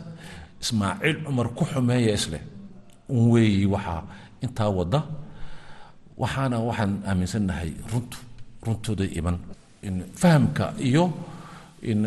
ismaaciil 0.62 1.16
cumar 1.24 1.48
ku 1.56 1.64
xumeeya 1.64 2.12
isleh 2.18 2.42
un 3.08 3.30
weeyi 3.32 3.66
waxaa 3.74 4.02
intaa 4.44 4.70
wadda 4.78 5.00
waxaana 6.22 6.56
waxaan 6.68 6.92
aaminsannahay 7.10 7.70
runtu 7.92 8.18
runtooda 8.66 9.04
iman. 9.18 9.36
Fahamka 10.20 10.64
iyo 10.88 11.04
in 11.90 12.00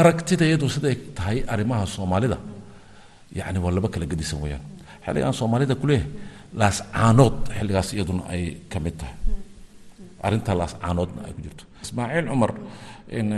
aragtidayadu 0.00 0.66
siday 0.74 0.94
tahay 1.16 1.38
arrimaha 1.52 1.84
soomaalida 1.96 2.38
yacni 3.38 3.58
waa 3.64 3.72
laba 3.76 3.88
kala 3.94 4.06
gedisan 4.12 4.38
weeyaan. 4.44 4.62
Xilligaan 5.04 5.34
soomaalida 5.40 5.74
ku 5.80 5.86
leeyahay 5.90 6.10
laascaanood 6.60 7.36
xilligaas 7.56 7.88
iyaduna 7.96 8.22
ay 8.32 8.42
ka 8.72 8.78
mid 8.84 8.94
tahay. 9.00 9.16
Arrinta 10.26 10.52
laascaanoodna 10.60 11.20
ay 11.26 11.32
ku 11.36 11.40
jirto. 11.44 11.64
Ismaaciil 11.84 12.26
cumar 12.30 12.52
in 13.18 13.28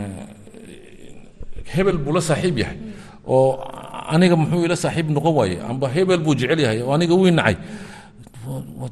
hebel 1.72 1.98
buu 2.04 2.12
la 2.16 2.20
saaxiib 2.20 2.56
yahay 2.62 2.78
oo 3.26 3.56
aniga 4.14 4.36
muxuu 4.40 4.64
ila 4.66 4.76
saaxiib 4.84 5.08
noqon 5.16 5.32
waaye 5.38 5.56
amba 5.70 5.86
hebel 5.94 6.20
buu 6.24 6.34
jecel 6.40 6.60
yahay 6.64 6.78
oo 6.84 6.92
aniga 6.96 7.14
wii 7.20 7.32
nacay 7.38 7.56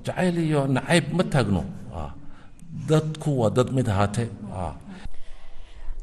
jacayl 0.04 0.36
iyo 0.48 0.60
nacayb 0.76 1.06
ma 1.18 1.24
taagno. 1.32 1.62
Dadku 2.88 3.30
waa 3.40 3.50
dad 3.56 3.68
mid 3.76 3.86
ahaatee. 3.88 4.28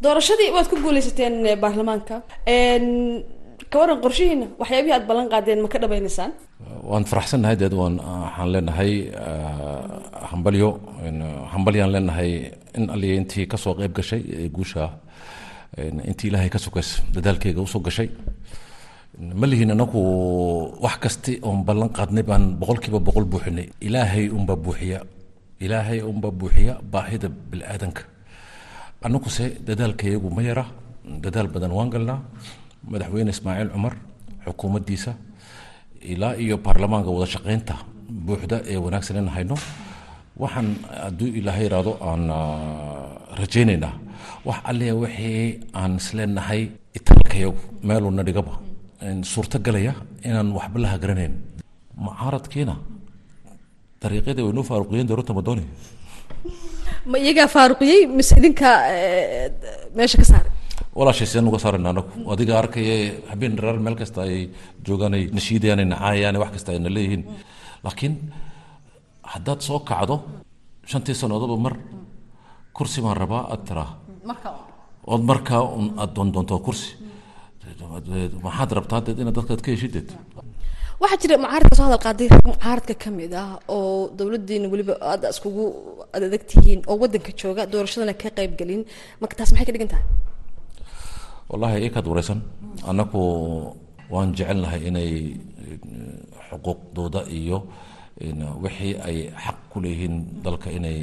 Doorashadii 0.03 0.49
waad 0.55 0.67
ku 0.71 0.75
guuleysateen 0.83 1.35
baarlamaanka. 1.63 2.15
Ka 3.71 3.75
waran 3.81 3.99
qorshihiina 4.05 4.45
waxyaabihii 4.61 4.95
aad 4.95 5.05
ballan 5.09 5.27
qaadeen 5.33 5.59
ma 5.63 5.67
ka 5.73 5.77
dhabaynaysaan 5.83 6.31
waan 6.89 7.05
faraxsannahay 7.11 7.55
deed 7.61 7.73
waan 7.79 7.95
waxaan 7.99 8.49
leenahay 8.53 8.91
hambalyo 10.31 10.69
hambalyaan 11.53 11.91
leenahay 11.95 12.31
in 12.77 12.85
aliya 12.95 13.15
intii 13.21 13.45
ka 13.51 13.57
soo 13.63 13.73
qayb 13.79 13.93
gashay 13.97 14.21
guusha 14.55 14.83
intii 16.09 16.27
ilaahay 16.29 16.49
ka 16.55 16.59
sukays 16.65 16.89
dadaalkeyga 17.15 17.61
u 17.65 17.67
soo 17.73 17.79
gashay 17.87 18.09
ma 19.19 19.45
lihin 19.47 19.71
anagu 19.71 19.99
wax 20.83 20.95
kasti 21.03 21.39
oon 21.41 21.63
ballan 21.67 21.89
qaadnay 21.89 22.23
baan 22.23 22.59
boqolkiiba 22.59 22.99
boqol 22.99 23.25
buuxinay. 23.25 23.67
Ilaahay 23.81 24.27
unbaa 24.29 24.55
buuxiya. 24.59 24.99
Ilaahay 25.59 25.99
unbaa 26.03 26.31
buuxiya 26.31 26.73
baahida 26.91 27.29
bilaadanka. 27.29 28.03
Annaguse 29.05 29.45
dadaalkayagu 29.67 30.29
ma 30.35 30.41
yara. 30.43 30.65
Dadaal 31.23 31.47
badan 31.47 31.71
waan 31.71 31.89
galnaa. 31.93 32.19
Madaxweyne 32.91 33.29
ismaaciil 33.31 33.69
cumar 33.73 33.93
xukuumaddiisa 34.45 35.11
ilaa 36.01 36.35
iyo 36.43 36.57
baarlamaanka 36.57 37.09
wada 37.09 37.25
shaqaynta 37.33 37.75
buuxda 38.25 38.57
ee 38.71 38.77
wanaagsan 38.77 39.17
in 39.21 39.27
hayno. 39.35 39.55
Waxaan 40.41 40.75
hadduu 41.03 41.29
ilaahay 41.39 41.65
iraado 41.69 41.91
aan 42.09 42.23
rajaynaynaa. 43.39 43.93
Wax 44.47 44.59
alle 44.69 44.91
wixii 44.91 45.59
aan 45.73 45.95
isleenahay 46.01 46.61
italka 46.97 47.25
dalkayagu 47.35 47.59
meeluna 47.83 48.23
dhigaba 48.23 48.53
suurto 49.33 49.57
galaya 49.65 49.93
inaan 50.27 50.49
waxba 50.57 50.77
la 50.83 50.87
hagaranayn 50.93 51.33
mucaaradkiina 52.05 52.75
dariiqyada 54.01 54.41
way 54.45 54.53
noo 54.57 54.63
faaruqiyeen 54.69 55.07
dowladda 55.09 55.33
madooni 55.39 55.63
ma 57.11 57.17
iyagaa 57.25 57.47
faaruqiyey? 57.55 57.99
Mise 58.17 58.33
idinka 58.39 58.69
meesha 59.97 60.17
ka 60.21 60.25
saaray? 60.31 60.51
Walaashay 60.97 61.27
seen 61.31 61.45
uga 61.49 61.59
saarayna 61.63 61.89
anagu. 61.93 62.09
Adiga 62.33 62.53
arkaya 62.61 62.95
habeen 63.31 63.53
dharaar 63.57 63.77
meel 63.85 63.95
kasta 64.01 64.19
ay 64.27 64.49
joogaan 64.85 65.13
ay 65.17 65.23
nashiidayaan 65.37 65.79
ay 65.83 65.87
nacaayaan 65.93 66.37
wax 66.41 66.51
kasta 66.55 66.69
ayna 66.73 66.89
leeyihiin. 66.95 67.23
Laakiin 67.85 68.13
haddaad 69.33 69.59
soo 69.67 69.79
kacdo 69.89 70.15
shantii 70.91 71.15
sannadoodba 71.21 71.57
mar 71.65 71.75
kursi 72.77 72.99
baan 73.05 73.17
rabaa 73.23 73.43
aad 73.53 73.61
tiraa 73.67 73.89
ood 75.13 75.23
markaa 75.29 75.61
aad 76.01 76.11
doondoonto 76.15 76.55
kursi 76.67 76.87
maxaad 78.45 78.69
rabtaa 78.77 79.01
deed 79.05 79.17
inaad 79.23 79.35
dadkaad 79.39 79.61
ka 79.65 79.69
heshideed 79.75 80.09
waxaa 81.01 81.19
jira 81.23 81.35
mucaaradka 81.43 81.75
soo 81.79 81.85
hadal 81.87 82.01
qaaday 82.07 82.27
rag 82.33 82.45
mucaaradka 82.51 82.93
ka 83.03 83.09
mid 83.19 83.33
ah 83.43 83.49
oo 83.75 84.09
dowladdiina 84.19 84.67
weliba 84.73 84.93
aada 85.11 85.27
iskugu 85.33 85.63
adag 86.15 86.43
tihiin 86.51 86.79
oo 86.91 86.95
waddanka 87.01 87.31
jooga 87.41 87.63
doorashadana 87.73 88.13
ka 88.21 88.29
qayb 88.37 88.51
gelin 88.59 88.81
marka 89.21 89.33
taas 89.39 89.51
maxay 89.53 89.65
ka 89.69 89.73
dhigan 89.75 89.91
tahay? 89.93 90.05
Wallahi 91.51 91.77
ikaad 91.87 92.05
wareysan. 92.11 92.39
Annagu 92.89 93.21
waan 94.13 94.29
jecelnahay 94.37 94.81
inay 94.89 95.11
xuquuqdooda 96.47 97.21
iyo 97.39 97.57
wixii 98.63 98.93
ay 99.07 99.17
xaq 99.43 99.57
ku 99.71 99.77
leeyihiin 99.83 100.15
dalka 100.45 100.67
inay 100.77 100.97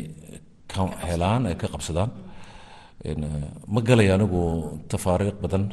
ka 0.73 0.81
helaan 1.09 1.43
ay 1.51 1.55
ka 1.61 1.67
qabsadaan. 1.75 2.11
Ma 3.75 3.81
galay 3.89 4.09
anigu 4.15 4.41
tafaariiq 4.93 5.37
badan 5.45 5.65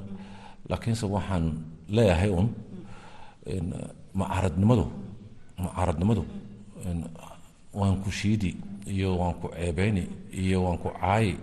laakiinse 0.69 1.05
waxaan 1.15 1.45
leeyahay 1.95 2.29
un 2.39 2.47
mucaaradnimadu 4.19 4.86
mucaaradnimadu 5.63 6.23
waan 7.79 7.95
ku 8.03 8.10
shiidi 8.19 8.51
iyo 8.93 9.10
waan 9.19 9.34
ku 9.41 9.47
ceebeyni 9.55 10.03
iyo 10.43 10.58
waan 10.65 10.77
ku 10.84 10.89
caayi. 10.99 11.34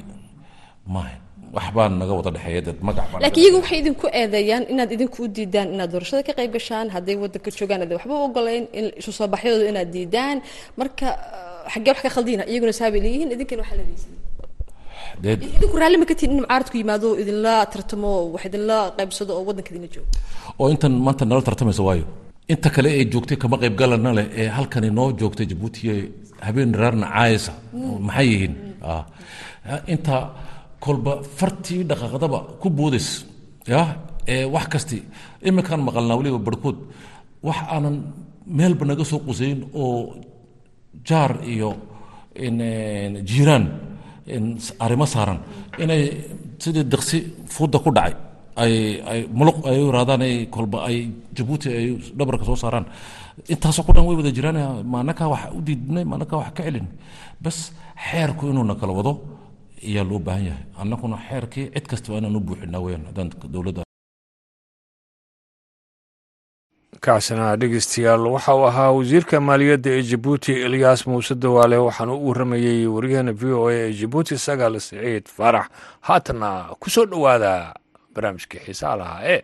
Maaha 0.95 1.17
wax 1.57 1.67
baan 1.77 1.93
naga 2.01 2.12
wada 2.19 2.31
laakiin 2.35 3.43
iyagu 3.45 3.59
waxay 3.62 3.79
idinku 3.83 4.07
eedeeyaan 4.21 4.65
inaad 4.73 4.91
idinku 4.97 5.19
u 5.25 5.29
diidaan 5.37 5.69
inaad 5.75 5.91
doorashada 5.93 6.23
ka 6.29 6.33
qayb 6.39 6.53
gashaan 6.57 6.87
hadday 6.95 7.17
waddanka 7.23 7.51
joogaan 7.59 7.81
hadday 7.83 7.97
waxba 7.99 8.15
u 8.19 8.23
ogolayn 8.29 8.65
in 8.79 8.87
isu 9.01 9.11
soo 9.19 9.29
baxyadooda 9.35 9.69
inaad 9.73 9.91
diidaan. 9.95 10.37
Marka 10.81 11.07
xaggee 11.73 11.91
wax 11.95 12.01
ka 12.05 12.11
khaldina 12.17 12.43
iyaguna 12.51 12.73
saabay 12.81 13.01
leeyihiin 13.07 13.31
idinkana 13.35 13.62
waxaa 13.62 13.79
leedaysin 13.81 14.12
idinku 15.57 15.77
raalli 15.83 15.99
ma 16.03 16.07
ka 16.11 16.14
tihin 16.19 16.31
in 16.35 16.38
mucaaradku 16.42 16.77
yimaado 16.81 17.09
idinla 17.23 17.55
tartamo 17.73 18.11
wax 18.35 18.42
idinla 18.49 18.77
qaybsado 18.99 19.33
oo 19.38 19.42
waddanka 19.49 19.71
idinla 19.73 19.88
joogo? 19.95 20.11
Oo 20.61 20.66
intan 20.75 20.92
maanta 21.07 21.25
nala 21.31 21.42
tartamaysa 21.49 21.83
waayo. 21.88 22.05
Inta 22.53 22.69
kale 22.75 22.88
ee 22.99 23.05
joogtay 23.12 23.37
kama 23.42 23.57
qayb 23.62 23.75
galana 23.81 24.11
leh 24.19 24.27
ee 24.40 24.49
halkani 24.57 24.88
noo 24.99 25.09
joogtay 25.21 25.47
jabuuti 25.51 25.81
habeen 26.47 26.71
dharaarna 26.75 27.07
caayasa 27.14 27.53
maxay 28.07 28.27
yihiin? 28.33 28.55
Inta 29.95 30.16
kolba 30.85 31.12
fartii 31.38 31.83
dhaqaaqdaba 31.90 32.38
ku 32.61 32.66
boodays 32.79 33.09
ya? 33.73 33.81
Ee 34.35 34.45
wax 34.55 34.66
kasti 34.73 34.99
iminkaan 35.49 35.81
maqalnaa 35.88 36.16
weliba 36.21 36.38
barhkood 36.47 36.79
wax 37.47 37.59
aanan 37.75 37.97
meelba 38.59 38.85
naga 38.90 39.05
soo 39.11 39.21
qusayn 39.27 39.59
oo 39.83 39.92
jaar 41.09 41.33
iyo 41.55 41.71
jiiraan 43.31 43.64
arrimo 44.85 45.07
saaran. 45.15 45.39
Inay 45.83 46.03
sidii 46.62 46.85
daqsi 46.93 47.19
fuudda 47.55 47.79
ku 47.85 47.91
dhacay. 47.97 48.15
Ay 48.62 48.75
ay 50.89 50.97
jabuuti 51.37 51.69
ay 51.79 51.87
dhabarka 52.19 52.45
soo 52.49 52.57
saaraan. 52.57 52.87
Intaasoo 53.53 53.85
ku 53.87 53.93
dhan 53.93 54.05
way 54.09 54.17
wada 54.17 54.31
jiraan 54.37 54.59
maanakaa 54.95 55.29
wax 55.33 55.43
u 55.57 55.61
diidnay 55.67 56.05
maanakaa 56.05 56.39
wax 56.41 56.51
ka 56.57 56.62
celin. 56.67 56.87
Bas 57.43 57.73
xeerku 58.09 58.49
inuuna 58.51 58.75
kala 58.81 58.93
wado 58.99 59.12
ayaa 59.85 60.05
loo 60.11 60.19
baahan 60.27 60.45
yahay. 60.49 60.65
Annaguna 60.81 61.17
xeerkii 61.29 61.67
cid 61.75 61.87
kasta 61.91 62.12
waa 62.12 62.19
inaan 62.21 62.37
u 62.37 62.41
buuxinaa 62.41 62.81
weyaan 62.85 63.05
haddaan 63.09 63.29
dowladda 63.53 63.83
kaasina 67.01 67.57
dhegeystayaal 67.57 68.27
waxa 68.27 68.55
uu 68.55 68.67
ahaa 68.67 68.91
wasiirka 68.91 69.41
maaliyadda 69.41 69.91
ee 69.91 70.03
jabuuti 70.03 70.53
elyaas 70.67 71.07
muuse 71.07 71.35
dawaale 71.35 71.77
waxaana 71.77 72.13
u 72.13 72.29
waramayey 72.29 72.87
waryaheena 72.87 73.33
v 73.33 73.53
o 73.53 73.69
a 73.69 73.73
ee 73.75 73.93
jabuuti 73.93 74.39
sagaal 74.39 74.81
siciid 74.81 75.27
faarax 75.37 75.67
haatana 76.01 76.51
ku 76.81 76.91
soo 76.91 77.07
dhowaada 77.07 77.75
barnaamijkii 78.15 78.59
xiisaa 78.67 78.97
lahaa 78.97 79.21
ee 79.25 79.43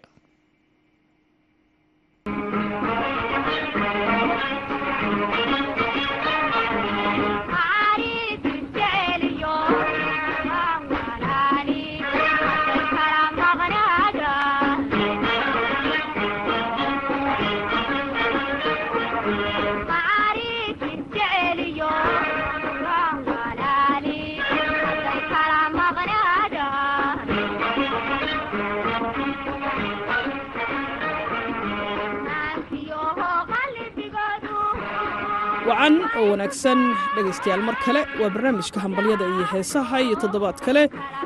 wacan 35.69 35.95
oo 36.19 36.25
wanaagsan 36.33 36.79
dhegaystayaal 37.15 37.63
mar 37.69 37.77
kale 37.85 38.01
waa 38.21 38.31
barnaamijka 38.35 38.79
hambalyada 38.85 39.25
iyo 39.35 39.45
heesaha 39.53 39.97
iyo 40.07 40.17
toddobaad 40.23 40.59
kale. 40.67 40.83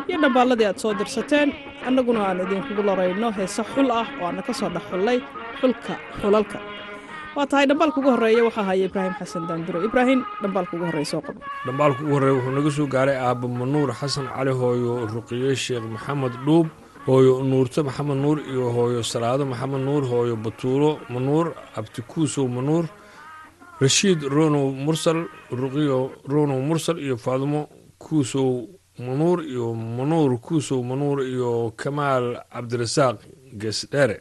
Iyo 0.08 0.18
dhambaalladii 0.22 0.66
aad 0.70 0.78
soo 0.82 0.94
dirsateen 1.00 1.48
annaguna 1.86 2.20
aan 2.28 2.40
idinkugu 2.44 2.82
larayno 2.88 3.28
heese 3.38 3.62
xul 3.72 3.88
ah 3.90 4.06
oo 4.20 4.26
aanna 4.26 4.42
ka 4.46 4.52
soo 4.58 4.68
dhex 4.74 4.84
xullay 4.90 5.18
xulka 5.60 5.94
xulalka. 6.20 6.58
Waa 7.36 7.46
tahay 7.50 7.66
dhambaalka 7.70 7.98
ugu 8.00 8.10
horreeya 8.14 8.44
waxaa 8.48 8.64
haya 8.68 8.84
ibraahim 8.88 9.14
xasan 9.20 9.46
daanduro 9.48 9.78
ibraahim 9.88 10.20
dhambaalka 10.42 10.72
ugu 10.76 10.84
horreeya 10.88 11.08
soo 11.12 11.20
qabo. 11.26 11.40
Dhambaalka 11.66 12.00
ugu 12.04 12.12
horreeya 12.14 12.34
wuxuu 12.36 12.54
naga 12.56 12.70
soo 12.76 12.86
gaaray 12.94 13.16
aabba 13.26 13.48
manuur 13.48 13.88
xasan 14.00 14.26
cali 14.36 14.52
hooyo 14.60 15.06
ruqiye 15.14 15.56
sheekh 15.56 15.84
maxamed 15.94 16.34
dhuub 16.46 16.66
hooyo 17.06 17.32
nuurto 17.50 17.80
maxamed 17.88 18.18
nuur 18.24 18.38
iyo 18.52 18.64
hooyo 18.76 19.02
salaado 19.02 19.44
maxamed 19.46 19.80
nuur 19.88 20.02
hooyo 20.12 20.36
batuulo 20.36 20.90
manuur 21.14 21.46
abtikuusow 21.78 22.46
manuur 22.48 22.84
rashiid 23.80 24.20
ronow 24.36 24.66
mursal 24.86 25.18
ruqiyo 25.50 25.98
ronow 26.32 26.60
mursal 26.68 26.98
iyo 26.98 27.16
faadimo 27.16 27.68
kuusow 27.98 28.68
manuur 28.98 29.38
iyo 29.44 29.74
manuur 29.74 30.38
kuusow 30.40 30.80
manuur 30.90 31.18
iyo 31.32 31.72
kamaal 31.76 32.24
cabdirasaaq 32.52 33.16
geesdheere 33.60 34.16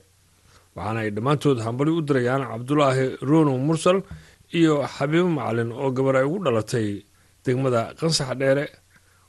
waxaana 0.76 1.00
ay 1.04 1.10
dhammaantood 1.16 1.60
hambali 1.66 1.92
u 1.92 2.02
dirayaan 2.02 2.44
cabdulaahi 2.52 3.06
ronow 3.32 3.58
mursal 3.68 3.98
iyo 4.60 4.84
xabiibo 4.96 5.30
macalin 5.38 5.72
oo 5.72 5.90
gabar 5.92 6.16
ay 6.20 6.26
ugu 6.28 6.40
dhalatay 6.46 6.88
degmada 7.46 7.94
qansax 8.00 8.30
dheere. 8.42 8.66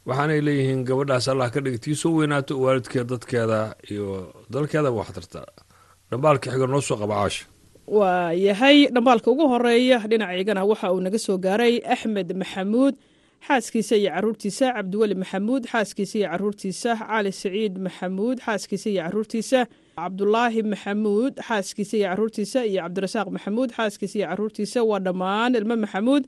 Waxaanay 0.07 0.41
leeyihiin 0.47 0.85
gabadhaas 0.89 1.27
allah 1.29 1.51
ka 1.51 1.61
dhigtii 1.61 1.95
soo 2.03 2.13
weynaato 2.19 2.55
waalidkeed 2.63 3.07
dadkeeda 3.11 3.75
iyo 3.91 4.33
dalkeeda 4.51 4.91
waxtarta. 4.99 5.43
Dhambaalka 6.11 6.51
xiga 6.55 6.67
noo 6.71 6.81
soo 6.81 6.97
qaba 6.97 7.15
caasha 7.27 7.45
waa 7.87 8.33
yahay 8.33 8.87
dhambaalka 8.95 9.31
ugu 9.31 9.49
horreeya 9.49 9.99
dhinacaygana 10.11 10.65
waxa 10.65 10.93
uu 10.93 11.01
naga 11.01 11.19
soo 11.19 11.39
gaaray 11.39 11.75
axmed 11.95 12.29
maxamuud 12.41 12.95
xaaskiisa 13.47 13.97
iyo 13.97 14.11
caruurtiisa 14.15 14.67
cabdiweli 14.77 15.15
maxamuud 15.15 15.63
xaaskiisa 15.73 16.19
iyo 16.19 16.29
caruurtiisa 16.33 16.91
cali 17.09 17.33
siciid 17.33 17.75
maxamuud 17.87 18.37
xaaskiisa 18.47 18.89
iyo 18.91 19.03
caruurtiisa 19.07 19.61
cabdulaahi 19.97 20.63
maxamuud 20.73 21.33
xaaskiisa 21.49 21.95
iyo 21.97 22.09
caruurtiisa 22.11 22.61
iyo 22.71 22.83
cabdirasaaq 22.83 23.29
maxamuud 23.37 23.71
xaaskiisa 23.77 24.17
iyo 24.19 24.27
caruurtiisa 24.31 24.81
waa 24.91 24.99
dhammaan 25.07 25.55
ilmo 25.55 25.77
maxamuud. 25.85 26.25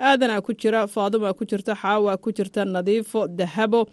Aadanaa 0.00 0.40
ku 0.46 0.52
jira 0.54 0.86
faaduma 0.86 1.34
ku 1.34 1.44
jirta 1.44 1.74
xaawa 1.82 2.16
ku 2.22 2.32
jirta 2.32 2.64
nadiifo 2.64 3.26
dahabo 3.28 3.86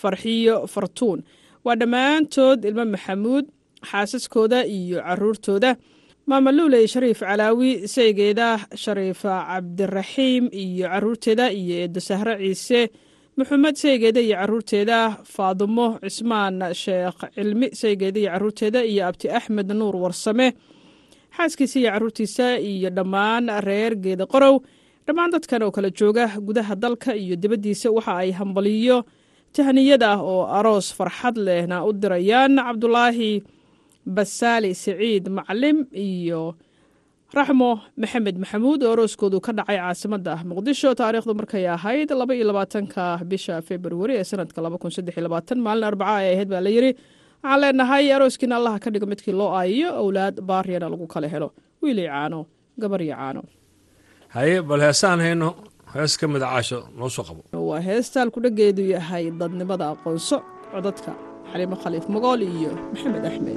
farxiyo 0.00 0.66
fartuun. 0.66 1.22
Waa 1.64 1.76
dhammaantood 1.80 2.64
ilmo 2.68 2.84
maxamuud 2.94 3.44
xaasaskooda 3.90 4.66
iyo 4.66 4.98
caruurtooda 5.06 5.76
maama 6.30 6.50
luuley 6.56 6.86
shariif 6.92 7.20
calaawi 7.28 7.70
saygeeda 7.94 8.48
shariifa 8.84 9.34
cabdiraxiim 9.50 10.44
iyo 10.62 10.86
caruurteeda 10.92 11.46
iyo 11.60 11.74
eedo 11.82 12.00
sahre 12.08 12.34
ciise 12.42 12.80
maxamed 13.38 13.76
saygeeda 13.82 14.20
iyo 14.26 14.36
caruurteeda 14.40 14.98
faadumo 15.34 15.86
cismaan 16.04 16.58
sheekh 16.82 17.18
cilmi 17.36 17.66
saygeeda 17.80 18.18
iyo 18.22 18.30
caruurteeda 18.34 18.80
iyo 18.92 19.02
abti 19.08 19.26
axmed 19.38 19.68
nuur 19.78 19.96
warsame 20.04 20.46
xaaskiisa 21.36 21.76
iyo 21.80 21.90
caruurtiisa 21.94 22.46
iyo 22.70 22.90
dhammaan 22.96 23.44
reer 23.68 23.92
geeda 24.04 24.26
qorow. 24.32 24.54
Dhammaan 25.06 25.30
dadkan 25.32 25.62
oo 25.64 25.70
kala 25.76 25.90
jooga 25.98 26.24
gudaha 26.46 26.74
dalka 26.82 27.10
iyo 27.16 27.34
dibaddiisa 27.42 27.88
waxa 27.96 28.12
ay 28.22 28.30
hambaliyo 28.38 28.96
tahniyad 29.56 30.02
ah 30.10 30.20
oo 30.20 30.44
aroos 30.58 30.88
farxad 30.98 31.36
lehna 31.46 31.76
u 31.88 31.92
dirayaan 32.02 32.52
cabdulaahi 32.66 33.30
basaali 34.16 34.70
siciid 34.82 35.24
maclim 35.38 35.78
iyo 36.06 36.42
raxmo 37.36 37.70
maxamed 38.02 38.36
maxamuud 38.42 38.80
oo 38.88 38.92
arooskoodu 38.96 39.38
ka 39.46 39.52
dhacay 39.58 39.76
caasimadda 39.82 40.32
muqdisho. 40.50 40.90
Taariikhdu 41.00 41.32
markay 41.40 41.64
ahayd 41.76 42.10
laba 42.20 42.32
iyo 42.36 42.44
labaatanka 42.50 43.02
bisha 43.30 43.54
februari 43.68 44.14
ee 44.20 44.24
sanadka 44.30 44.58
maalin 45.66 45.84
arbaca 45.90 46.14
ay 46.20 46.28
ahayd 46.34 46.48
baa 46.54 46.60
la 46.66 46.70
yidhi 46.76 46.90
waxaan 47.42 47.60
leenahay 47.62 48.04
arooskiina 48.16 48.54
allaha 48.58 48.78
ka 48.84 48.88
dhigo 48.94 49.06
midkii 49.12 49.32
loo 49.40 49.50
aayiyo 49.60 49.88
owlaad 50.02 50.36
baariyana 50.50 50.86
lagu 50.92 51.06
kala 51.14 51.28
helo. 51.34 51.48
Wiil 51.82 51.98
iyo 52.04 52.10
caano 52.14 52.40
gabar 52.82 53.00
iyo 53.06 53.14
caano. 53.20 53.42
Haye 54.34 54.56
bal 54.68 54.80
heesaan 54.86 55.20
hayno 55.26 55.48
hees 55.94 56.12
ka 56.20 56.26
mid 56.32 56.42
caasho 56.42 56.78
noo 56.98 57.08
soo 57.16 57.24
qabo. 57.28 57.40
Waa 57.68 57.80
heestaan 57.88 58.28
kudhageedu 58.34 58.82
yahay 58.94 59.24
dadnimada 59.40 59.84
aqoonso 59.94 60.36
codadka 60.72 61.12
xaliimo 61.52 61.76
khaliif 61.82 62.04
magool 62.14 62.40
iyo 62.42 62.70
maxamed 62.92 63.24
axmed 63.30 63.56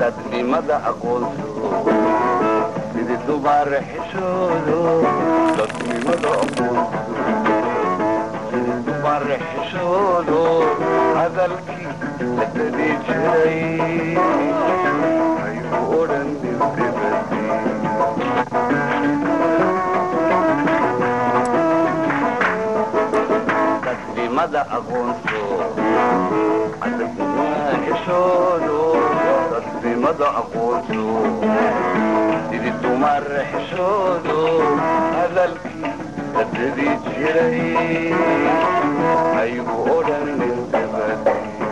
dadnimada 0.00 0.76
aqoonso 0.90 1.48
sidii 2.92 3.18
dumaar 3.26 3.68
xishoodo 3.90 4.78
dadnimada 5.58 6.30
aqoonso 6.44 7.00
sidii 7.16 7.59
dumaar 9.30 9.42
xishoodo 9.54 10.40
hadalkii 11.18 11.86
la 12.36 12.44
dadi 12.54 12.88
jiray 13.06 13.58
ayuu 15.44 15.82
odhan 16.00 16.28
dibdibadi 16.42 17.40
dadnimada 23.84 24.60
aqoonso 24.76 25.40
cadabkuna 26.82 27.46
xishoodo 27.84 28.78
dadnimada 29.52 30.28
aqoonso 30.40 31.02
sidii 32.48 32.74
dumar 32.82 33.24
xishoodo 33.50 34.38
hadalkii 35.18 35.69
dadadii 36.34 36.94
jiray 37.06 37.58
aygu 39.42 39.76
odhanin 39.96 40.58
dabad 40.72 41.26
yahow 41.26 41.69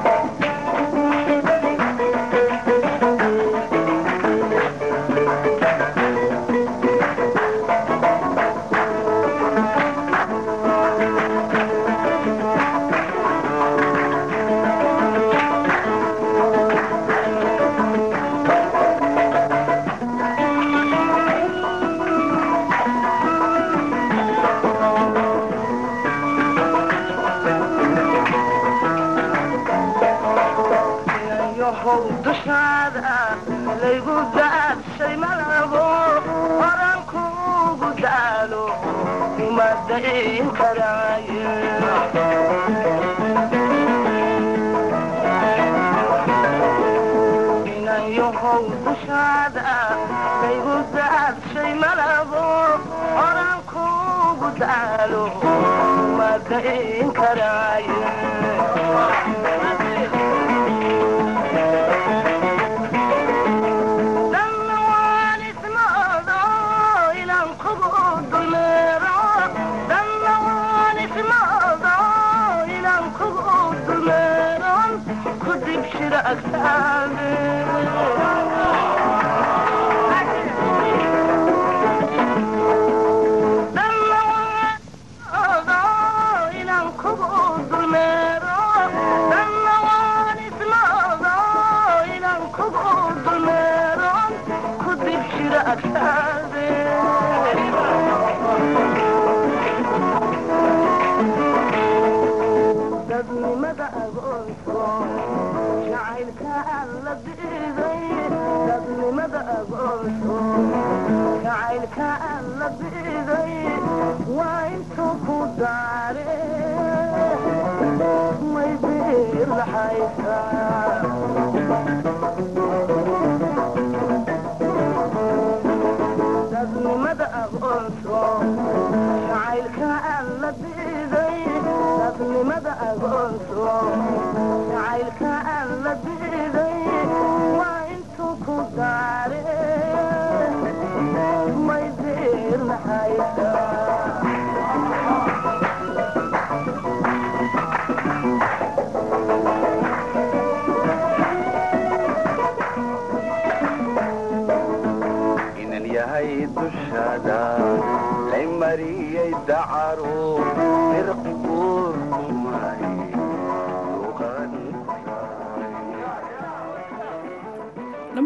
dadnimada 132.61 132.73
agoonso 132.91 134.58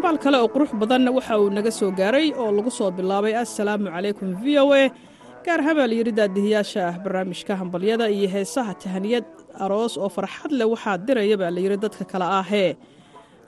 dhambaal 0.03 0.17
kale 0.23 0.37
oo 0.43 0.47
qurux 0.53 0.71
badanna 0.81 1.11
waxa 1.17 1.35
uu 1.41 1.49
naga 1.57 1.71
soo 1.79 1.91
gaaray 1.99 2.27
oo 2.41 2.51
lagu 2.57 2.71
soo 2.77 2.91
bilaabay 2.97 3.33
assalaamu 3.43 3.87
calaykum 3.95 4.29
v 4.43 4.57
o 4.63 4.73
a. 4.73 4.83
Gaar 5.45 5.61
habaa 5.67 5.87
layidhi 5.91 6.11
daadihiyaasha 6.19 6.81
ah 6.89 6.95
barnaamijka 7.03 7.53
hambalyada 7.61 8.05
iyo 8.17 8.27
heesaha 8.33 8.73
tahaniyad 8.83 9.25
aroos 9.63 9.93
oo 9.97 10.09
farxad 10.15 10.51
leh 10.59 10.67
waxaa 10.73 10.97
diraya 11.07 11.37
baa 11.41 11.51
layidhi 11.55 11.77
dadka 11.83 12.03
kale 12.11 12.25
ahee 12.41 12.71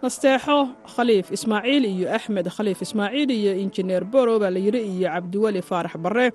nasteexo 0.03 0.57
khaliif 0.95 1.27
ismaaciil 1.37 1.83
iyo 1.93 2.07
axmed 2.17 2.47
khaliif 2.55 2.79
ismaaciil 2.85 3.29
iyo 3.39 3.51
injineer 3.63 4.03
boro 4.13 4.35
baa 4.43 4.51
layidhi 4.55 4.79
iyo 4.95 5.07
cabdiweli 5.15 5.61
faarax 5.69 5.95
barre 6.03 6.27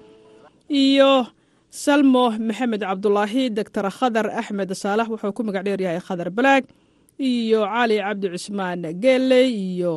iyo 0.83 1.11
salmo 1.85 2.25
maxamed 2.49 2.81
cabdulaahi 2.89 3.43
doctor 3.59 3.87
khadar 3.99 4.27
axmed 4.41 4.71
saalax 4.83 5.07
wuxuu 5.12 5.33
ku 5.37 5.43
magac 5.49 5.64
dheeryahay 5.66 6.01
khadar 6.09 6.29
balaag 6.39 6.64
iyo 7.29 7.61
cali 7.73 7.97
cabdi 8.05 8.27
cusmaan 8.35 8.83
geelle 9.03 9.41
iyo 9.49 9.93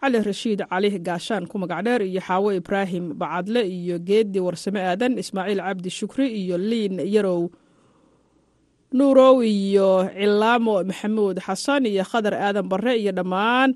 cali 0.00 0.18
rashiid 0.28 0.60
cali 0.70 0.88
gaashaan 1.06 1.44
ku 1.50 1.56
magac 1.62 1.80
dheer 1.86 2.02
iyo 2.10 2.20
xaawo 2.28 2.48
ibraahim 2.60 3.04
bacadle 3.20 3.62
iyo 3.78 3.96
geedi 4.08 4.38
warsame 4.46 4.80
aadan 4.90 5.12
ismaaciil 5.22 5.60
cabdi 5.66 5.90
shukri 5.98 6.26
iyo 6.42 6.56
liin 6.68 6.96
yarow 7.14 7.42
nuurow 8.98 9.36
iyo 9.42 9.90
cilaamo 10.18 10.74
maxamuud 10.90 11.36
xasan 11.46 11.82
iyo 11.92 12.04
khadar 12.10 12.34
aadan 12.46 12.66
barre 12.72 12.94
iyo 13.02 13.12
dhammaan 13.18 13.70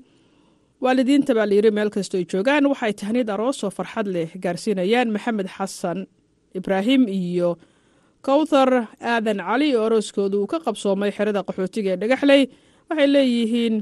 waalidiinta 0.83 1.31
baa 1.37 1.45
layidhi 1.49 1.71
meel 1.77 1.89
kastoo 1.95 2.17
ay 2.21 2.25
joogaan. 2.31 2.63
Waxay 2.71 2.93
tahniid 2.99 3.27
aroosoo 3.33 3.71
farxad 3.77 4.07
leh 4.15 4.29
gaarsiinayaan 4.43 5.09
maxamed 5.15 5.47
xasan 5.57 5.99
ibraahim 6.57 7.01
iyo 7.19 7.49
kowthar 8.27 8.69
aadan 9.13 9.39
cali 9.47 9.75
oo 9.75 9.83
arooskooda 9.87 10.35
uu 10.39 10.47
ka 10.51 10.57
qabsoomay 10.65 11.11
xerada 11.17 11.41
qaxootiga 11.47 11.89
ee 11.93 11.99
dhagaxley 12.01 12.41
waxay 12.89 13.07
leeyihiin 13.15 13.75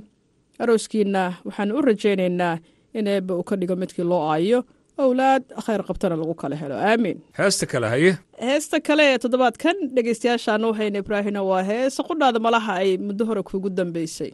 arooskiina 0.63 1.23
waxaan 1.45 1.71
u 1.77 1.81
rajaynaynaa 1.89 2.55
in 2.97 3.07
eebba 3.07 3.33
uu 3.35 3.43
ka 3.49 3.55
dhigo 3.59 3.75
midkii 3.75 4.03
loo 4.11 4.23
aayo. 4.31 4.59
Owlaad 5.05 5.43
khayr 5.65 5.81
qabtana 5.87 6.15
lagu 6.21 6.33
kala 6.41 6.55
helo. 6.61 6.75
Aamiin 6.89 7.17
heesta 7.39 7.65
kale 7.71 7.87
haye. 7.93 8.11
Heesta 8.45 8.79
kale 8.87 9.03
ee 9.13 9.17
toddobaadkan 9.23 9.75
dhegeystayaashaan 9.95 10.65
u 10.65 10.73
hayna 10.79 10.99
ibraahina 11.03 11.43
waa 11.49 11.63
heesa 11.69 12.03
qudhaada 12.09 12.39
malaha 12.39 12.73
ay 12.81 12.97
muddo 12.97 13.23
hore 13.29 13.43
kuugu 13.49 13.69
dambeysay. 13.69 14.31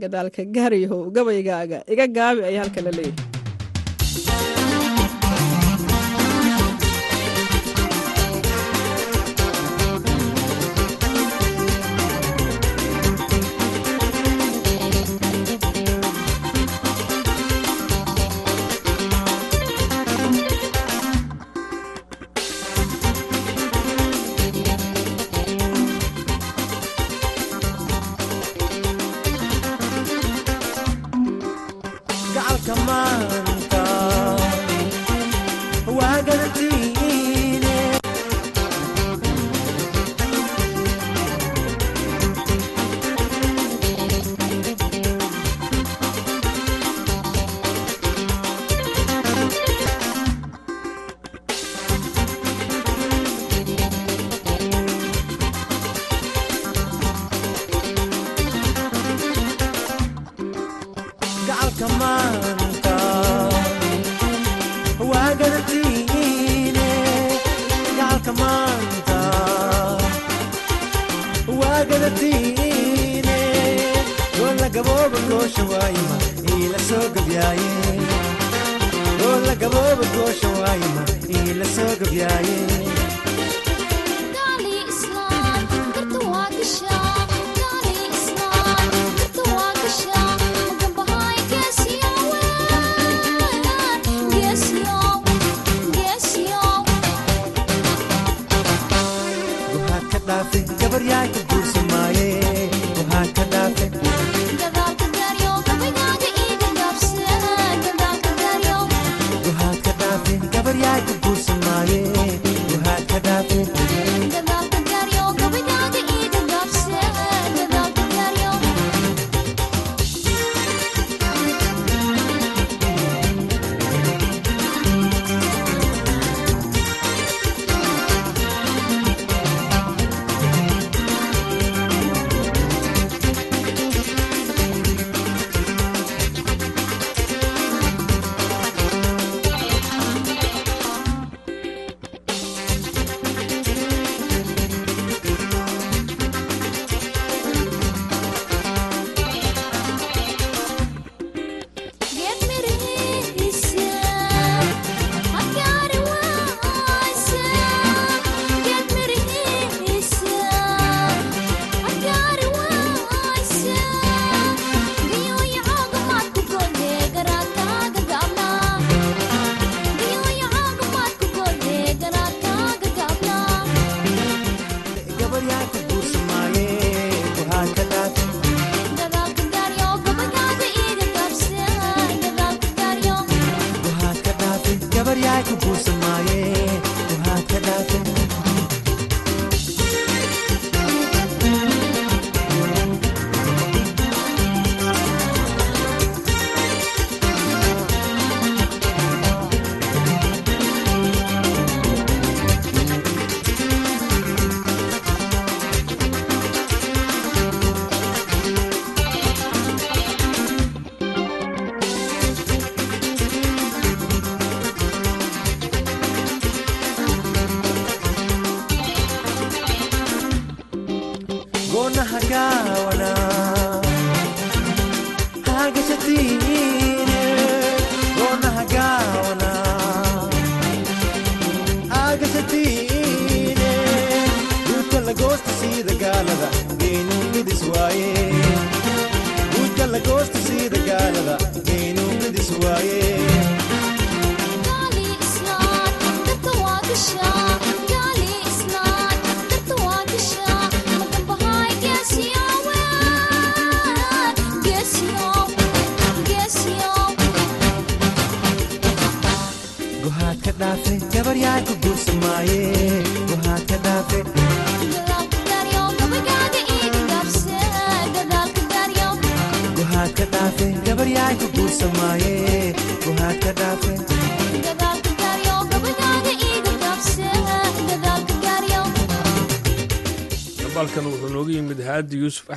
Gadaalka 0.00 0.42
gaariyahow 0.56 1.00
gabaygaaga 1.16 1.78
iga 1.92 2.06
gaabi 2.16 2.42
ay 2.48 2.56
halka 2.62 2.80
la 2.86 2.90
leeyahay 2.98 4.55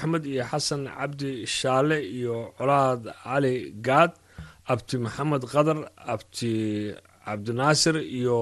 axmed 0.09 0.25
iyo 0.33 0.43
xasan 0.51 0.83
cabdi 0.97 1.31
shaale 1.57 1.97
iyo 2.17 2.35
colaad 2.57 3.03
cali 3.23 3.53
gaad 3.87 4.11
abti 4.71 4.95
maxamed 5.05 5.43
qadar 5.53 5.79
abti 6.13 6.51
cabdinaasir 7.25 7.95
iyo 8.17 8.39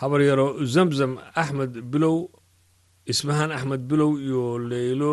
habaryaro 0.00 0.46
zamzam 0.74 1.12
axmed 1.42 1.72
bilow 1.92 2.16
ismahaan 3.12 3.50
axmed 3.58 3.82
bilow 3.90 4.12
iyo 4.26 4.42
leylo 4.70 5.12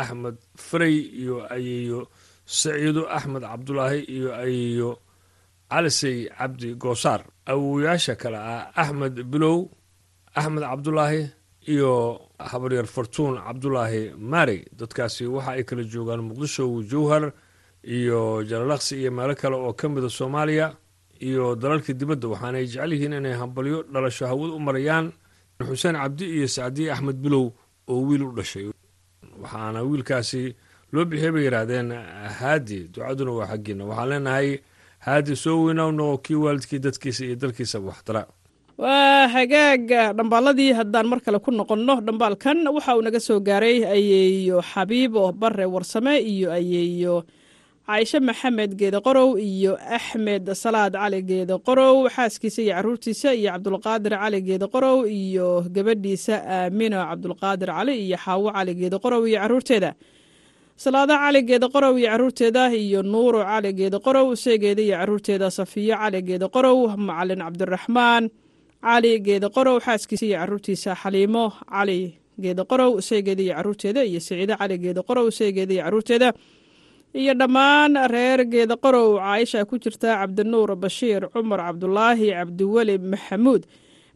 axmed 0.00 0.36
farey 0.68 0.96
iyo 1.20 1.36
ayeeyo 1.54 2.00
saciido 2.58 3.02
axmed 3.16 3.42
cabdulaahi 3.50 4.00
iyo 4.16 4.28
ayeeyo 4.42 4.90
calisey 5.70 6.18
cabdi 6.38 6.68
goosaar 6.82 7.20
awowayaasha 7.50 8.14
kale 8.22 8.38
ah 8.54 8.62
axmed 8.82 9.14
bilow 9.32 9.58
axmed 10.38 10.62
cabdulaahi 10.70 11.22
iyo 11.74 11.92
habaryar 12.50 12.86
fartuun 12.86 13.34
cabdulaahi 13.46 14.02
maarey 14.30 14.60
dadkaasi 14.78 15.26
waxa 15.26 15.50
ay 15.56 15.64
kala 15.68 15.82
joogaan 15.92 16.20
muqdisho 16.28 16.64
jowhar 16.90 17.32
iyo 17.96 18.42
jalalaqsi 18.50 18.94
iyo 19.00 19.10
meelo 19.16 19.34
kale 19.34 19.56
oo 19.56 19.72
ka 19.72 19.88
mida 19.88 20.08
soomaaliya 20.18 20.66
iyo 21.20 21.54
dalalka 21.62 21.92
dibadda 21.92 22.28
waxaanay 22.32 22.64
jecel 22.66 22.92
yihiin 22.92 23.12
inay 23.18 23.34
hambalyo 23.40 23.82
dhalasho 23.92 24.26
hawad 24.26 24.50
u 24.50 24.58
marayaan 24.66 25.06
xuseen 25.68 25.96
cabdi 25.96 26.24
iyo 26.36 26.48
sacdiye 26.48 26.92
axmed 26.92 27.16
bilow 27.24 27.46
oo 27.90 28.00
wiil 28.06 28.22
u 28.22 28.32
dhashay. 28.36 28.66
Waxaana 29.42 29.82
wiilkaasi 29.82 30.42
loo 30.92 31.04
bixiyay 31.04 31.32
bay 31.34 31.44
yidhaahdeen 31.46 31.88
haadi 32.38 32.78
ducaduna 32.92 33.32
waa 33.38 33.46
xaggiina. 33.50 33.84
Waxaan 33.90 34.08
leenahay 34.10 34.48
haadi 35.06 35.36
soo 35.36 35.64
weynawno 35.66 36.18
kii 36.24 36.34
waalidkii 36.44 36.78
dadkiisa 36.78 37.24
iyo 37.24 37.36
dalkiisaba 37.36 37.86
waxtara 37.90 38.22
waa 38.78 39.26
hagaaga 39.34 40.02
dhambaaladii 40.16 40.72
haddaan 40.78 41.06
mar 41.10 41.20
kale 41.24 41.38
ku 41.44 41.50
noqonno 41.50 41.94
dhambaalkan 42.06 42.58
waxa 42.76 42.92
uu 42.96 43.02
naga 43.06 43.20
soo 43.20 43.40
gaaray 43.48 43.78
ayeeyo 43.96 44.58
xabiibo 44.72 45.32
bare 45.40 45.66
warsame 45.74 46.14
iyo 46.32 46.48
ayeeyo 46.58 47.16
caaishe 47.86 48.20
maxamed 48.20 48.72
geede 48.78 49.00
qorow 49.06 49.34
iyo 49.38 49.72
axmed 49.96 50.44
salaad 50.62 50.94
cali 50.94 51.20
geede 51.30 51.54
qorow 51.66 52.06
xaaskiisa 52.14 52.60
iyo 52.62 52.74
caruurtiisa 52.76 53.34
iyo 53.34 53.50
cabdulqaadir 53.52 54.14
cali 54.22 54.38
geede 54.46 54.66
qorow 54.74 54.98
iyo 55.20 55.48
gabadhiisa 55.74 56.34
aamino 56.56 56.98
cabdulqaadir 57.10 57.68
cali 57.74 57.92
iyo 58.06 58.16
xaawo 58.24 58.48
cali 58.56 58.72
geede 58.80 58.98
qorow 59.04 59.22
iyo 59.26 59.38
caruurteeda. 59.42 59.90
Salaado 60.82 61.14
cali 61.22 61.40
geede 61.48 61.66
qorow 61.74 61.94
iyo 61.98 62.08
caruurteeda 62.12 62.62
iyo 62.84 63.02
nuuro 63.02 63.40
cali 63.50 63.70
geede 63.78 63.98
qorow 64.06 64.26
seegeeda 64.44 64.82
iyo 64.86 64.96
caruurteeda 65.00 65.50
safiyo 65.58 65.96
cali 66.02 66.20
geede 66.28 66.46
qorow 66.54 66.76
macalin 67.08 67.40
cabdiraxmaan 67.46 68.24
cali 68.82 69.18
geede 69.26 69.48
qorow 69.56 69.78
xaaskiisa 69.80 70.26
iyo 70.26 70.38
caruurtiisa 70.38 70.94
xaliimo. 71.02 71.44
Cali 71.70 72.18
geeda 72.40 72.64
qorow 72.64 73.00
seegeeda 73.00 73.42
iyo 73.42 73.54
caruurteeda. 73.54 74.00
Iyo 74.04 74.20
siciide 74.20 74.56
cali 74.56 74.78
geeda 74.78 75.02
qorow 75.02 75.26
seegeeda 75.30 75.72
iyo 75.74 75.82
caruurteeda. 75.84 76.32
Iyo 77.14 77.34
dhammaan 77.34 77.94
reer 78.12 78.44
geeda 78.44 78.76
qorow 78.76 79.18
caaisha 79.18 79.64
ku 79.64 79.78
jirta 79.78 80.16
cabdinuur 80.20 80.76
bashiir 80.76 81.28
cumar 81.32 81.58
cabdulaahi 81.66 82.30
cabdiweli 82.36 82.98
maxamuud. 82.98 83.62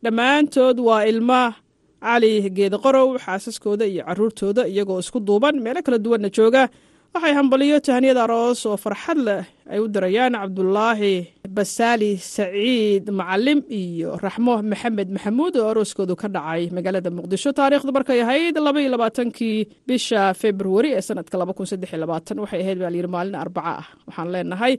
Dhammaantood 0.02 0.78
waa 0.80 1.04
ilma 1.06 1.54
cali 2.02 2.50
geeda 2.50 2.78
qorow 2.78 3.18
xaasaskooda 3.18 3.86
iyo 3.86 4.04
caruurtooda 4.04 4.66
iyagoo 4.68 4.98
isku 5.00 5.20
duuban. 5.20 5.60
Meelo 5.60 5.82
kala 5.82 5.98
duwanna 5.98 6.28
jooga 6.30 6.68
waxay 7.14 7.32
hambaliyo 7.38 7.76
tahniyad 7.86 8.16
aroos 8.24 8.60
oo 8.70 8.76
farxad 8.84 9.18
leh 9.26 9.42
ay 9.72 9.78
u 9.84 9.86
dirayaan 9.94 10.34
cabdulaahi 10.42 11.14
basaali 11.56 12.10
saciid 12.34 13.04
macalim 13.20 13.60
iyo 13.80 14.10
raxmo 14.24 14.54
maxamed 14.72 15.08
maxamuud 15.16 15.54
oo 15.60 15.68
arooskoodu 15.72 16.14
ka 16.22 16.28
dhacay 16.34 16.62
magaalada 16.76 17.10
muqdisho. 17.18 17.50
Taariikhdu 17.58 17.90
markay 17.96 18.18
ahayd 18.24 18.56
laba 18.66 18.78
iyo 18.82 18.90
labaatankii 18.94 19.58
bisha 19.88 20.20
februari 20.42 20.90
ee 20.96 21.02
sanadka 21.08 21.36
waxay 21.38 22.60
ahayd 22.64 22.78
baa 22.82 23.08
maalin 23.14 23.36
arbaca 23.44 23.72
ah. 23.82 23.86
Waxaan 24.08 24.28
leenahay 24.34 24.74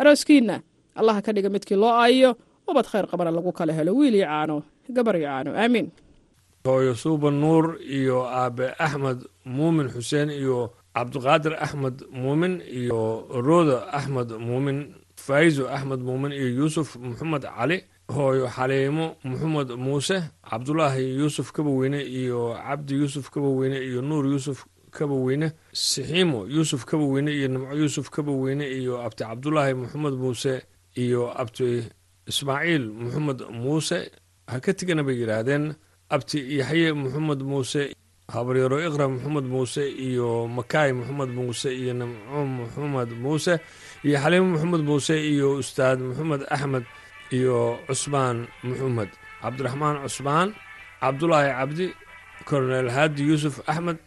arooskiina 0.00 0.56
allaha 1.00 1.20
ka 1.26 1.30
dhiga 1.36 1.48
midkii 1.54 1.78
loo 1.82 1.92
aayo 2.02 2.30
ubad 2.70 2.86
khayr 2.90 3.06
qabana 3.10 3.30
lagu 3.36 3.52
kala 3.58 3.72
helo. 3.78 3.92
Wiil 3.98 4.14
iyo 4.18 4.26
caano 4.26 4.56
gabar 4.96 5.14
iyo 5.20 5.28
caano. 5.30 5.50
Aamiin 5.62 5.86
hooyo 6.66 6.92
suuban 7.02 7.34
nuur 7.42 7.78
iyo 7.98 8.26
aabe 8.26 8.66
axmed 8.86 9.18
muumin 9.56 9.86
xuseen 9.94 10.30
iyo 10.40 10.58
cabdiqaadir 10.96 11.54
axmed 11.64 11.96
muumin 12.22 12.54
iyo 12.80 13.00
rooda 13.46 13.78
axmed 13.98 14.30
muumin 14.48 14.78
faa'izo 15.26 15.64
axmed 15.76 16.00
muumin 16.08 16.32
iyo 16.38 16.48
yuusuf 16.58 16.88
maxamed 16.96 17.42
cali 17.56 17.78
hooyo 18.14 18.46
xaliimo 18.56 19.06
maxamed 19.28 19.68
muuse 19.84 20.16
cabdulaahi 20.50 21.04
yuusuf 21.20 21.48
kabaweyne 21.56 22.00
iyo 22.20 22.40
cabdi 22.66 22.94
yuusuf 23.00 23.26
kabaweyne 23.34 23.78
iyo 23.88 24.00
nuur 24.08 24.24
yuusuf 24.32 24.58
kabaweyne 24.96 25.48
sixiimo 25.72 26.38
yuusuf 26.54 26.82
kabaweyne 26.90 27.30
iyo 27.38 27.48
nimco 27.52 27.74
yuusuf 27.80 28.06
kabaweyne 28.14 28.64
iyo 28.78 28.94
abti 29.06 29.22
cabdulaahi 29.24 29.74
maxamed 29.74 30.14
muuse 30.22 30.52
iyo 31.04 31.22
abti 31.42 31.66
ismaaciil 32.30 32.84
maxamed 33.02 33.40
muuse. 33.62 33.98
Ha 34.50 34.60
ka 34.64 34.72
tegana 34.78 35.02
bay 35.06 35.16
yidhaahdeen 35.20 35.64
abti 36.14 36.38
yaxye 36.58 36.92
maxamed 36.92 37.40
muuse 37.50 37.82
habaryaro 38.34 38.76
iqra 38.86 39.06
maxamed 39.08 39.46
muuse 39.54 39.84
iyo 40.06 40.28
makaay 40.56 40.90
maxamed 40.98 41.30
muuse 41.38 41.68
iyo 41.80 41.92
nimco 42.00 42.38
maxamed 42.58 43.10
muuse 43.24 43.54
iyo 44.04 44.16
xaliimo 44.22 44.48
maxamed 44.54 44.82
muuse 44.88 45.14
iyo 45.32 45.48
ustaad 45.62 45.98
maxamed 46.08 46.42
axmed 46.54 46.84
iyo 47.36 47.78
cusmaan 47.86 48.38
maxamed 48.66 49.10
cabdiraxmaan 49.42 49.96
cusmaan 50.04 50.48
cabdulaahi 51.02 51.50
cabdi 51.58 51.86
kolonel 52.48 52.88
haadi 52.96 53.22
yuusuf 53.30 53.56
axmed 53.72 53.98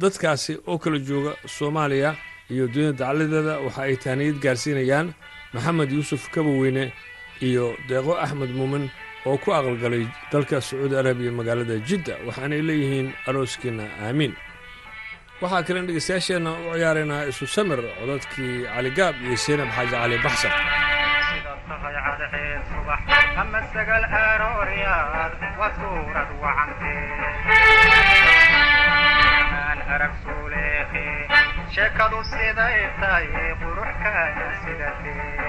dadkaasi 0.00 0.52
oo 0.70 0.78
kala 0.82 0.98
jooga 1.08 1.32
soomaaliya 1.56 2.10
iyo 2.52 2.64
dunyada 2.72 2.98
dacaladeeda 2.98 3.54
waxa 3.64 3.80
ay 3.86 3.96
tahniyad 4.02 4.36
gaarsiinayaan 4.44 5.08
maxamed 5.54 5.90
yuusuf 5.94 6.22
kabaweyne 6.34 6.84
iyo 7.48 7.64
deeqo 7.88 8.12
axmed 8.24 8.50
muumin 8.58 8.84
oo 9.28 9.36
ku 9.42 9.48
aqalgalay 9.58 10.04
dalka 10.32 10.56
sacuudi 10.68 10.94
arabiya 11.02 11.32
magaalada 11.38 11.76
jidda 11.88 12.14
waxaanay 12.26 12.62
leeyihiin 12.68 13.08
arooskiina 13.28 13.84
aamiin 14.06 14.32
waxaa 15.42 15.62
kalen 15.66 15.86
dhegeystayaasheenna 15.88 16.50
u 16.66 16.72
ciyaaraynaa 16.78 17.22
isu 17.30 17.44
samir 17.56 17.80
codadkii 17.98 18.54
caligaab 18.74 19.14
iyo 19.26 19.36
seenab 19.44 19.68
xaaji 19.76 19.94
cali 20.00 20.16
sidatee 34.64 35.47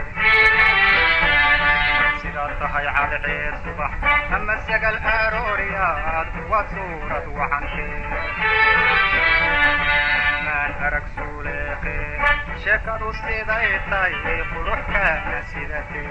sidaad 2.29 2.53
tahay 2.61 2.85
cadceed 2.95 3.55
subax 3.65 3.93
ama 4.37 4.55
sagal 4.69 4.97
arooryaad 5.01 6.27
waa 6.51 6.63
suurad 6.73 7.25
wacantee 7.37 7.97
maan 10.45 10.71
arag 10.87 11.07
suuleehe 11.15 11.95
sheekadu 12.63 13.09
siday 13.21 13.69
tahay 13.89 14.13
quruxkaana 14.53 15.39
sidatee 15.51 16.05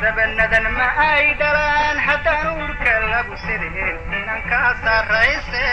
sabanadan 0.00 0.66
ma 0.78 0.88
ay 1.10 1.24
dhalaan 1.40 1.96
haddaan 2.08 2.46
uurka 2.56 2.94
lagu 3.12 3.36
sideen 3.44 3.96
inan 4.20 4.42
kaa 4.50 4.70
sarrayse 4.84 5.66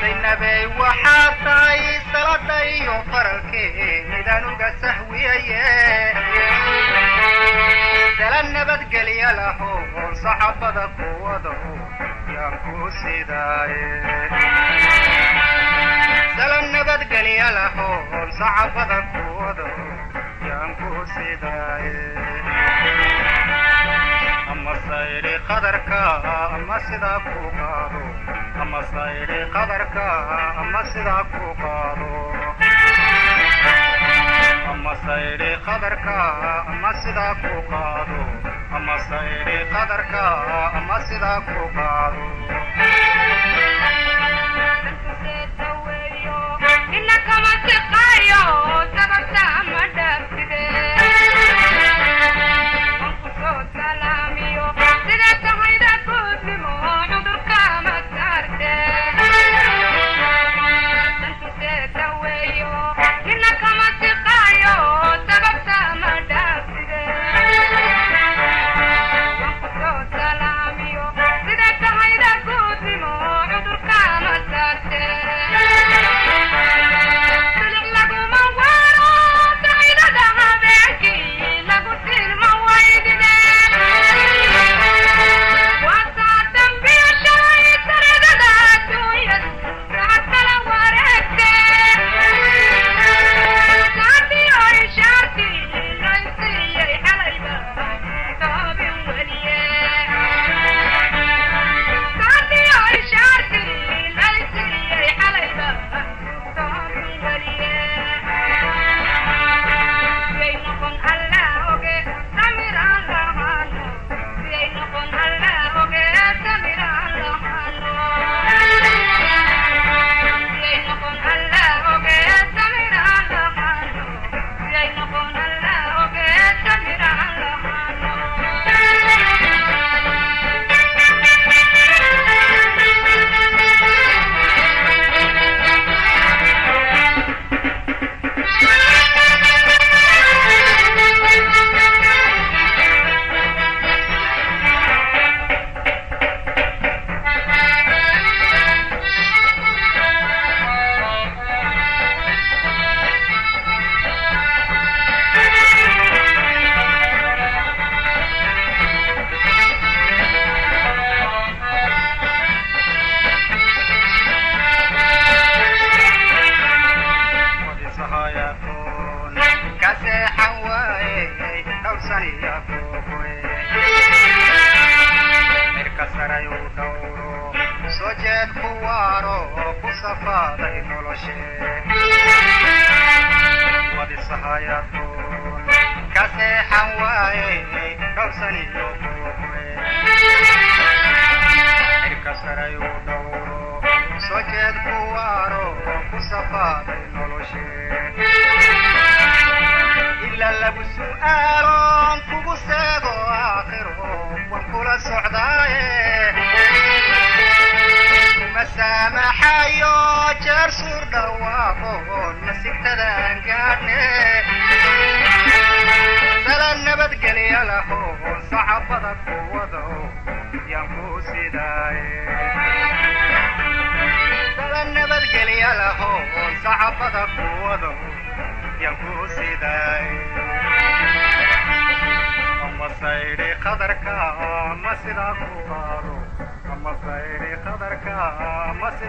saynabey 0.00 0.60
waxaa 0.80 1.28
tahay 1.44 1.80
salada 2.12 2.58
iyo 2.76 2.94
faralkee 3.10 3.94
midaan 4.10 4.44
uga 4.52 4.68
sahwiyaye 4.82 5.64
sala 8.18 8.40
nabadgelya 8.54 9.30
laho 9.40 9.72
saxabada 10.22 10.84
kuwado 10.98 11.54
yaan 12.34 12.54
ku 12.64 12.74
sidaaye 13.00 13.86
sala 16.36 16.58
nabadgelya 16.74 17.48
laho 17.58 17.88
saxabada 18.38 18.98
kuwado 19.12 19.68
ama 22.80 23.29
sayri 24.86 25.34
qadarka 25.48 26.00
ama 26.56 26.76
sidaa 26.88 27.18
ku 27.26 27.40
qaado 27.58 28.02
ama 28.62 28.80
sayri 28.92 29.40
qadarka 29.54 30.06
ama 30.62 30.80
sidaa 30.92 31.24
ku 31.32 31.46
qaado 31.62 32.10
ama 34.72 34.92
sayri 35.04 35.50
qadarka 35.66 36.16
ama 36.72 36.90
sidaa 37.02 37.34
ku 37.42 37.54
qaado 37.70 38.20
ama 38.76 38.96
sayri 39.08 39.58
qadarka 39.74 40.24
ama 40.78 40.96
sidaa 41.08 41.38
ku 41.48 41.60
qaado 41.76 42.24
inakama 46.98 47.52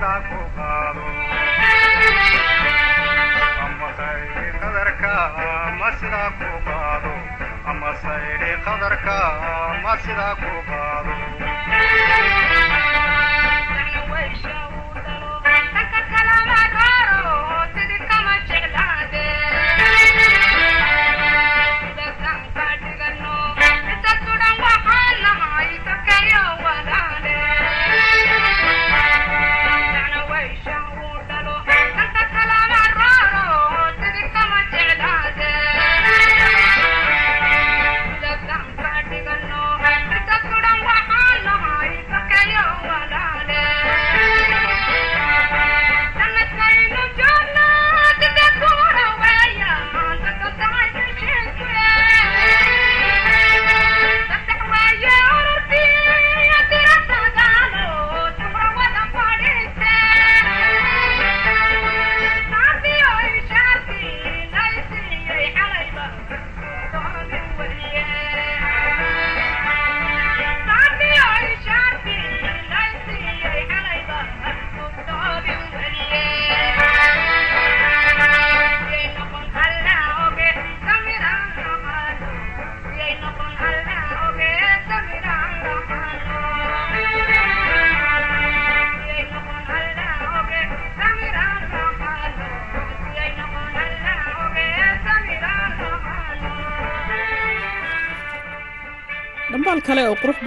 sidaa 0.02 0.22
ku 0.30 0.38
qaado 0.58 1.04
ama 7.70 7.92
saydi 8.02 8.50
qadarka 8.66 9.18
ma 9.84 9.94
sidaa 10.06 10.34
ku 10.42 10.50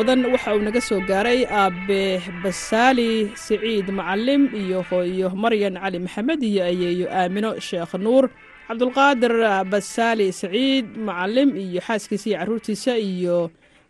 badan 0.04 0.24
waxa 0.32 0.50
uu 0.56 0.62
naga 0.66 0.80
soo 0.88 1.00
gaaray 1.10 1.40
aabe 1.60 2.02
basaali 2.44 3.10
siciid 3.44 3.86
macalim 3.98 4.42
iyo 4.62 4.80
hooyo 4.90 5.28
maryan 5.42 5.74
cali 5.82 5.98
maxamed 6.04 6.40
iyo 6.50 6.62
ayeeyo 6.70 7.06
aamino 7.18 7.50
sheekh 7.68 7.94
nuur 8.04 8.24
cabdulqaadir 8.68 9.34
basaali 9.72 10.26
siciid 10.40 10.86
macalim 11.08 11.50
iyo 11.64 11.80
xaaskiisa 11.86 12.26
iyo 12.30 12.38
caruurtiisa 12.40 12.92
iyo 13.10 13.38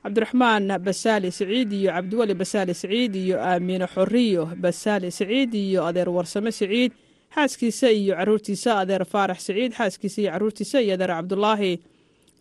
cabdiraxmaan 0.03 0.65
basaali 0.87 1.29
siciid 1.39 1.71
iyo 1.81 1.91
cabdiweli 1.97 2.35
basaali 2.41 2.73
siciid 2.81 3.13
iyo 3.25 3.37
aamino 3.51 3.87
xoriyo 3.95 4.43
basaali 4.65 5.09
siciid 5.19 5.51
iyo 5.67 5.81
adeer 5.89 6.09
warsame 6.17 6.51
siciid 6.59 6.93
xaaskiisa 7.35 7.89
iyo 8.01 8.13
caruurtiisa 8.19 8.71
adeer 8.83 9.03
faarax 9.13 9.39
siciid 9.47 9.73
xaaskiisa 9.79 10.19
iyo 10.23 10.31
caruurtiisa 10.35 10.79
iyo 10.85 10.95
adeer 10.97 11.11
cabdulaahi 11.19 11.73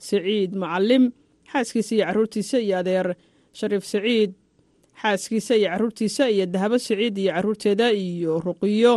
siciid 0.07 0.51
macalim 0.63 1.03
xaaskiisa 1.53 1.91
iyo 1.95 2.05
caruurtiisa 2.09 2.57
iyo 2.67 2.77
adeer 2.83 3.07
shariif 3.59 3.83
siciid 3.91 4.31
xaaskiisa 5.01 5.53
iyo 5.59 5.69
caruurtiisa 5.73 6.23
iyo 6.35 6.45
dahabo 6.53 6.77
siciid 6.85 7.15
iyo 7.17 7.31
caruurteeda 7.35 7.87
iyo 7.93 8.33
ruqiyo 8.45 8.93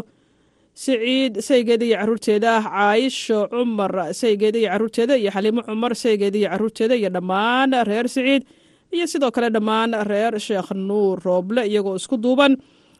siciid 0.74 1.40
saygeeda 1.40 1.84
iyo 1.88 1.96
caruurteeda 2.00 2.52
caayisho 2.66 3.38
cumar 3.52 3.92
saygeeda 4.20 4.58
iyo 4.62 4.68
caruurteeda 4.72 5.14
iyo 5.16 5.30
xaliimo 5.36 5.60
cumar 5.68 5.92
saygeeda 6.02 6.36
iyo 6.38 6.48
caruurteeda 6.52 6.94
iyo 7.00 7.08
dhammaan 7.16 7.70
reer 7.88 8.06
siciid 8.08 8.42
iyo 8.92 9.04
sidoo 9.12 9.30
kale 9.36 9.48
dhammaan 9.56 9.92
reer 10.10 10.34
sheekh 10.46 10.70
nuur 10.88 11.16
rooble 11.24 11.62
iyagoo 11.70 11.96
isku 12.00 12.16
duuban. 12.16 12.56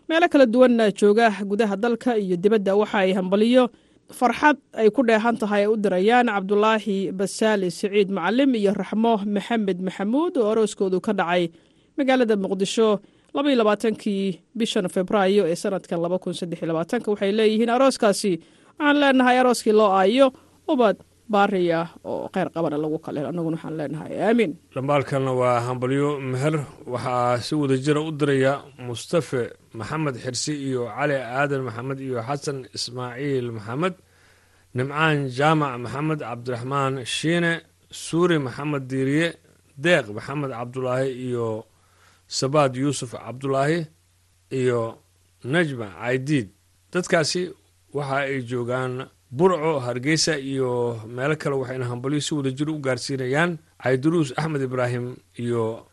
Meelo 0.09 0.29
kala 0.33 0.47
duwan 0.47 0.79
jooga 0.95 1.27
gudaha 1.51 1.77
dalka 1.77 2.15
iyo 2.17 2.37
dibadda 2.37 2.73
waxa 2.81 2.99
ay 3.05 3.13
hambaliyo 3.19 3.65
farxad 4.13 4.57
ay 4.79 4.89
ku 4.95 5.03
dheehan 5.03 5.37
tahay 5.39 5.67
ay 5.67 5.71
u 5.73 5.77
dirayaan 5.77 6.29
cabdulaahi 6.31 7.11
basaali 7.13 7.71
siciid 7.71 8.09
macalim 8.11 8.55
iyo 8.55 8.73
raxmo 8.75 9.19
maxamed 9.27 9.79
maxamuud 9.83 10.37
oo 10.39 10.51
arooskoodu 10.53 11.01
ka 11.07 11.13
dhacay 11.13 11.51
magaalada 11.99 12.37
muqdisho 12.37 13.01
labaiyo 13.35 13.57
labaatankii 13.61 14.41
bishan 14.59 14.87
februaayo 14.89 15.43
ee 15.51 15.57
sanadkan 15.63 15.99
laba 16.05 16.19
kun 16.23 16.35
saddex 16.39 16.59
iyo 16.63 16.69
labaatanka 16.71 17.11
waxay 17.13 17.33
leeyihiin 17.39 17.71
arooskaasi 17.77 18.33
waxaan 18.79 18.97
leenahay 19.03 19.37
arooskii 19.43 19.73
loo 19.81 19.91
aayo 20.01 20.27
ubad 20.73 20.97
baariya 21.33 21.81
oo 22.11 22.29
kheyr 22.35 22.49
qabana 22.55 22.77
lagu 22.83 22.99
kale 23.05 23.19
annaguna 23.31 23.57
waxaan 23.57 23.77
leenahay 23.79 24.13
aamiin 24.27 24.53
dhambaalkanna 24.75 25.33
waa 25.41 25.59
hambalyo 25.67 26.09
meher 26.33 26.55
waxaa 26.95 27.41
si 27.47 27.53
wada 27.61 27.77
jira 27.85 28.01
u 28.09 28.11
diraya 28.21 28.53
mustafe 28.87 29.43
maxamed 29.79 30.15
xirsi 30.25 30.53
iyo 30.69 30.83
cali 30.97 31.17
aadan 31.39 31.63
maxamed 31.69 31.99
iyo 32.07 32.19
xasan 32.29 32.59
ismaaciil 32.77 33.47
maxamed 33.57 33.95
nimcaan 34.77 35.19
jaamac 35.39 35.73
maxamed 35.85 36.21
cabdiraxmaan 36.29 36.95
shiine 37.17 37.53
suuri 38.05 38.37
maxamed 38.47 38.83
diiriye 38.91 39.29
deeq 39.85 40.07
maxamed 40.17 40.51
cabdulaahi 40.59 41.09
iyo 41.27 41.49
sabaad 42.39 42.73
yuusuf 42.83 43.11
cabdulaahi 43.25 43.79
iyo 44.61 44.81
najma 45.53 45.87
caydiid. 46.01 46.49
Dadkaasi 46.93 47.43
waxa 47.97 48.17
ay 48.29 48.37
joogaan 48.51 48.93
burco 49.31 49.81
hargeysa 49.81 50.39
iyo 50.39 51.01
meelo 51.09 51.37
kale 51.37 51.57
waxayna 51.57 51.85
hambalyo 51.91 52.21
si 52.21 52.35
wada 52.35 52.51
jir 52.51 52.71
u 52.71 52.79
gaarsiinayaan. 52.79 53.59
Cayduruus 53.83 54.33
axmed 54.37 54.63
ibraahim 54.63 55.17
iyo 55.39 55.87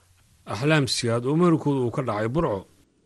axlaam 0.45 0.87
siyaad. 0.87 1.25
Oo 1.25 1.35
meherkooda 1.35 1.79
uu 1.85 1.91
ka 1.91 2.01
dhacay 2.01 2.27
burco. 2.29 2.65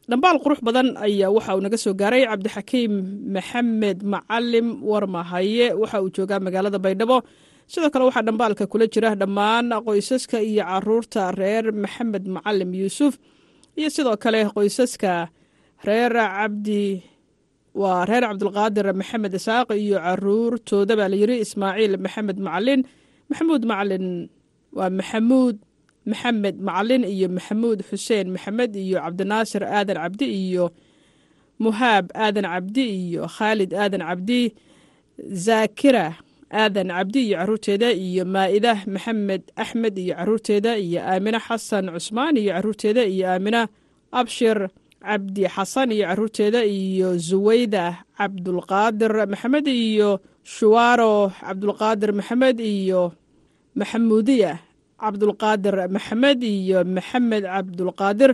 Dhambaal 0.09 0.39
qurux 0.43 0.59
badan 0.63 0.95
ayaa 0.97 1.31
waxa 1.35 1.55
uu 1.55 1.61
naga 1.63 1.77
soo 1.77 1.93
gaaray. 1.93 2.23
Cabdixakiim 2.27 2.93
maxamed 3.35 3.99
macalim 4.03 4.67
warmahaye 4.83 5.73
waxa 5.81 6.01
uu 6.03 6.09
joogaa 6.15 6.39
magaalada 6.39 6.79
baydhabo. 6.79 7.17
Sidoo 7.67 7.89
kale 7.91 8.05
waxaa 8.07 8.23
dhambaalka 8.27 8.63
kula 8.71 8.87
jira 8.87 9.15
dhammaan 9.15 9.67
qoysaska 9.85 10.37
iyo 10.43 10.63
carruurta 10.63 11.31
reer 11.39 11.71
maxamed 11.83 12.23
macalim 12.35 12.71
yuusuf. 12.79 13.13
Iyo 13.79 13.89
sidoo 13.95 14.15
kale 14.23 14.39
qoysaska 14.55 15.27
reer 15.87 16.13
cabdi 16.13 17.03
waa 17.81 18.01
reer 18.09 18.23
cabdulqaadir 18.29 18.87
maxamed 18.99 19.33
isaaq 19.39 19.69
iyo 19.83 19.97
caruurtooda 20.05 20.93
baa 20.99 21.09
layiri 21.13 21.35
ismaaciil 21.45 21.93
maxamed 22.05 22.37
macalin. 22.47 22.81
Maxamuud 23.29 23.63
macalin 23.71 24.05
waa 24.77 24.89
maxamuud 24.99 25.55
maxamed 26.11 26.55
macalin 26.67 27.03
iyo 27.13 27.27
maxamuud 27.37 27.79
xuseen 27.89 28.27
maxamed 28.35 28.71
iyo 28.83 28.97
cabdinaasir 29.05 29.63
aadan 29.77 29.97
cabdi 30.03 30.25
iyo 30.43 30.65
muhaab 31.63 32.05
aadan 32.23 32.45
cabdi 32.53 32.83
iyo 33.01 33.21
khaalid 33.35 33.71
aadan 33.81 34.03
cabdi 34.09 34.41
zaakira 35.45 36.05
aadan 36.61 36.87
cabdi 36.95 37.19
iyo 37.27 37.35
caruurteeda 37.39 37.89
iyo 38.05 38.23
maa'ida 38.35 38.73
maxamed 38.93 39.43
axmed 39.63 39.95
iyo 40.03 40.13
caruurteeda 40.19 40.71
iyo 40.85 40.99
aamine 41.11 41.39
xasan 41.47 41.85
cusmaan 41.95 42.35
iyo 42.41 42.51
caruurteeda 42.55 43.03
iyo 43.13 43.25
aamine 43.33 43.61
abshir 44.19 44.57
cabdi 45.05 45.43
xasan 45.55 45.89
iyo 45.95 46.05
caruurteeda 46.09 46.61
iyo 46.65 47.09
zuwayda 47.27 47.85
cabdulqaadir 48.17 49.13
maxamed 49.31 49.67
iyo 49.67 50.09
shuwaaro 50.43 51.31
cabdulqaadir 51.41 52.11
maxamed 52.19 52.57
iyo 52.59 53.03
maxamuudiya 53.79 54.53
cabdulqaadir 55.01 55.75
maxamed 55.95 56.39
iyo 56.43 56.79
maxamed 56.95 57.43
cabdulqaadir. 57.53 58.31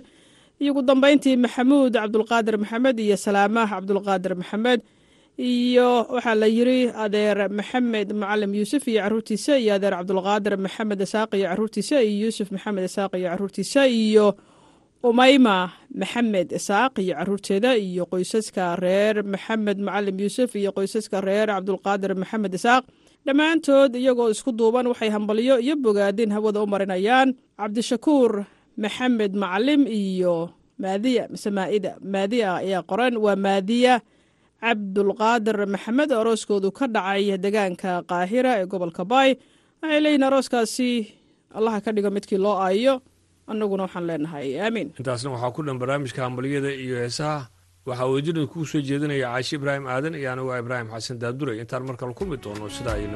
Iyo 0.62 0.72
ugu 0.72 0.82
dambeyntii 0.88 1.36
maxamuud 1.44 1.94
cabdulqaadir 2.00 2.56
maxamed 2.64 2.98
iyo 3.06 3.16
salaamah 3.26 3.68
cabdulqaadir 3.74 4.34
maxamed 4.42 4.80
iyo 5.38 5.90
waxaa 6.16 6.36
la 6.42 6.48
yiri 6.48 6.80
adeer 7.04 7.50
maxamed 7.58 8.08
macalim 8.22 8.52
yuusuf 8.56 8.84
iyo 8.88 9.02
caruurtiisa 9.04 9.54
iyo 9.60 9.74
adeer 9.76 9.94
cabdulqaadir 10.00 10.54
maxamed 10.66 11.00
isaaq 11.06 11.30
iyo 11.40 11.48
caruurtiisa 11.52 11.96
iyo 12.06 12.16
yuusuf 12.30 12.48
maxamed 12.56 12.84
isaaq 12.90 13.12
iyo 13.20 13.28
caruurtiisa 13.34 13.82
iyo 13.90 14.28
umayma 15.04 15.58
maxamed 16.00 16.50
isaaq 16.60 16.94
iyo 17.04 17.14
caruurteeda 17.20 17.72
iyo 17.76 18.04
qoysaska 18.12 18.76
reer 18.80 19.16
maxamed 19.24 19.78
macalim 19.84 20.16
yuusuf 20.24 20.56
iyo 20.56 20.72
qoysaska 20.72 21.20
reer 21.28 21.48
cabdulqaadir 21.52 22.16
maxamed 22.16 22.54
isaaq. 22.56 22.84
Dhammaantood 23.28 23.92
iyagoo 24.00 24.30
isku 24.32 24.52
duuban 24.56 24.88
waxay 24.88 25.10
hambalyo 25.16 25.60
iyo 25.60 25.76
bogaadin 25.76 26.32
hawada 26.32 26.64
u 26.64 26.68
marinayaan 26.68 27.36
cabdishakuur 27.60 28.48
maxamed 28.80 29.36
macalim 29.36 29.82
iyo 29.88 30.36
maadiya 30.80 31.28
mise 31.32 31.50
maa'ida. 31.52 31.92
Maadiya 32.00 32.64
ayaa 32.64 32.82
qoran 32.90 33.16
waa 33.20 33.36
maadiya 33.36 34.00
cabdulqaadir 34.64 35.58
maxamed 35.68 36.10
oo 36.16 36.20
arooskoodu 36.24 36.72
ka 36.72 36.88
dhacay 36.88 37.36
deegaanka 37.44 37.92
qaahira 38.08 38.52
ee 38.64 38.66
gobolka 38.72 39.04
baay. 39.12 39.36
Waxay 39.84 40.00
leeyihiin 40.04 40.24
arooskaasi 40.28 40.90
allaha 41.58 41.84
ka 41.84 41.92
dhigo 41.92 42.08
midkii 42.16 42.40
loo 42.40 42.56
aayo 42.56 43.04
annaguna 43.52 43.84
waxaan 43.88 44.06
leenahay 44.10 44.48
aamiin 44.66 44.90
intaasna 45.00 45.30
waxaa 45.36 45.52
ku 45.56 45.62
dhan 45.68 45.78
barnaamijka 45.82 46.20
hambalyada 46.26 46.72
iyo 46.86 46.96
heesaha. 47.04 47.40
Waxaa 47.90 48.08
wejinada 48.16 48.48
kuu 48.52 48.66
soo 48.66 48.82
jeedinaya 48.88 49.28
caashi 49.34 49.56
ibraahim 49.60 49.86
aadan 49.94 50.16
iyo 50.20 50.28
anigu 50.34 50.52
ibraahim 50.64 50.88
xasan 50.96 51.20
daadure 51.24 51.54
intaan 51.62 51.84
mar 51.88 51.96
kale 52.00 52.14
ku 52.20 52.24
mid 52.26 52.40
doono 52.44 52.70
sidaa 52.76 52.98
iyo 53.02 53.10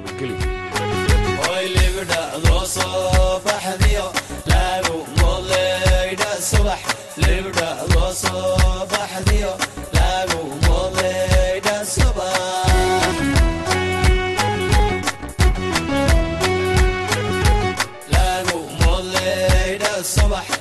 Sarah 20.08 20.58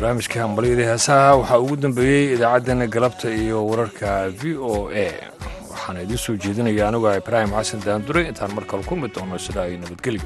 barnaamijka 0.00 0.40
hambalyada 0.42 0.84
heesaha 0.90 1.34
waxaa 1.36 1.58
ugu 1.64 1.76
dambeeyey 1.76 2.34
idaacaddeenna 2.34 2.86
galabta 2.86 3.30
iyo 3.42 3.66
wararka 3.66 4.28
v 4.40 4.56
o 4.56 4.88
a. 5.04 5.06
Waxaana 5.70 6.02
idiin 6.02 6.18
soo 6.24 6.36
jeedinaya 6.36 6.88
anigu 6.88 7.08
ibraahim 7.20 7.50
xasan 7.58 7.80
daandure 7.84 8.22
intaan 8.28 8.54
mar 8.54 8.64
kale 8.70 8.82
ku 8.88 8.96
mid 8.96 9.12
doono 9.14 9.38
sidaa 9.38 9.64
ay 9.68 9.76
nabadgelyo 9.76 10.22